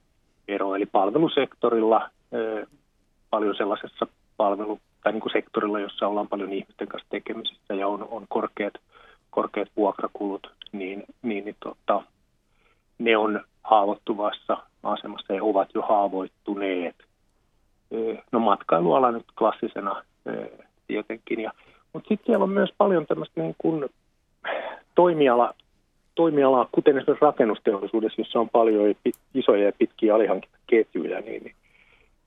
ero. 0.48 0.76
Eli 0.76 0.86
palvelusektorilla 0.86 2.10
paljon 3.30 3.56
sellaisessa 3.56 4.08
palvelu- 4.38 4.80
tai 5.08 5.14
niin 5.14 5.22
kuin 5.22 5.34
sektorilla, 5.34 5.80
jossa 5.80 6.08
ollaan 6.08 6.28
paljon 6.28 6.54
ihmisten 6.54 6.88
kanssa 6.88 7.10
tekemisissä 7.10 7.74
ja 7.74 7.88
on, 7.88 8.08
on 8.12 8.26
korkeat, 8.30 8.74
korkeat 9.30 9.68
vuokrakulut, 9.78 10.52
niin, 10.72 11.04
niin, 11.22 11.46
niin 11.46 11.56
tota, 11.60 12.04
ne 12.98 13.18
on 13.18 13.42
haavoittuvassa 13.64 14.58
asemassa 14.84 15.34
ja 15.34 15.44
ovat 15.44 15.70
jo 15.74 15.82
haavoittuneet. 15.82 16.96
No 18.32 18.40
matkailuala 18.40 19.12
nyt 19.12 19.26
klassisena 19.38 20.04
tietenkin. 20.88 21.40
Ja, 21.40 21.52
mutta 21.94 22.08
sitten 22.08 22.26
siellä 22.26 22.44
on 22.44 22.50
myös 22.50 22.70
paljon 22.78 23.06
tämmöistä 23.06 23.42
niin 23.42 23.56
kuin 23.58 23.86
toimiala, 24.96 25.54
toimialaa, 26.16 26.70
kuten 26.72 26.98
esimerkiksi 26.98 27.26
rakennusteollisuudessa, 27.26 28.22
jossa 28.22 28.40
on 28.40 28.50
paljon 28.50 28.96
isoja 29.34 29.66
ja 29.66 29.72
pitkiä 29.78 30.16
alihankintaketjuja, 30.16 31.22
niin, 31.22 31.44
niin, 31.44 31.56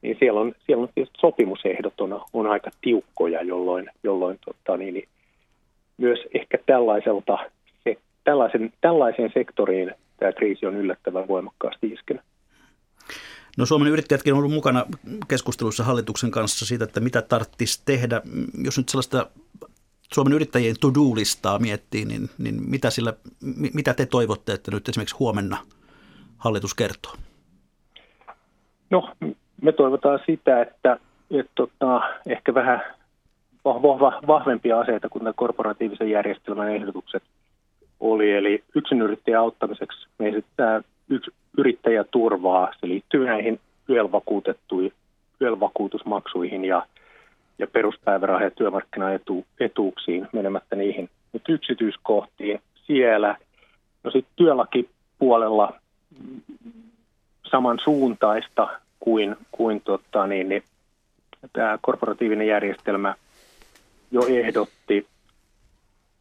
niin 0.03 0.17
siellä 0.19 0.41
on, 0.41 0.53
siellä 0.67 0.83
on 0.83 0.89
tietysti 0.95 1.19
sopimusehdot 1.21 2.01
on, 2.01 2.21
on 2.33 2.47
aika 2.47 2.71
tiukkoja, 2.81 3.43
jolloin, 3.43 3.91
jolloin 4.03 4.39
tota, 4.45 4.77
niin, 4.77 4.95
niin, 4.95 5.09
myös 5.99 6.19
ehkä 6.35 6.59
tällaiselta, 6.67 7.39
se, 7.85 7.97
tällaisen, 8.25 8.73
tällaiseen 8.81 9.31
sektoriin 9.35 9.95
tämä 10.17 10.33
kriisi 10.33 10.67
on 10.67 10.77
yllättävän 10.77 11.29
voimakkaasti 11.29 11.87
iskenyt. 11.87 12.23
No 13.59 13.67
Suomen 13.67 13.89
yrittäjätkin 13.89 14.33
on 14.33 14.39
ollut 14.39 14.53
mukana 14.53 14.87
keskustelussa 15.29 15.85
hallituksen 15.85 16.31
kanssa 16.31 16.67
siitä, 16.67 16.85
että 16.85 17.01
mitä 17.01 17.23
tarvitsisi 17.23 17.83
tehdä. 17.85 18.23
Jos 18.65 18.79
nyt 18.79 18.89
sellaista 18.89 19.31
Suomen 20.15 20.33
yrittäjien 20.33 20.77
to-do-listaa 20.81 21.59
miettii, 21.59 22.05
niin, 22.05 22.31
niin 22.39 22.71
mitä, 22.71 22.91
sillä, 22.91 23.13
mitä 23.75 23.95
te 23.95 24.07
toivotte, 24.07 24.53
että 24.53 24.71
nyt 24.71 24.89
esimerkiksi 24.89 25.17
huomenna 25.19 25.59
hallitus 26.37 26.75
kertoo? 26.75 27.15
No, 28.91 29.15
me 29.63 29.73
toivotaan 29.73 30.21
sitä, 30.27 30.63
että, 30.63 30.97
että 31.31 31.53
tota, 31.55 32.01
ehkä 32.27 32.55
vähän 32.55 32.83
vahvempia 34.27 34.81
aseita 34.81 35.09
kuin 35.09 35.25
nämä 35.25 35.33
korporatiivisen 35.37 36.11
järjestelmän 36.11 36.75
ehdotukset 36.75 37.23
oli. 38.01 38.33
Eli 38.33 38.65
yrittäjän 39.05 39.41
auttamiseksi 39.41 40.07
me 40.19 40.29
esitetään 40.29 40.85
yksi 41.09 41.31
yrittäjäturvaa. 41.59 42.73
Se 42.81 42.89
liittyy 42.89 43.27
näihin 43.27 43.61
YEL-vakuutusmaksuihin 45.41 46.65
ja 46.65 46.87
ja 47.59 47.67
peruspäiväraha- 47.67 48.43
ja 48.43 48.51
työmarkkinaetuuksiin 48.51 50.29
menemättä 50.33 50.77
niihin 50.77 51.11
nyt 51.33 51.43
yksityiskohtiin. 51.49 52.61
Siellä 52.87 53.37
No 54.05 54.11
sitten 54.11 54.33
työlakipuolella 54.37 55.73
samansuuntaista 57.51 58.69
kuin, 59.01 59.37
kuin 59.53 59.81
tota, 59.81 60.27
niin, 60.27 60.49
niin, 60.49 60.63
tämä 61.53 61.79
korporatiivinen 61.83 62.47
järjestelmä 62.47 63.15
jo 64.11 64.21
ehdotti. 64.27 65.07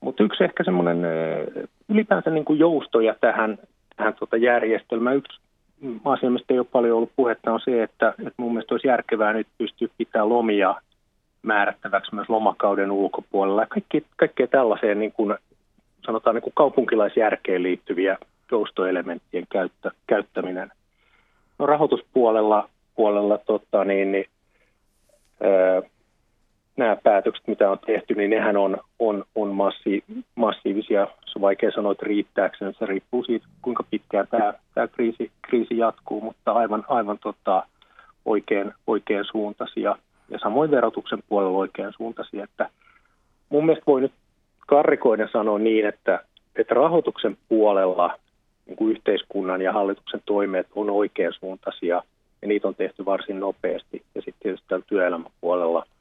Mutta 0.01 0.23
yksi 0.23 0.43
ehkä 0.43 0.63
semmoinen 0.63 0.97
ylipäänsä 1.89 2.29
niin 2.29 2.45
kuin 2.45 2.59
joustoja 2.59 3.15
tähän, 3.21 3.57
tähän 3.95 4.13
tota 4.13 4.37
järjestelmään. 4.37 5.15
Yksi 5.15 5.39
asia, 6.05 6.29
mistä 6.29 6.53
ei 6.53 6.59
ole 6.59 6.67
paljon 6.71 6.97
ollut 6.97 7.11
puhetta, 7.15 7.53
on 7.53 7.59
se, 7.65 7.83
että, 7.83 8.09
että 8.09 8.33
mun 8.37 8.53
mielestä 8.53 8.73
olisi 8.73 8.87
järkevää 8.87 9.33
nyt 9.33 9.47
pystyä 9.57 9.87
pitää 9.97 10.29
lomia 10.29 10.75
määrättäväksi 11.41 12.15
myös 12.15 12.29
lomakauden 12.29 12.91
ulkopuolella. 12.91 13.65
Kaikki, 13.65 14.05
kaikkea 14.15 14.47
tällaiseen 14.47 14.99
niin 14.99 15.11
kuin, 15.11 15.35
sanotaan 16.05 16.35
niin 16.35 16.43
kuin 16.43 16.53
kaupunkilaisjärkeen 16.55 17.63
liittyviä 17.63 18.17
joustoelementtien 18.51 19.45
käyttä, 19.49 19.91
käyttäminen. 20.07 20.71
No 21.59 21.65
rahoituspuolella 21.65 22.69
puolella, 22.95 23.37
tota, 23.37 23.85
niin, 23.85 24.11
niin, 24.11 24.25
öö, 25.43 25.81
nämä 26.77 26.95
päätökset, 26.95 27.47
mitä 27.47 27.71
on 27.71 27.79
tehty, 27.79 28.15
niin 28.15 28.29
nehän 28.29 28.57
on, 28.57 28.77
on, 28.99 29.23
on 29.35 29.49
massi, 29.49 30.03
massiivisia. 30.35 31.07
Se 31.25 31.31
on 31.35 31.41
vaikea 31.41 31.71
sanoa, 31.71 31.91
että 31.91 32.05
riittääkö 32.05 32.57
se. 32.57 32.85
riippuu 32.85 33.23
siitä, 33.23 33.45
kuinka 33.61 33.83
pitkään 33.83 34.27
tämä, 34.27 34.53
tämä 34.75 34.87
kriisi, 34.87 35.31
kriisi 35.41 35.77
jatkuu, 35.77 36.21
mutta 36.21 36.51
aivan, 36.51 36.85
aivan 36.87 37.19
tota, 37.19 37.63
oikein, 38.25 38.73
oikein 38.87 39.25
suuntaisia. 39.31 39.95
Ja 40.29 40.39
samoin 40.39 40.71
verotuksen 40.71 41.19
puolella 41.29 41.57
oikein 41.57 41.93
suuntaisia. 41.97 42.43
Että 42.43 42.69
mun 43.49 43.65
mielestä 43.65 43.91
voi 43.91 44.01
nyt 44.01 44.13
karrikoiden 44.67 45.29
sanoa 45.31 45.59
niin, 45.59 45.85
että, 45.85 46.23
että 46.55 46.73
rahoituksen 46.73 47.37
puolella 47.49 48.19
niin 48.69 48.77
kuin 48.77 48.91
yhteiskunnan 48.91 49.61
ja 49.61 49.73
hallituksen 49.73 50.21
toimet 50.25 50.67
on 50.75 50.89
oikein 50.89 51.33
suuntaisia 51.39 52.03
ja 52.41 52.47
niitä 52.47 52.67
on 52.67 52.75
tehty 52.75 53.05
varsin 53.05 53.39
nopeasti. 53.39 54.03
Ja 54.15 54.21
sitten 54.21 54.41
tietysti 54.43 54.67
täällä 54.67 54.85
työelämän 54.87 55.31
puolella– 55.41 55.85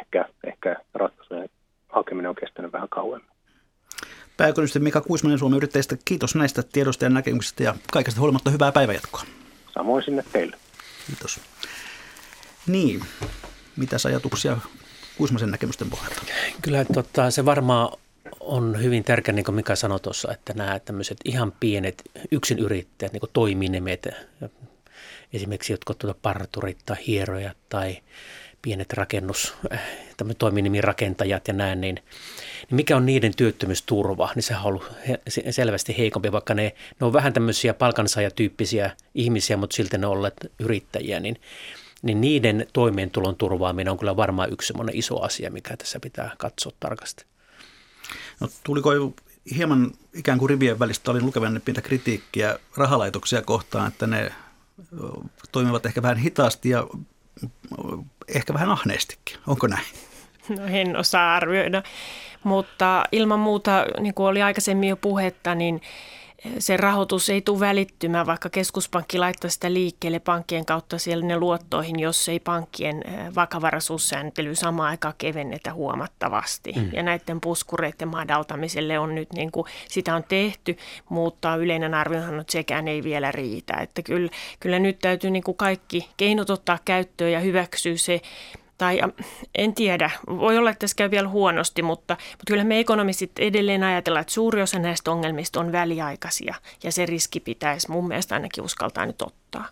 ehkä, 0.00 0.24
ehkä 0.44 0.76
ratkaisujen 0.94 1.48
hakeminen 1.88 2.28
on 2.28 2.34
kestänyt 2.34 2.72
vähän 2.72 2.88
kauemmin. 2.88 3.30
Pääekonomisti 4.36 4.78
Mika 4.78 5.00
Kuismanen 5.00 5.38
Suomen 5.38 5.56
yrittäjistä, 5.56 5.96
kiitos 6.04 6.34
näistä 6.34 6.62
tiedosta 6.72 7.04
ja 7.04 7.10
näkemyksistä 7.10 7.62
ja 7.62 7.74
kaikesta 7.92 8.20
huolimatta 8.20 8.50
hyvää 8.50 8.72
päivänjatkoa. 8.72 9.22
Samoin 9.74 10.04
sinne 10.04 10.24
teille. 10.32 10.56
Kiitos. 11.06 11.40
Niin, 12.66 13.00
mitä 13.76 13.96
ajatuksia 14.06 14.56
Kuismasen 15.18 15.50
näkemysten 15.50 15.90
pohjalta? 15.90 16.22
Kyllä 16.62 16.84
tota, 16.84 17.30
se 17.30 17.44
varmaan 17.44 17.98
on 18.46 18.82
hyvin 18.82 19.04
tärkeä, 19.04 19.34
niin 19.34 19.44
kuin 19.44 19.54
Mika 19.54 19.76
sanoi 19.76 20.00
tuossa, 20.00 20.32
että 20.32 20.52
nämä 20.54 20.78
tämmöiset 20.78 21.18
ihan 21.24 21.52
pienet 21.60 22.02
yrittäjät, 22.58 23.12
niin 23.12 23.20
kuin 23.20 23.30
toiminimet, 23.32 24.08
esimerkiksi 25.32 25.72
jotkut 25.72 25.98
tuota 25.98 26.18
parturit 26.22 26.78
tai 26.86 26.96
hierojat 27.06 27.56
tai 27.68 27.98
pienet 28.62 28.92
rakennus, 28.92 29.54
toiminimirakentajat 30.38 31.48
ja 31.48 31.54
näin, 31.54 31.80
niin, 31.80 31.94
niin 31.94 32.76
mikä 32.76 32.96
on 32.96 33.06
niiden 33.06 33.36
työttömyysturva, 33.36 34.30
niin 34.34 34.42
sehän 34.42 34.62
on 34.62 34.68
ollut 34.68 34.92
selvästi 35.50 35.98
heikompi, 35.98 36.32
vaikka 36.32 36.54
ne, 36.54 36.74
ne 37.00 37.06
on 37.06 37.12
vähän 37.12 37.32
tämmöisiä 37.32 37.74
palkansaajatyyppisiä 37.74 38.90
ihmisiä, 39.14 39.56
mutta 39.56 39.76
silti 39.76 39.98
ne 39.98 40.06
on 40.06 40.12
olleet 40.12 40.52
yrittäjiä, 40.58 41.20
niin, 41.20 41.40
niin 42.02 42.20
niiden 42.20 42.66
toimeentulon 42.72 43.36
turvaaminen 43.36 43.90
on 43.90 43.98
kyllä 43.98 44.16
varmaan 44.16 44.52
yksi 44.52 44.66
semmoinen 44.66 44.96
iso 44.96 45.20
asia, 45.20 45.50
mikä 45.50 45.76
tässä 45.76 46.00
pitää 46.00 46.30
katsoa 46.38 46.72
tarkasti. 46.80 47.24
No, 48.40 48.48
tuliko 48.64 48.90
hieman 49.56 49.90
ikään 50.14 50.38
kuin 50.38 50.50
rivien 50.50 50.78
välistä, 50.78 51.10
olin 51.10 51.26
lukevan 51.26 51.60
pientä 51.64 51.82
kritiikkiä 51.82 52.58
rahalaitoksia 52.76 53.42
kohtaan, 53.42 53.88
että 53.88 54.06
ne 54.06 54.32
toimivat 55.52 55.86
ehkä 55.86 56.02
vähän 56.02 56.16
hitaasti 56.16 56.68
ja 56.68 56.86
ehkä 58.28 58.54
vähän 58.54 58.70
ahneestikin. 58.70 59.38
Onko 59.46 59.66
näin? 59.66 59.86
No 60.48 60.66
en 60.66 60.96
osaa 60.96 61.36
arvioida, 61.36 61.82
mutta 62.44 63.04
ilman 63.12 63.40
muuta, 63.40 63.86
niin 64.00 64.14
kuin 64.14 64.26
oli 64.26 64.42
aikaisemmin 64.42 64.88
jo 64.88 64.96
puhetta, 64.96 65.54
niin 65.54 65.82
se 66.58 66.76
rahoitus 66.76 67.30
ei 67.30 67.40
tule 67.40 67.60
välittymään, 67.60 68.26
vaikka 68.26 68.50
keskuspankki 68.50 69.18
laittaa 69.18 69.50
sitä 69.50 69.72
liikkeelle 69.72 70.18
pankkien 70.18 70.66
kautta 70.66 70.98
siellä 70.98 71.24
ne 71.24 71.38
luottoihin, 71.38 72.00
jos 72.00 72.28
ei 72.28 72.40
pankkien 72.40 73.04
vakavaraisuussääntely 73.34 74.54
samaan 74.54 74.90
aikaan 74.90 75.14
kevennetä 75.18 75.72
huomattavasti. 75.72 76.72
Mm. 76.72 76.90
Ja 76.92 77.02
näiden 77.02 77.40
puskureiden 77.40 78.08
madaltamiselle 78.08 78.98
on 78.98 79.14
nyt, 79.14 79.32
niin 79.32 79.52
kuin, 79.52 79.66
sitä 79.88 80.14
on 80.14 80.24
tehty, 80.24 80.76
mutta 81.08 81.56
yleinen 81.56 81.94
arvio 81.94 82.18
on, 82.18 82.44
sekään 82.48 82.88
ei 82.88 83.02
vielä 83.02 83.32
riitä. 83.32 83.74
Että 83.74 84.02
kyllä, 84.02 84.30
kyllä 84.60 84.78
nyt 84.78 84.98
täytyy 84.98 85.30
niin 85.30 85.44
kuin 85.44 85.56
kaikki 85.56 86.08
keinot 86.16 86.50
ottaa 86.50 86.78
käyttöön 86.84 87.32
ja 87.32 87.40
hyväksyä 87.40 87.96
se 87.96 88.20
tai 88.78 89.00
en 89.54 89.74
tiedä, 89.74 90.10
voi 90.26 90.58
olla, 90.58 90.70
että 90.70 90.80
tässä 90.80 90.94
käy 90.96 91.10
vielä 91.10 91.28
huonosti, 91.28 91.82
mutta, 91.82 92.16
mutta 92.30 92.44
kyllä 92.46 92.64
me 92.64 92.80
ekonomistit 92.80 93.38
edelleen 93.38 93.82
ajatellaan, 93.82 94.20
että 94.20 94.32
suuri 94.32 94.62
osa 94.62 94.78
näistä 94.78 95.10
ongelmista 95.10 95.60
on 95.60 95.72
väliaikaisia 95.72 96.54
ja 96.82 96.92
se 96.92 97.06
riski 97.06 97.40
pitäisi 97.40 97.90
mun 97.90 98.08
mielestä 98.08 98.34
ainakin 98.34 98.64
uskaltaa 98.64 99.06
nyt 99.06 99.22
ottaa. 99.22 99.68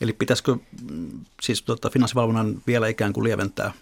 Eli 0.00 0.12
pitäisikö 0.12 0.56
mm, 0.90 1.24
siis 1.42 1.62
tuota, 1.62 1.90
finanssivalvonnan 1.90 2.62
vielä 2.66 2.88
ikään 2.88 3.12
kuin 3.12 3.24
lieventää 3.24 3.72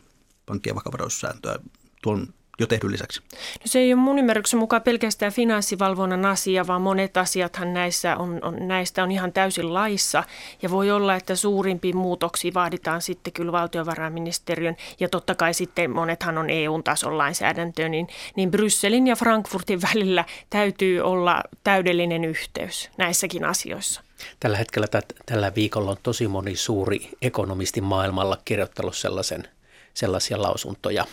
pankkien 0.47 0.77
vakavaraisuussääntöä 0.77 1.59
tuon 2.03 2.29
jo 2.61 2.67
tehdyn 2.67 2.93
lisäksi? 2.93 3.21
No 3.33 3.65
se 3.65 3.79
ei 3.79 3.93
ole 3.93 4.03
mun 4.03 4.19
ymmärryksen 4.19 4.59
mukaan 4.59 4.83
pelkästään 4.83 5.33
finanssivalvonnan 5.33 6.25
asia, 6.25 6.67
vaan 6.67 6.83
monet 6.83 7.17
asiathan 7.17 7.75
näissä 7.75 8.17
on, 8.17 8.39
on, 8.43 8.69
näistä 8.69 9.03
on 9.03 9.13
ihan 9.13 9.33
täysin 9.33 9.75
laissa. 9.75 10.25
Ja 10.63 10.71
voi 10.71 10.91
olla, 10.91 11.15
että 11.15 11.37
suurimpiin 11.37 11.97
muutoksiin 11.97 12.55
vaaditaan 12.55 13.03
sitten 13.03 13.33
kyllä 13.33 13.53
valtiovarainministeriön, 13.53 14.77
ja 15.01 15.09
totta 15.09 15.35
kai 15.35 15.55
sitten 15.55 15.91
monethan 15.91 16.39
on 16.39 16.51
EU-tason 16.51 17.19
lainsäädäntöä, 17.19 17.89
niin, 17.89 18.09
niin 18.37 18.51
Brysselin 18.51 19.07
ja 19.07 19.17
Frankfurtin 19.17 19.83
välillä 19.95 20.25
täytyy 20.51 21.01
olla 21.01 21.43
täydellinen 21.65 22.25
yhteys 22.25 22.91
näissäkin 22.97 23.45
asioissa. 23.45 24.03
Tällä 24.41 24.57
hetkellä 24.57 24.87
tällä 25.27 25.53
viikolla 25.55 25.91
on 25.91 25.97
tosi 26.03 26.29
moni 26.29 26.57
suuri 26.57 27.09
ekonomisti 27.23 27.81
maailmalla 27.81 28.39
kirjoittanut 28.45 28.97
sellaisen, 28.97 29.49
sellaisia 29.95 30.43
lausuntoja, 30.43 31.07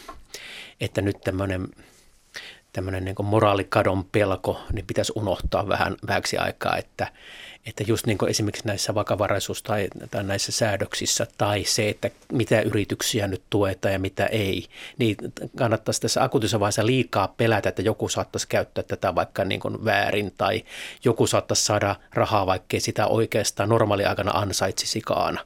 että 0.81 1.01
nyt 1.01 1.21
tämmöinen 1.23 1.67
tämmöinen 2.77 3.05
niin 3.05 3.15
moraalikadon 3.23 4.05
pelko, 4.05 4.61
niin 4.73 4.85
pitäisi 4.85 5.13
unohtaa 5.15 5.67
vähän 5.67 5.95
vähäksi 6.07 6.37
aikaa, 6.37 6.77
että, 6.77 7.07
että 7.65 7.83
just 7.87 8.05
niin 8.05 8.17
kuin 8.17 8.29
esimerkiksi 8.29 8.67
näissä 8.67 8.93
vakavaraisuus- 8.93 9.63
tai, 9.63 9.87
tai 10.11 10.23
näissä 10.23 10.51
säädöksissä 10.51 11.27
tai 11.37 11.63
se, 11.63 11.89
että 11.89 12.09
mitä 12.31 12.61
yrityksiä 12.61 13.27
nyt 13.27 13.41
tuetaan 13.49 13.93
ja 13.93 13.99
mitä 13.99 14.25
ei, 14.25 14.67
niin 14.97 15.15
kannattaisi 15.57 16.01
tässä 16.01 16.23
akuutissa 16.23 16.59
vaiheessa 16.59 16.85
liikaa 16.85 17.33
pelätä, 17.37 17.69
että 17.69 17.81
joku 17.81 18.09
saattaisi 18.09 18.47
käyttää 18.47 18.83
tätä 18.83 19.15
vaikka 19.15 19.45
niin 19.45 19.59
kuin 19.59 19.85
väärin 19.85 20.33
tai 20.37 20.63
joku 21.03 21.27
saattaisi 21.27 21.65
saada 21.65 21.95
rahaa, 22.13 22.45
vaikkei 22.45 22.79
sitä 22.79 23.07
oikeastaan 23.07 23.69
normaaliaikana 23.69 24.31
ansaitsisikaan 24.31 25.39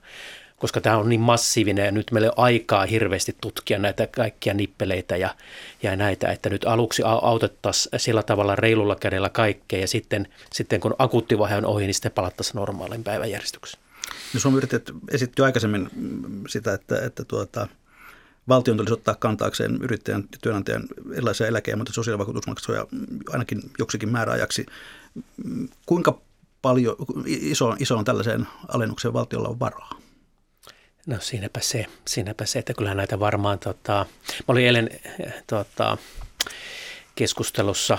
koska 0.61 0.81
tämä 0.81 0.97
on 0.97 1.09
niin 1.09 1.21
massiivinen 1.21 1.85
ja 1.85 1.91
nyt 1.91 2.11
meillä 2.11 2.27
on 2.27 2.43
aikaa 2.43 2.85
hirveästi 2.85 3.35
tutkia 3.41 3.79
näitä 3.79 4.07
kaikkia 4.07 4.53
nippeleitä 4.53 5.17
ja, 5.17 5.35
ja 5.83 5.95
näitä, 5.95 6.31
että 6.31 6.49
nyt 6.49 6.65
aluksi 6.65 7.03
autettaisiin 7.21 7.99
sillä 7.99 8.23
tavalla 8.23 8.55
reilulla 8.55 8.95
kädellä 8.95 9.29
kaikkea 9.29 9.79
ja 9.79 9.87
sitten, 9.87 10.27
sitten 10.53 10.79
kun 10.79 10.95
akuuttivaihe 10.99 11.55
on 11.55 11.65
ohi, 11.65 11.85
niin 11.85 11.93
sitten 11.93 12.11
palattaisiin 12.11 12.55
normaalin 12.55 13.03
päiväjärjestykseen. 13.03 13.83
No 14.33 14.39
Suomi 14.39 14.57
yrittäjät 14.57 14.91
esitti 15.11 15.41
aikaisemmin 15.41 15.89
sitä, 16.49 16.73
että, 16.73 17.05
että 17.05 17.23
tuota, 17.23 17.67
valtion 18.47 18.77
tulisi 18.77 18.93
ottaa 18.93 19.15
kantaakseen 19.15 19.79
yrittäjän 19.81 20.23
ja 20.31 20.37
työnantajan 20.41 20.83
erilaisia 21.13 21.47
eläke- 21.47 21.71
ja 21.71 21.77
sosiaalivakuutusmaksuja 21.89 22.87
ainakin 23.29 23.61
joksikin 23.79 24.09
määräajaksi. 24.09 24.65
Kuinka 25.85 26.21
paljon, 26.61 26.95
iso, 27.25 27.75
iso 27.79 27.97
on 27.97 28.05
tällaiseen 28.05 28.47
alennukseen 28.67 29.13
valtiolla 29.13 29.49
on 29.49 29.59
varaa? 29.59 30.01
No 31.05 31.17
siinäpä 31.19 31.59
se, 31.59 31.85
siinäpä 32.07 32.45
se, 32.45 32.59
että 32.59 32.73
kyllähän 32.73 32.97
näitä 32.97 33.19
varmaan, 33.19 33.59
tota, 33.59 34.05
mä 34.37 34.45
olin 34.47 34.65
eilen 34.65 34.89
tota, 35.47 35.97
keskustelussa 37.15 37.97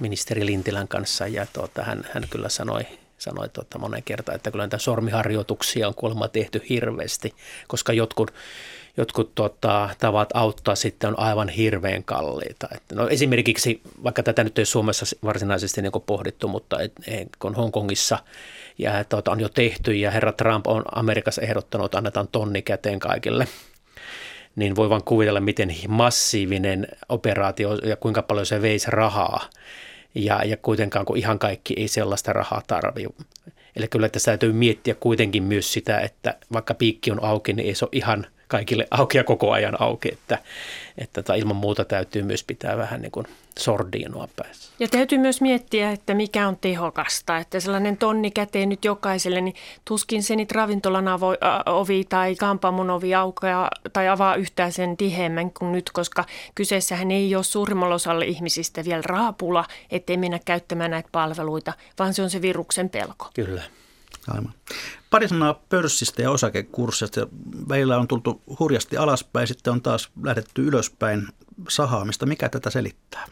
ministeri 0.00 0.46
Lintilän 0.46 0.88
kanssa 0.88 1.26
ja 1.26 1.46
tota, 1.52 1.82
hän, 1.82 2.08
hän 2.12 2.28
kyllä 2.30 2.48
sanoi, 2.48 2.86
sanoi 3.22 3.48
tota, 3.48 3.78
monen 3.78 4.02
kertaan, 4.02 4.36
että 4.36 4.50
kyllä 4.50 4.62
näitä 4.62 4.78
sormiharjoituksia 4.78 5.88
on 5.88 5.94
kuulemma 5.94 6.28
tehty 6.28 6.62
hirveästi, 6.68 7.34
koska 7.68 7.92
jotkut, 7.92 8.34
jotkut 8.96 9.34
tota, 9.34 9.88
tavat 9.98 10.28
auttaa 10.34 10.74
sitten 10.74 11.08
on 11.08 11.18
aivan 11.18 11.48
hirveän 11.48 12.04
kalliita. 12.04 12.68
Et, 12.74 12.82
no 12.92 13.08
esimerkiksi, 13.08 13.80
vaikka 14.04 14.22
tätä 14.22 14.44
nyt 14.44 14.58
ei 14.58 14.66
Suomessa 14.66 15.16
varsinaisesti 15.24 15.82
niin 15.82 15.92
pohdittu, 16.06 16.48
mutta 16.48 16.80
et, 16.80 16.92
et, 17.06 17.28
kun 17.38 17.54
Hongkongissa– 17.54 18.18
ja 18.78 19.04
tuota, 19.04 19.30
on 19.30 19.40
jo 19.40 19.48
tehty 19.48 19.94
ja 19.94 20.10
herra 20.10 20.32
Trump 20.32 20.66
on 20.66 20.82
Amerikassa 20.94 21.42
ehdottanut, 21.42 21.84
että 21.84 21.98
annetaan 21.98 22.28
tonni 22.28 22.62
käteen 22.62 22.98
kaikille 22.98 23.48
niin 24.56 24.76
voi 24.76 24.90
vaan 24.90 25.04
kuvitella, 25.04 25.40
miten 25.40 25.74
massiivinen 25.88 26.88
operaatio 27.08 27.74
ja 27.74 27.96
kuinka 27.96 28.22
paljon 28.22 28.46
se 28.46 28.62
veisi 28.62 28.90
rahaa. 28.90 29.40
Ja, 30.14 30.44
ja 30.44 30.56
kuitenkaan 30.56 31.06
kun 31.06 31.16
ihan 31.16 31.38
kaikki 31.38 31.74
ei 31.76 31.88
sellaista 31.88 32.32
rahaa 32.32 32.62
tarvitse. 32.66 33.14
Eli 33.76 33.88
kyllä 33.88 34.08
tässä 34.08 34.30
täytyy 34.30 34.52
miettiä 34.52 34.94
kuitenkin 34.94 35.42
myös 35.42 35.72
sitä, 35.72 36.00
että 36.00 36.36
vaikka 36.52 36.74
piikki 36.74 37.10
on 37.10 37.24
auki, 37.24 37.52
niin 37.52 37.68
ei 37.68 37.74
se 37.74 37.84
ole 37.84 37.90
ihan– 37.92 38.26
kaikille 38.52 38.88
auki 38.90 39.18
ja 39.18 39.24
koko 39.24 39.52
ajan 39.52 39.82
auki, 39.82 40.08
että, 40.12 40.38
että 40.98 41.22
tota, 41.22 41.34
ilman 41.34 41.56
muuta 41.56 41.84
täytyy 41.84 42.22
myös 42.22 42.44
pitää 42.44 42.76
vähän 42.76 43.02
niin 43.02 43.12
kuin 43.12 43.26
sordiinoa 43.58 44.28
päässä. 44.36 44.72
Ja 44.78 44.88
täytyy 44.88 45.18
myös 45.18 45.40
miettiä, 45.40 45.90
että 45.90 46.14
mikä 46.14 46.48
on 46.48 46.56
tehokasta, 46.60 47.38
että 47.38 47.60
sellainen 47.60 47.96
tonni 47.96 48.30
käteen 48.30 48.68
nyt 48.68 48.84
jokaiselle, 48.84 49.40
niin 49.40 49.54
tuskin 49.84 50.22
se 50.22 50.36
nyt 50.36 50.52
ravintolan 50.52 51.08
avo, 51.08 51.34
ovi 51.66 52.04
tai 52.08 52.34
kampamon 52.34 52.90
ovi 52.90 53.14
aukeaa 53.14 53.70
tai 53.92 54.08
avaa 54.08 54.34
yhtään 54.34 54.72
sen 54.72 54.96
tiheämmän 54.96 55.50
kuin 55.50 55.72
nyt, 55.72 55.90
koska 55.90 56.24
kyseessähän 56.54 57.10
ei 57.10 57.34
ole 57.34 57.44
suurimmalla 57.44 57.94
osalla 57.94 58.24
ihmisistä 58.24 58.84
vielä 58.84 59.02
raapula, 59.06 59.64
ettei 59.90 60.16
mennä 60.16 60.40
käyttämään 60.44 60.90
näitä 60.90 61.08
palveluita, 61.12 61.72
vaan 61.98 62.14
se 62.14 62.22
on 62.22 62.30
se 62.30 62.42
viruksen 62.42 62.90
pelko. 62.90 63.30
Kyllä. 63.34 63.62
Aivan. 64.28 64.52
Pari 65.12 65.28
sanaa 65.28 65.54
pörssistä 65.68 66.22
ja 66.22 66.30
osakekurssista. 66.30 67.26
Meillä 67.68 67.98
on 67.98 68.08
tultu 68.08 68.42
hurjasti 68.58 68.96
alaspäin, 68.96 69.46
sitten 69.46 69.72
on 69.72 69.82
taas 69.82 70.10
lähdetty 70.22 70.66
ylöspäin 70.66 71.28
sahaamista. 71.68 72.26
Mikä 72.26 72.48
tätä 72.48 72.70
selittää? 72.70 73.26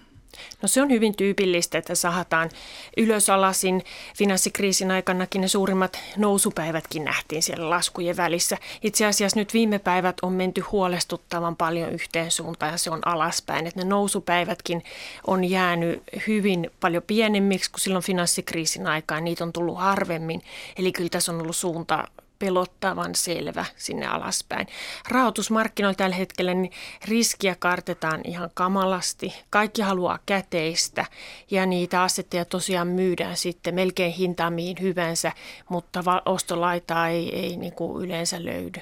No 0.62 0.68
se 0.68 0.82
on 0.82 0.90
hyvin 0.90 1.16
tyypillistä, 1.16 1.78
että 1.78 1.94
sahataan 1.94 2.50
ylös 2.96 3.30
alasin. 3.30 3.84
Finanssikriisin 4.16 4.90
aikanakin 4.90 5.40
ne 5.40 5.48
suurimmat 5.48 5.98
nousupäivätkin 6.16 7.04
nähtiin 7.04 7.42
siellä 7.42 7.70
laskujen 7.70 8.16
välissä. 8.16 8.58
Itse 8.82 9.06
asiassa 9.06 9.38
nyt 9.38 9.54
viime 9.54 9.78
päivät 9.78 10.16
on 10.22 10.32
menty 10.32 10.60
huolestuttavan 10.60 11.56
paljon 11.56 11.90
yhteen 11.90 12.30
suuntaan 12.30 12.72
ja 12.72 12.78
se 12.78 12.90
on 12.90 13.00
alaspäin. 13.06 13.66
Että 13.66 13.80
ne 13.80 13.88
nousupäivätkin 13.88 14.84
on 15.26 15.44
jäänyt 15.44 16.02
hyvin 16.26 16.70
paljon 16.80 17.02
pienemmiksi 17.06 17.70
kuin 17.70 17.80
silloin 17.80 18.04
finanssikriisin 18.04 18.86
aikaan. 18.86 19.24
Niitä 19.24 19.44
on 19.44 19.52
tullut 19.52 19.78
harvemmin. 19.78 20.42
Eli 20.76 20.92
kyllä 20.92 21.10
tässä 21.10 21.32
on 21.32 21.40
ollut 21.40 21.56
suunta 21.56 22.04
pelottavan 22.40 23.14
selvä 23.14 23.64
sinne 23.76 24.06
alaspäin. 24.06 24.66
Rahoitusmarkkinoilla 25.08 25.96
tällä 25.96 26.16
hetkellä 26.16 26.54
niin 26.54 26.72
riskiä 27.08 27.56
kartetaan 27.58 28.20
ihan 28.24 28.50
kamalasti. 28.54 29.34
Kaikki 29.50 29.82
haluaa 29.82 30.18
käteistä 30.26 31.04
ja 31.50 31.66
niitä 31.66 32.02
asetteja 32.02 32.44
tosiaan 32.44 32.88
myydään 32.88 33.36
sitten 33.36 33.74
melkein 33.74 34.12
hintaan 34.12 34.52
mihin 34.52 34.76
hyvänsä, 34.80 35.32
mutta 35.68 36.02
ostolaitaa 36.24 37.08
ei, 37.08 37.40
ei 37.40 37.56
niin 37.56 37.72
kuin 37.72 38.04
yleensä 38.04 38.44
löydy. 38.44 38.80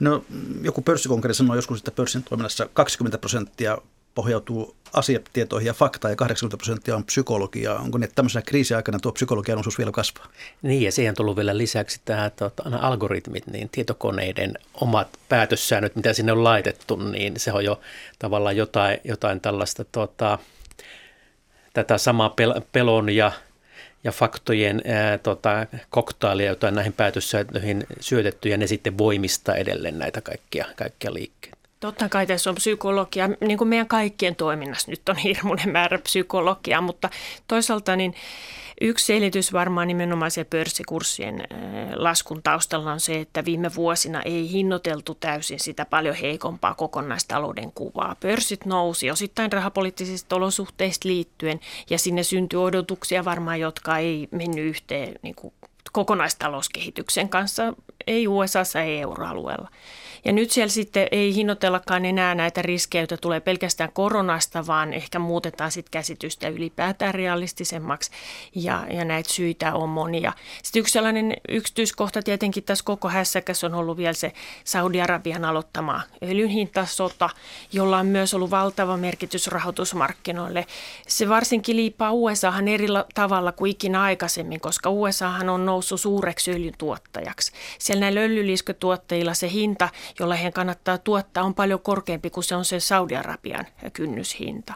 No, 0.00 0.24
joku 0.62 0.82
pörssikonkari 0.82 1.34
sanoi 1.34 1.58
joskus, 1.58 1.78
että 1.78 1.90
pörssin 1.90 2.22
toiminnassa 2.22 2.68
20 2.72 3.18
prosenttia 3.18 3.78
pohjautuu 4.14 4.76
asiatietoihin 4.92 5.66
ja 5.66 5.74
faktaan 5.74 6.12
ja 6.12 6.16
80 6.16 6.56
prosenttia 6.56 6.96
on 6.96 7.04
psykologiaa. 7.04 7.78
Onko 7.78 7.98
niin, 7.98 8.04
että 8.04 8.14
tämmöisenä 8.14 8.42
kriisiaikana 8.42 8.98
tuo 8.98 9.12
psykologian 9.12 9.58
osuus 9.58 9.78
vielä 9.78 9.92
kasvaa? 9.92 10.26
Niin 10.62 10.82
ja 10.82 10.92
siihen 10.92 11.14
tullut 11.14 11.36
vielä 11.36 11.58
lisäksi 11.58 12.00
tämä 12.04 12.30
tuota, 12.30 12.62
algoritmit, 12.80 13.46
niin 13.46 13.68
tietokoneiden 13.68 14.54
omat 14.74 15.08
päätössäännöt, 15.28 15.96
mitä 15.96 16.12
sinne 16.12 16.32
on 16.32 16.44
laitettu, 16.44 16.96
niin 16.96 17.40
se 17.40 17.52
on 17.52 17.64
jo 17.64 17.80
tavallaan 18.18 18.56
jotain, 18.56 18.98
jotain 19.04 19.40
tällaista 19.40 19.84
tuota, 19.84 20.38
tätä 21.72 21.98
samaa 21.98 22.34
pel- 22.40 22.62
pelon 22.72 23.10
ja 23.10 23.32
ja 24.04 24.12
faktojen 24.12 24.82
ää, 24.86 25.18
tota, 25.18 25.66
koktailia, 25.90 26.46
joita 26.46 26.70
näihin 26.70 26.92
päätössäännöihin 26.92 27.86
syötetty, 28.00 28.48
ja 28.48 28.56
ne 28.56 28.66
sitten 28.66 28.98
voimistaa 28.98 29.54
edelleen 29.54 29.98
näitä 29.98 30.20
kaikkia, 30.20 30.66
kaikkia 30.76 31.14
liikkeitä. 31.14 31.53
Totta 31.84 32.08
kai 32.08 32.26
tässä 32.26 32.50
on 32.50 32.56
psykologia, 32.56 33.28
niin 33.40 33.58
kuin 33.58 33.68
meidän 33.68 33.88
kaikkien 33.88 34.36
toiminnassa 34.36 34.90
nyt 34.90 35.08
on 35.08 35.16
hirmuinen 35.16 35.68
määrä 35.68 35.98
psykologiaa, 35.98 36.80
mutta 36.80 37.10
toisaalta 37.48 37.96
niin 37.96 38.14
yksi 38.80 39.06
selitys 39.06 39.52
varmaan 39.52 39.88
nimenomaan 39.88 40.30
se 40.30 40.44
pörssikurssien 40.44 41.42
laskun 41.94 42.42
taustalla 42.42 42.92
on 42.92 43.00
se, 43.00 43.20
että 43.20 43.44
viime 43.44 43.74
vuosina 43.74 44.22
ei 44.22 44.50
hinnoiteltu 44.50 45.14
täysin 45.14 45.60
sitä 45.60 45.84
paljon 45.84 46.14
heikompaa 46.14 46.74
kokonaistalouden 46.74 47.72
kuvaa. 47.72 48.16
Pörssit 48.20 48.64
nousi 48.64 49.10
osittain 49.10 49.52
rahapoliittisista 49.52 50.36
olosuhteista 50.36 51.08
liittyen 51.08 51.60
ja 51.90 51.98
sinne 51.98 52.22
syntyi 52.22 52.58
odotuksia 52.58 53.24
varmaan, 53.24 53.60
jotka 53.60 53.98
ei 53.98 54.28
mennyt 54.30 54.64
yhteen 54.64 55.14
niin 55.22 55.34
kuin 55.34 55.54
kokonaistalouskehityksen 55.92 57.28
kanssa, 57.28 57.74
ei 58.06 58.28
USAssa, 58.28 58.80
ei 58.80 59.00
euroalueella. 59.00 59.68
Ja 60.24 60.32
nyt 60.32 60.50
siellä 60.50 60.70
sitten 60.70 61.08
ei 61.12 61.34
hinnoitellakaan 61.34 62.04
enää 62.04 62.34
näitä 62.34 62.62
riskejä, 62.62 63.02
joita 63.02 63.16
tulee 63.16 63.40
pelkästään 63.40 63.92
koronasta, 63.92 64.66
vaan 64.66 64.92
ehkä 64.92 65.18
muutetaan 65.18 65.70
sitten 65.70 65.90
käsitystä 65.90 66.48
ylipäätään 66.48 67.14
realistisemmaksi 67.14 68.10
ja, 68.54 68.86
ja 68.90 69.04
näitä 69.04 69.32
syitä 69.32 69.74
on 69.74 69.88
monia. 69.88 70.32
Sitten 70.62 70.80
yksi 70.80 70.92
sellainen 70.92 71.36
yksityiskohta 71.48 72.22
tietenkin 72.22 72.64
tässä 72.64 72.84
koko 72.84 73.08
hässäkäs 73.08 73.64
on 73.64 73.74
ollut 73.74 73.96
vielä 73.96 74.12
se 74.12 74.32
Saudi-Arabian 74.64 75.44
aloittama 75.44 76.02
öljynhintasota, 76.22 77.30
jolla 77.72 77.98
on 77.98 78.06
myös 78.06 78.34
ollut 78.34 78.50
valtava 78.50 78.96
merkitys 78.96 79.46
rahoitusmarkkinoille. 79.46 80.66
Se 81.06 81.28
varsinkin 81.28 81.76
liippaa 81.76 82.12
USAhan 82.12 82.68
eri 82.68 82.86
tavalla 83.14 83.52
kuin 83.52 83.70
ikinä 83.70 84.02
aikaisemmin, 84.02 84.60
koska 84.60 84.90
USAhan 84.90 85.48
on 85.48 85.66
noussut 85.66 86.00
suureksi 86.00 86.50
öljyntuottajaksi. 86.50 87.52
Siellä 87.78 88.00
näillä 88.00 88.20
öljyliiskötuottajilla 88.20 89.34
se 89.34 89.50
hinta, 89.50 89.88
jolla 90.20 90.34
heidän 90.34 90.52
kannattaa 90.52 90.98
tuottaa, 90.98 91.44
on 91.44 91.54
paljon 91.54 91.80
korkeampi 91.80 92.30
kuin 92.30 92.44
se 92.44 92.56
on 92.56 92.64
se 92.64 92.80
Saudi-Arabian 92.80 93.66
kynnyshinta. 93.92 94.74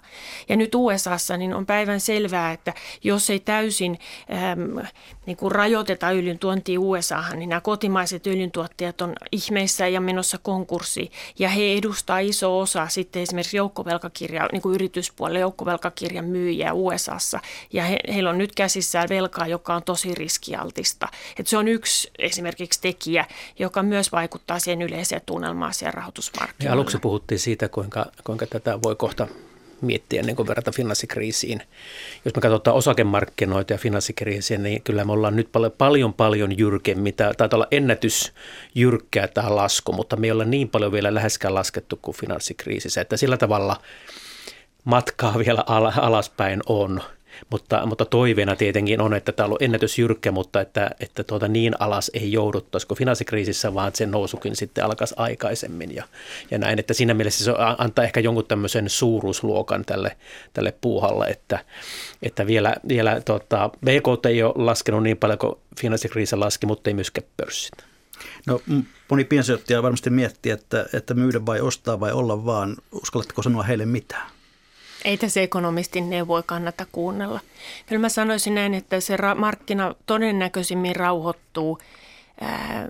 Ja 0.48 0.56
nyt 0.56 0.74
USAssa 0.74 1.36
niin 1.36 1.54
on 1.54 1.66
päivän 1.66 2.00
selvää, 2.00 2.52
että 2.52 2.74
jos 3.04 3.30
ei 3.30 3.40
täysin 3.40 3.98
äm, 4.52 4.86
niin 5.26 5.36
kuin 5.36 5.52
rajoiteta 5.52 6.06
öljyn 6.06 6.38
tuontia 6.38 6.80
USAhan, 6.80 7.38
niin 7.38 7.48
nämä 7.48 7.60
kotimaiset 7.60 8.26
öljyntuottajat 8.26 9.00
on 9.00 9.12
ihmeissä 9.32 9.88
ja 9.88 10.00
menossa 10.00 10.38
konkurssiin. 10.38 11.12
Ja 11.38 11.48
he 11.48 11.72
edustaa 11.72 12.18
iso 12.18 12.58
osa 12.58 12.88
sitten 12.88 13.22
esimerkiksi 13.22 13.56
joukkovelkakirja, 13.56 14.48
niin 14.52 14.62
kuin 14.62 14.74
yrityspuolella 14.74 15.38
joukkovelkakirjan 15.38 16.24
myyjiä 16.24 16.72
USAssa. 16.72 17.40
Ja 17.72 17.82
he, 17.82 17.98
heillä 18.14 18.30
on 18.30 18.38
nyt 18.38 18.54
käsissään 18.54 19.08
velkaa, 19.08 19.46
joka 19.46 19.74
on 19.74 19.82
tosi 19.82 20.14
riskialtista. 20.14 21.08
Et 21.38 21.46
se 21.46 21.58
on 21.58 21.68
yksi 21.68 22.10
esimerkiksi 22.18 22.80
tekijä, 22.80 23.24
joka 23.58 23.82
myös 23.82 24.12
vaikuttaa 24.12 24.58
siihen 24.58 24.82
yleiseen 24.82 25.22
tunnelmaan 25.28 25.74
siellä 25.74 25.92
rahoitusmarkkinoilla. 25.92 26.70
Ja 26.70 26.72
aluksi 26.72 26.98
puhuttiin 26.98 27.38
siitä, 27.38 27.68
kuinka, 27.68 28.06
kuinka 28.24 28.46
tätä 28.46 28.82
voi 28.82 28.96
kohta 28.96 29.26
miettiä 29.80 30.20
ennen 30.20 30.36
kuin 30.36 30.48
verrata 30.48 30.72
finanssikriisiin. 30.72 31.62
Jos 32.24 32.34
me 32.34 32.40
katsotaan 32.40 32.76
osakemarkkinoita 32.76 33.72
ja 33.72 33.78
finanssikriisiä, 33.78 34.58
niin 34.58 34.82
kyllä 34.82 35.04
me 35.04 35.12
ollaan 35.12 35.36
nyt 35.36 35.52
paljon, 35.52 35.72
paljon, 35.72 36.14
paljon 36.14 36.58
jyrkemmin. 36.58 37.14
Taitaa 37.14 37.48
olla 37.52 37.66
ennätysjyrkkää 37.70 39.28
tämä 39.28 39.56
lasku, 39.56 39.92
mutta 39.92 40.16
me 40.16 40.26
ei 40.26 40.30
olla 40.30 40.44
niin 40.44 40.68
paljon 40.68 40.92
vielä 40.92 41.14
läheskään 41.14 41.54
laskettu 41.54 41.98
kuin 42.02 42.16
finanssikriisissä. 42.16 43.00
Että 43.00 43.16
sillä 43.16 43.36
tavalla 43.36 43.76
matkaa 44.84 45.38
vielä 45.38 45.64
alaspäin 45.96 46.60
on. 46.66 47.02
Mutta, 47.50 47.86
mutta 47.86 48.04
toiveena 48.04 48.56
tietenkin 48.56 49.00
on, 49.00 49.14
että 49.14 49.32
tämä 49.32 49.44
on 49.44 49.48
ollut 49.48 49.62
ennätysjyrkkä, 49.62 50.32
mutta 50.32 50.60
että, 50.60 50.90
että 51.00 51.24
tuota 51.24 51.48
niin 51.48 51.74
alas 51.78 52.10
ei 52.14 52.32
jouduttaisi 52.32 52.86
kuin 52.86 52.98
finanssikriisissä, 52.98 53.74
vaan 53.74 53.92
sen 53.94 54.10
nousukin 54.10 54.56
sitten 54.56 54.84
alkaisi 54.84 55.14
aikaisemmin 55.18 55.94
ja, 55.94 56.04
ja 56.50 56.58
näin. 56.58 56.78
Että 56.78 56.94
siinä 56.94 57.14
mielessä 57.14 57.44
se 57.44 57.52
antaa 57.78 58.04
ehkä 58.04 58.20
jonkun 58.20 58.46
tämmöisen 58.46 58.88
suuruusluokan 58.88 59.84
tälle, 59.84 60.16
tälle 60.52 60.74
puuhalle, 60.80 61.26
että, 61.26 61.58
että 62.22 62.46
vielä, 62.46 62.74
vielä 62.88 63.20
tota, 63.20 63.70
BKT 63.84 64.26
ei 64.26 64.42
ole 64.42 64.54
laskenut 64.56 65.02
niin 65.02 65.16
paljon 65.16 65.38
kuin 65.38 65.54
finanssikriisi 65.80 66.36
laski, 66.36 66.66
mutta 66.66 66.90
ei 66.90 66.94
myöskään 66.94 67.26
pörssit. 67.36 67.72
No 68.46 68.60
moni 69.10 69.24
piensijoittaja 69.24 69.82
varmasti 69.82 70.10
miettii, 70.10 70.52
että, 70.52 70.86
että 70.92 71.14
myydä 71.14 71.46
vai 71.46 71.60
ostaa 71.60 72.00
vai 72.00 72.12
olla 72.12 72.44
vaan. 72.44 72.76
Uskallatteko 72.92 73.42
sanoa 73.42 73.62
heille 73.62 73.86
mitään? 73.86 74.37
Ei 75.04 75.16
tässä 75.16 75.40
ekonomistin 75.40 76.10
neuvoja 76.10 76.42
kannata 76.42 76.86
kuunnella. 76.92 77.40
Kyllä 77.86 78.00
mä 78.00 78.08
sanoisin 78.08 78.54
näin, 78.54 78.74
että 78.74 79.00
se 79.00 79.16
markkina 79.36 79.94
todennäköisimmin 80.06 80.96
rauhoittuu 80.96 81.78
ää, 82.40 82.88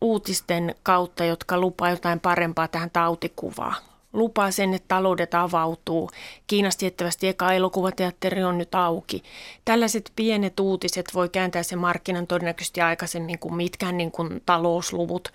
uutisten 0.00 0.74
kautta, 0.82 1.24
jotka 1.24 1.58
lupaa 1.58 1.90
jotain 1.90 2.20
parempaa 2.20 2.68
tähän 2.68 2.90
tautikuvaan 2.90 3.76
lupaa 4.12 4.50
sen, 4.50 4.74
että 4.74 4.88
taloudet 4.88 5.34
avautuu. 5.34 6.10
Kiinasta 6.46 6.80
tiettävästi 6.80 7.28
eka 7.28 7.52
elokuvateatteri 7.52 8.44
on 8.44 8.58
nyt 8.58 8.74
auki. 8.74 9.22
Tällaiset 9.64 10.12
pienet 10.16 10.60
uutiset 10.60 11.10
voi 11.14 11.28
kääntää 11.28 11.62
sen 11.62 11.78
markkinan 11.78 12.26
todennäköisesti 12.26 12.80
aikaisemmin 12.80 13.38
kuin 13.38 13.54
mitkään 13.54 13.96
niin 13.96 14.12
kuin 14.12 14.42
talousluvut. 14.46 15.28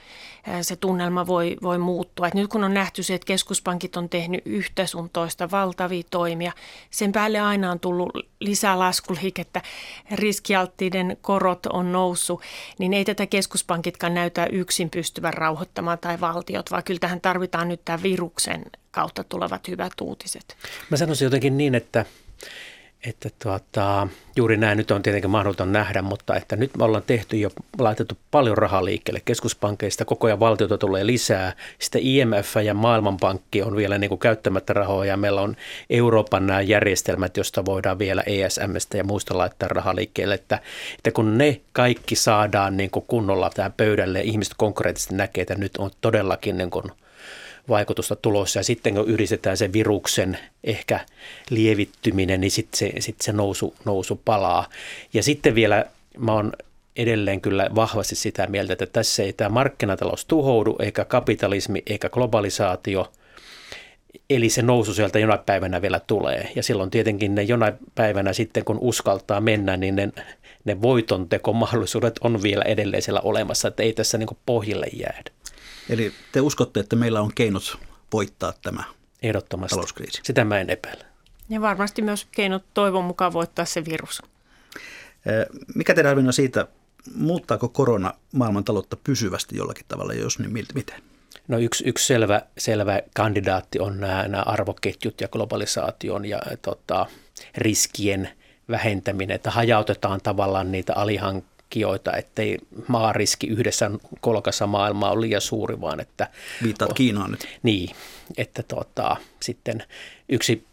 Se 0.61 0.75
tunnelma 0.75 1.27
voi, 1.27 1.57
voi 1.61 1.77
muuttua. 1.77 2.27
Et 2.27 2.33
nyt 2.33 2.49
kun 2.49 2.63
on 2.63 2.73
nähty 2.73 3.03
se, 3.03 3.13
että 3.13 3.25
keskuspankit 3.25 3.97
on 3.97 4.09
tehnyt 4.09 4.41
yhtä 4.45 4.85
sun 4.85 5.09
toista 5.09 5.51
valtavia 5.51 6.03
toimia, 6.11 6.51
sen 6.89 7.11
päälle 7.11 7.39
aina 7.39 7.71
on 7.71 7.79
tullut 7.79 8.09
lisää 8.39 8.79
laskuliikettä, 8.79 9.61
riskialttiiden 10.11 11.17
korot 11.21 11.65
on 11.65 11.91
noussut, 11.91 12.41
niin 12.79 12.93
ei 12.93 13.05
tätä 13.05 13.25
keskuspankitkaan 13.25 14.13
näytä 14.13 14.45
yksin 14.45 14.89
pystyvän 14.89 15.33
rauhoittamaan 15.33 15.99
tai 15.99 16.19
valtiot, 16.19 16.71
vaan 16.71 16.83
kyllä 16.83 16.99
tähän 16.99 17.21
tarvitaan 17.21 17.67
nyt 17.67 17.81
tämä 17.85 18.03
viruksen 18.03 18.66
kautta 18.91 19.23
tulevat 19.23 19.67
hyvät 19.67 19.93
uutiset. 20.01 20.57
Mä 20.89 20.97
sanoisin 20.97 21.25
jotenkin 21.25 21.57
niin, 21.57 21.75
että 21.75 22.05
että 23.05 23.29
tuota, 23.43 24.07
juuri 24.35 24.57
näin 24.57 24.77
nyt 24.77 24.91
on 24.91 25.03
tietenkin 25.03 25.29
mahdoton 25.29 25.71
nähdä, 25.71 26.01
mutta 26.01 26.35
että 26.35 26.55
nyt 26.55 26.77
me 26.77 26.83
ollaan 26.83 27.03
tehty 27.07 27.37
jo, 27.37 27.49
laitettu 27.79 28.17
paljon 28.31 28.57
rahaa 28.57 28.85
liikkeelle 28.85 29.21
keskuspankkeista, 29.25 30.05
koko 30.05 30.27
ajan 30.27 30.39
valtiota 30.39 30.77
tulee 30.77 31.05
lisää, 31.05 31.53
sitten 31.79 32.01
IMF 32.03 32.55
ja 32.63 32.73
Maailmanpankki 32.73 33.61
on 33.61 33.75
vielä 33.75 33.97
niin 33.97 34.09
kuin 34.09 34.19
käyttämättä 34.19 34.73
rahoja 34.73 35.09
ja 35.09 35.17
meillä 35.17 35.41
on 35.41 35.55
Euroopan 35.89 36.47
nämä 36.47 36.61
järjestelmät, 36.61 37.37
joista 37.37 37.65
voidaan 37.65 37.99
vielä 37.99 38.23
ESMstä 38.25 38.97
ja 38.97 39.03
muista 39.03 39.37
laittaa 39.37 39.69
rahaa 39.69 39.95
liikkeelle, 39.95 40.35
että, 40.35 40.59
että 40.97 41.11
kun 41.11 41.37
ne 41.37 41.61
kaikki 41.71 42.15
saadaan 42.15 42.77
niin 42.77 42.91
kuin 42.91 43.05
kunnolla 43.07 43.49
tähän 43.49 43.73
pöydälle, 43.73 44.21
ihmiset 44.21 44.53
konkreettisesti 44.57 45.15
näkee, 45.15 45.41
että 45.41 45.55
nyt 45.55 45.77
on 45.77 45.91
todellakin 46.01 46.57
niin 46.57 46.71
kuin– 46.71 46.91
vaikutusta 47.69 48.15
tulossa. 48.15 48.59
Ja 48.59 48.63
sitten 48.63 48.95
kun 48.95 49.07
yhdistetään 49.07 49.57
se 49.57 49.73
viruksen 49.73 50.37
ehkä 50.63 50.99
lievittyminen, 51.49 52.41
niin 52.41 52.51
sitten 52.51 52.77
se, 52.77 52.91
sit 52.99 53.21
se 53.21 53.31
nousu, 53.31 53.75
nousu 53.85 54.21
palaa. 54.25 54.69
Ja 55.13 55.23
sitten 55.23 55.55
vielä 55.55 55.85
mä 56.17 56.33
oon 56.33 56.53
edelleen 56.95 57.41
kyllä 57.41 57.69
vahvasti 57.75 58.15
sitä 58.15 58.47
mieltä, 58.47 58.73
että 58.73 58.85
tässä 58.85 59.23
ei 59.23 59.33
tämä 59.33 59.49
markkinatalous 59.49 60.25
tuhoudu, 60.25 60.75
eikä 60.79 61.05
kapitalismi, 61.05 61.83
eikä 61.85 62.09
globalisaatio. 62.09 63.11
Eli 64.29 64.49
se 64.49 64.61
nousu 64.61 64.93
sieltä 64.93 65.19
jonain 65.19 65.39
päivänä 65.45 65.81
vielä 65.81 65.99
tulee. 65.99 66.51
Ja 66.55 66.63
silloin 66.63 66.89
tietenkin 66.89 67.35
ne 67.35 67.43
jonain 67.43 67.73
päivänä 67.95 68.33
sitten, 68.33 68.65
kun 68.65 68.77
uskaltaa 68.81 69.41
mennä, 69.41 69.77
niin 69.77 69.95
ne, 69.95 70.09
ne 70.65 70.81
voitontekomahdollisuudet 70.81 72.19
on 72.21 72.43
vielä 72.43 72.63
edelleen 72.63 73.01
siellä 73.01 73.19
olemassa, 73.19 73.67
että 73.67 73.83
ei 73.83 73.93
tässä 73.93 74.17
niin 74.17 74.37
pohjille 74.45 74.87
jäädä. 74.93 75.31
Eli 75.89 76.13
te 76.31 76.41
uskotte, 76.41 76.79
että 76.79 76.95
meillä 76.95 77.21
on 77.21 77.31
keinot 77.35 77.77
voittaa 78.13 78.53
tämä 78.61 78.83
Ehdottomasti. 79.23 79.75
talouskriisi? 79.75 80.21
Sitä 80.23 80.45
mä 80.45 80.59
en 80.59 80.69
epäile. 80.69 81.05
Ja 81.49 81.61
varmasti 81.61 82.01
myös 82.01 82.27
keinot 82.31 82.63
toivon 82.73 83.05
mukaan 83.05 83.33
voittaa 83.33 83.65
se 83.65 83.85
virus. 83.85 84.21
Mikä 85.75 85.93
teidän 85.93 86.09
arvio 86.09 86.27
on 86.27 86.33
siitä, 86.33 86.67
muuttaako 87.15 87.69
korona 87.69 88.13
maailmantaloutta 88.31 88.97
pysyvästi 89.03 89.57
jollakin 89.57 89.85
tavalla, 89.87 90.13
jos 90.13 90.39
niin 90.39 90.67
miten? 90.75 91.01
No 91.47 91.57
yksi, 91.57 91.83
yksi 91.87 92.05
selvä, 92.05 92.41
selvä 92.57 93.01
kandidaatti 93.15 93.79
on 93.79 93.99
nämä, 93.99 94.27
nämä 94.27 94.43
arvoketjut 94.43 95.21
ja 95.21 95.27
globalisaation 95.27 96.25
ja 96.25 96.41
tota, 96.61 97.05
riskien 97.57 98.29
vähentäminen, 98.69 99.35
että 99.35 99.51
hajautetaan 99.51 100.19
tavallaan 100.23 100.71
niitä 100.71 100.93
alihankkeita 100.95 101.56
hankkijoita, 101.67 102.13
ettei 102.13 102.57
maariski 102.87 103.47
yhdessä 103.47 103.91
kolkassa 104.21 104.67
maailmaa 104.67 105.11
ole 105.11 105.21
liian 105.21 105.41
suuri, 105.41 105.81
vaan 105.81 105.99
että... 105.99 106.27
Viittaat 106.63 106.93
Kiinaan 106.93 107.31
nyt. 107.31 107.47
Niin, 107.63 107.95
että 108.37 108.63
tota, 108.63 109.15
sitten 109.41 109.83
yksi 110.29 110.63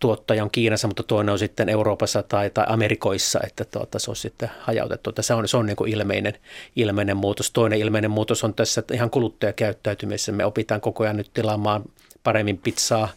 tuottaja 0.00 0.42
on 0.42 0.50
Kiinassa, 0.50 0.88
mutta 0.88 1.02
toinen 1.02 1.32
on 1.32 1.38
sitten 1.38 1.68
Euroopassa 1.68 2.22
tai, 2.22 2.50
tai 2.50 2.64
Amerikoissa, 2.68 3.40
että 3.46 3.64
tuota, 3.64 3.98
se 3.98 4.10
on 4.10 4.16
sitten 4.16 4.50
hajautettu. 4.60 5.10
Että 5.10 5.22
se 5.22 5.34
on, 5.34 5.48
se 5.48 5.56
on 5.56 5.66
niin 5.66 5.76
kuin 5.76 5.92
ilmeinen, 5.92 6.34
ilmeinen 6.76 7.16
muutos. 7.16 7.50
Toinen 7.50 7.78
ilmeinen 7.78 8.10
muutos 8.10 8.44
on 8.44 8.54
tässä 8.54 8.82
ihan 8.92 9.10
kuluttajakäyttäytymisessä. 9.10 10.32
Me 10.32 10.44
opitaan 10.44 10.80
koko 10.80 11.04
ajan 11.04 11.16
nyt 11.16 11.30
tilaamaan 11.34 11.82
paremmin 12.22 12.58
pizzaa 12.58 13.08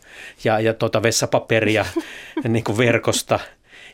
ja, 0.44 0.60
ja 0.60 0.74
tuota 0.74 1.04
vessapaperia 1.04 1.86
niin 2.48 2.64
kuin 2.64 2.78
verkosta– 2.78 3.40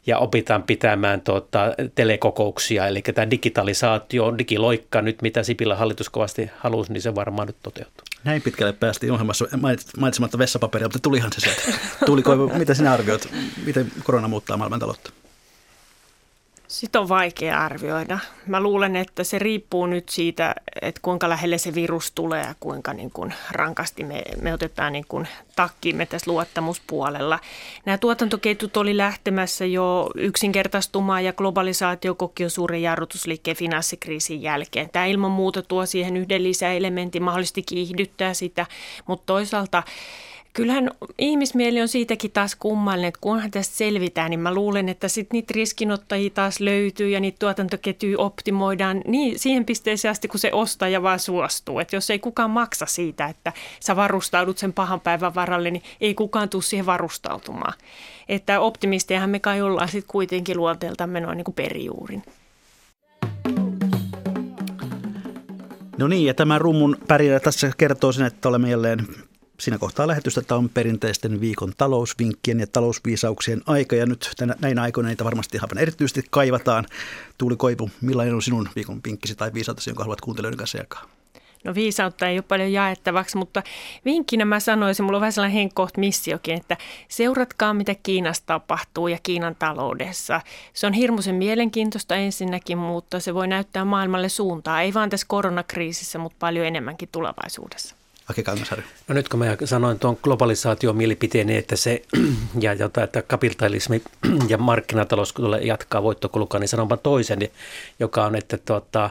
ja 0.06 0.18
opitaan 0.18 0.64
pitämään 0.64 1.22
tuota, 1.22 1.60
telekokouksia. 1.96 2.88
Eli 2.88 3.02
tämä 3.02 3.32
digitalisaatio, 3.32 4.38
digiloikka 4.38 5.02
nyt, 5.02 5.22
mitä 5.22 5.44
Sipilä 5.44 5.76
hallitus 5.76 6.10
kovasti 6.10 6.50
halusi, 6.58 6.94
niin 6.94 7.02
se 7.02 7.16
varmaan 7.16 7.48
nyt 7.48 7.58
toteutuu. 7.64 8.04
Näin 8.24 8.42
pitkälle 8.42 8.74
päästiin 8.74 9.12
ohjelmassa 9.12 9.46
mainitsematta 9.98 10.38
vessapaperia, 10.38 10.86
mutta 10.86 11.00
tulihan 11.00 11.32
se 11.34 11.42
sieltä. 11.42 11.80
Tuliko, 12.06 12.36
mitä 12.36 12.74
sinä 12.74 12.94
arvioit, 12.94 13.30
miten 13.66 13.92
korona 14.04 14.28
muuttaa 14.28 14.58
maailmantaloutta? 14.58 15.12
Sitä 16.74 17.00
on 17.00 17.10
vaikea 17.10 17.60
arvioida. 17.66 18.20
Mä 18.48 18.60
luulen, 18.60 18.96
että 18.96 19.24
se 19.24 19.40
riippuu 19.40 19.86
nyt 19.86 20.10
siitä, 20.10 20.56
että 20.82 21.02
kuinka 21.02 21.30
lähelle 21.30 21.58
se 21.58 21.74
virus 21.76 22.12
tulee 22.12 22.42
ja 22.42 22.56
kuinka 22.60 22.94
niin 22.94 23.12
kuin 23.12 23.34
rankasti 23.52 24.04
me, 24.04 24.24
me 24.42 24.54
otetaan 24.54 24.94
niin 24.94 25.06
kuin 25.08 25.28
takkiimme 25.56 26.06
tässä 26.06 26.32
luottamuspuolella. 26.32 27.40
Nämä 27.86 27.98
tuotantoketjut 27.98 28.78
oli 28.78 28.98
lähtemässä 28.98 29.66
jo 29.66 30.10
yksinkertaistumaan 30.16 31.26
ja 31.26 31.34
globalisaatio 31.34 32.16
koki 32.16 32.44
jo 32.44 32.50
suuren 32.50 32.82
jarrutusliikkeen 32.82 33.58
finanssikriisin 33.58 34.42
jälkeen. 34.42 34.90
Tämä 34.90 35.06
ilman 35.06 35.32
muuta 35.32 35.62
tuo 35.62 35.86
siihen 35.86 36.18
yhden 36.18 36.44
lisäelementin, 36.44 37.24
mahdollisesti 37.24 37.64
kiihdyttää 37.64 38.34
sitä, 38.34 38.66
mutta 39.08 39.26
toisaalta 39.26 39.84
kyllähän 40.54 40.92
ihmismieli 41.18 41.82
on 41.82 41.88
siitäkin 41.88 42.32
taas 42.32 42.56
kummallinen, 42.56 43.08
että 43.08 43.22
kunhan 43.22 43.52
tästä 43.52 43.76
selvitään, 43.76 44.30
niin 44.30 44.40
mä 44.40 44.54
luulen, 44.54 44.90
että 44.90 45.08
sitten 45.08 45.36
niitä 45.38 45.54
riskinottajia 45.56 46.30
taas 46.30 46.60
löytyy 46.60 47.10
ja 47.10 47.20
niitä 47.20 47.40
tuotantoketjuja 47.40 48.20
optimoidaan 48.20 49.02
niin 49.08 49.40
siihen 49.40 49.66
pisteeseen 49.66 50.12
asti, 50.12 50.28
kun 50.28 50.40
se 50.40 50.54
ostaja 50.54 51.04
vaan 51.04 51.20
suostuu. 51.20 51.80
Että 51.80 51.96
jos 51.96 52.10
ei 52.10 52.20
kukaan 52.20 52.50
maksa 52.50 52.86
siitä, 52.86 53.26
että 53.26 53.54
sä 53.80 53.96
varustaudut 53.96 54.58
sen 54.58 54.74
pahan 54.74 55.00
päivän 55.00 55.36
varalle, 55.36 55.72
niin 55.72 55.84
ei 56.02 56.14
kukaan 56.14 56.50
tule 56.50 56.64
siihen 56.64 56.86
varustautumaan. 56.86 57.74
Että 58.30 58.60
optimistejahan 58.60 59.30
me 59.30 59.40
kai 59.40 59.62
ollaan 59.62 59.88
sitten 59.88 60.12
kuitenkin 60.12 60.58
luonteeltamme 60.58 61.20
noin 61.20 61.38
niin 61.38 61.46
kuin 61.46 61.56
perijuurin. 61.56 62.24
No 65.98 66.08
niin, 66.08 66.26
ja 66.26 66.34
tämä 66.34 66.60
rummun 66.60 66.98
pärjää 67.08 67.40
tässä 67.40 67.72
kertoo 67.78 68.12
sen, 68.12 68.26
että 68.26 68.50
olemme 68.50 68.70
jälleen 68.70 69.08
Siinä 69.60 69.78
kohtaa 69.78 70.08
lähetystä 70.08 70.42
tämä 70.42 70.58
on 70.58 70.70
perinteisten 70.70 71.42
viikon 71.42 71.74
talousvinkkien 71.78 72.60
ja 72.60 72.68
talousviisauksien 72.68 73.62
aika 73.66 73.96
ja 73.96 74.06
nyt 74.06 74.32
tänä, 74.38 74.56
näinä 74.62 74.82
aikoina 74.82 75.10
niitä 75.10 75.24
varmasti 75.24 75.58
aivan 75.58 75.78
erityisesti 75.78 76.24
kaivataan. 76.30 76.86
Tuuli 77.38 77.56
Koivu, 77.56 77.92
millainen 78.02 78.36
on 78.36 78.42
sinun 78.42 78.70
viikon 78.76 79.02
vinkkisi 79.06 79.36
tai 79.36 79.54
viisautasi, 79.54 79.90
jonka 79.90 80.04
haluat 80.04 80.22
kuuntelijoiden 80.22 80.58
kanssa 80.58 80.78
jakaa? 80.78 81.10
No 81.64 81.76
viisautta 81.76 82.28
ei 82.28 82.38
ole 82.38 82.44
paljon 82.48 82.72
jaettavaksi, 82.72 83.38
mutta 83.38 83.64
vinkkinä 84.06 84.46
mä 84.46 84.60
sanoisin, 84.60 85.06
mulla 85.06 85.18
on 85.18 85.22
vähän 85.22 85.32
sellainen 85.32 85.58
henkkoht 85.58 85.98
missiokin, 85.98 86.58
että 86.58 86.78
seuratkaa 87.08 87.74
mitä 87.74 87.96
Kiinassa 88.04 88.44
tapahtuu 88.46 89.08
ja 89.08 89.18
Kiinan 89.24 89.56
taloudessa. 89.56 90.42
Se 90.74 90.88
on 90.88 90.94
hirmuisen 90.94 91.36
mielenkiintoista 91.36 92.16
ensinnäkin, 92.16 92.78
mutta 92.78 93.20
se 93.20 93.34
voi 93.34 93.48
näyttää 93.48 93.86
maailmalle 93.86 94.30
suuntaa, 94.30 94.82
ei 94.82 94.94
vaan 94.94 95.10
tässä 95.10 95.28
koronakriisissä, 95.30 96.20
mutta 96.20 96.38
paljon 96.40 96.66
enemmänkin 96.66 97.10
tulevaisuudessa. 97.12 97.96
Aki 98.30 98.44
Kangasari. 98.44 98.84
No 99.08 99.16
nyt 99.16 99.30
kun 99.30 99.40
mä 99.40 99.58
sanoin 99.66 100.00
tuon 100.00 100.18
globalisaation 100.24 100.98
mielipiteeni, 100.98 101.58
että 101.58 101.76
se 101.76 102.02
ja 102.62 102.74
jota, 102.74 103.04
että 103.04 103.22
kapitalismi 103.22 104.02
ja 104.50 104.58
markkinatalous 104.58 105.34
tulee 105.34 105.62
jatkaa 105.62 106.04
voittokulkaa, 106.04 106.60
niin 106.60 106.68
sanon 106.68 107.00
toisen, 107.04 107.40
joka 108.00 108.26
on, 108.26 108.36
että 108.36 108.58
tuota, 108.58 109.10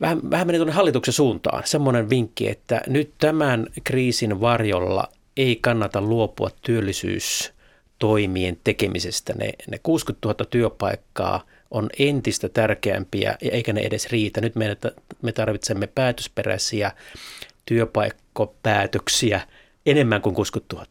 vähän, 0.00 0.30
vähän 0.30 0.46
meni 0.46 0.58
tuonne 0.58 0.74
hallituksen 0.74 1.14
suuntaan. 1.14 1.62
Semmoinen 1.66 2.10
vinkki, 2.10 2.48
että 2.48 2.80
nyt 2.86 3.10
tämän 3.18 3.66
kriisin 3.84 4.40
varjolla 4.40 5.08
ei 5.36 5.56
kannata 5.56 6.00
luopua 6.00 6.50
työllisyystoimien 6.62 8.58
tekemisestä. 8.64 9.32
Ne, 9.32 9.52
ne 9.70 9.78
60 9.82 10.28
000 10.28 10.44
työpaikkaa 10.50 11.44
on 11.70 11.90
entistä 11.98 12.48
tärkeämpiä, 12.48 13.36
eikä 13.40 13.72
ne 13.72 13.80
edes 13.80 14.10
riitä. 14.10 14.40
Nyt 14.40 14.54
me 15.22 15.32
tarvitsemme 15.32 15.86
päätösperäisiä 15.86 16.92
työpaikkopäätöksiä 17.68 19.40
enemmän 19.86 20.22
kuin 20.22 20.34
60 20.34 20.76
000. 20.76 20.86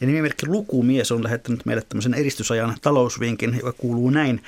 Ja 0.00 0.06
nimimerkki 0.06 0.46
Lukumies 0.46 1.12
on 1.12 1.24
lähettänyt 1.24 1.66
meille 1.66 1.82
tämmöisen 1.88 2.14
edistysajan 2.14 2.76
talousvinkin, 2.82 3.56
joka 3.56 3.72
kuuluu 3.72 4.10
näin. 4.10 4.42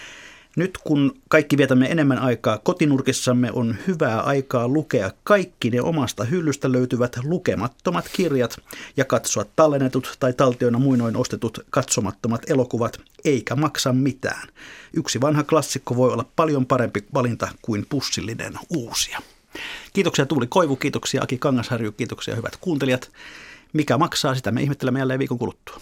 Nyt 0.56 0.78
kun 0.78 1.18
kaikki 1.28 1.56
vietämme 1.56 1.86
enemmän 1.86 2.18
aikaa 2.18 2.58
kotinurkissamme, 2.58 3.52
on 3.52 3.76
hyvää 3.86 4.20
aikaa 4.20 4.68
lukea 4.68 5.10
kaikki 5.24 5.70
ne 5.70 5.80
omasta 5.80 6.24
hyllystä 6.24 6.72
löytyvät 6.72 7.16
lukemattomat 7.24 8.10
kirjat 8.12 8.56
ja 8.96 9.04
katsoa 9.04 9.44
tallennetut 9.56 10.16
tai 10.20 10.32
taltioina 10.32 10.78
muinoin 10.78 11.16
ostetut 11.16 11.58
katsomattomat 11.70 12.50
elokuvat, 12.50 13.00
eikä 13.24 13.56
maksa 13.56 13.92
mitään. 13.92 14.48
Yksi 14.94 15.20
vanha 15.20 15.44
klassikko 15.44 15.96
voi 15.96 16.12
olla 16.12 16.24
paljon 16.36 16.66
parempi 16.66 17.04
valinta 17.14 17.48
kuin 17.62 17.86
pussillinen 17.88 18.52
uusia. 18.70 19.20
Kiitoksia 19.92 20.26
Tuuli 20.26 20.46
Koivu, 20.46 20.76
kiitoksia 20.76 21.22
Aki 21.22 21.38
Kangasharju, 21.38 21.92
kiitoksia 21.92 22.36
hyvät 22.36 22.56
kuuntelijat. 22.56 23.10
Mikä 23.72 23.98
maksaa, 23.98 24.34
sitä 24.34 24.50
me 24.50 24.62
ihmettelemme 24.62 24.98
jälleen 24.98 25.18
viikon 25.18 25.38
kuluttua. 25.38 25.80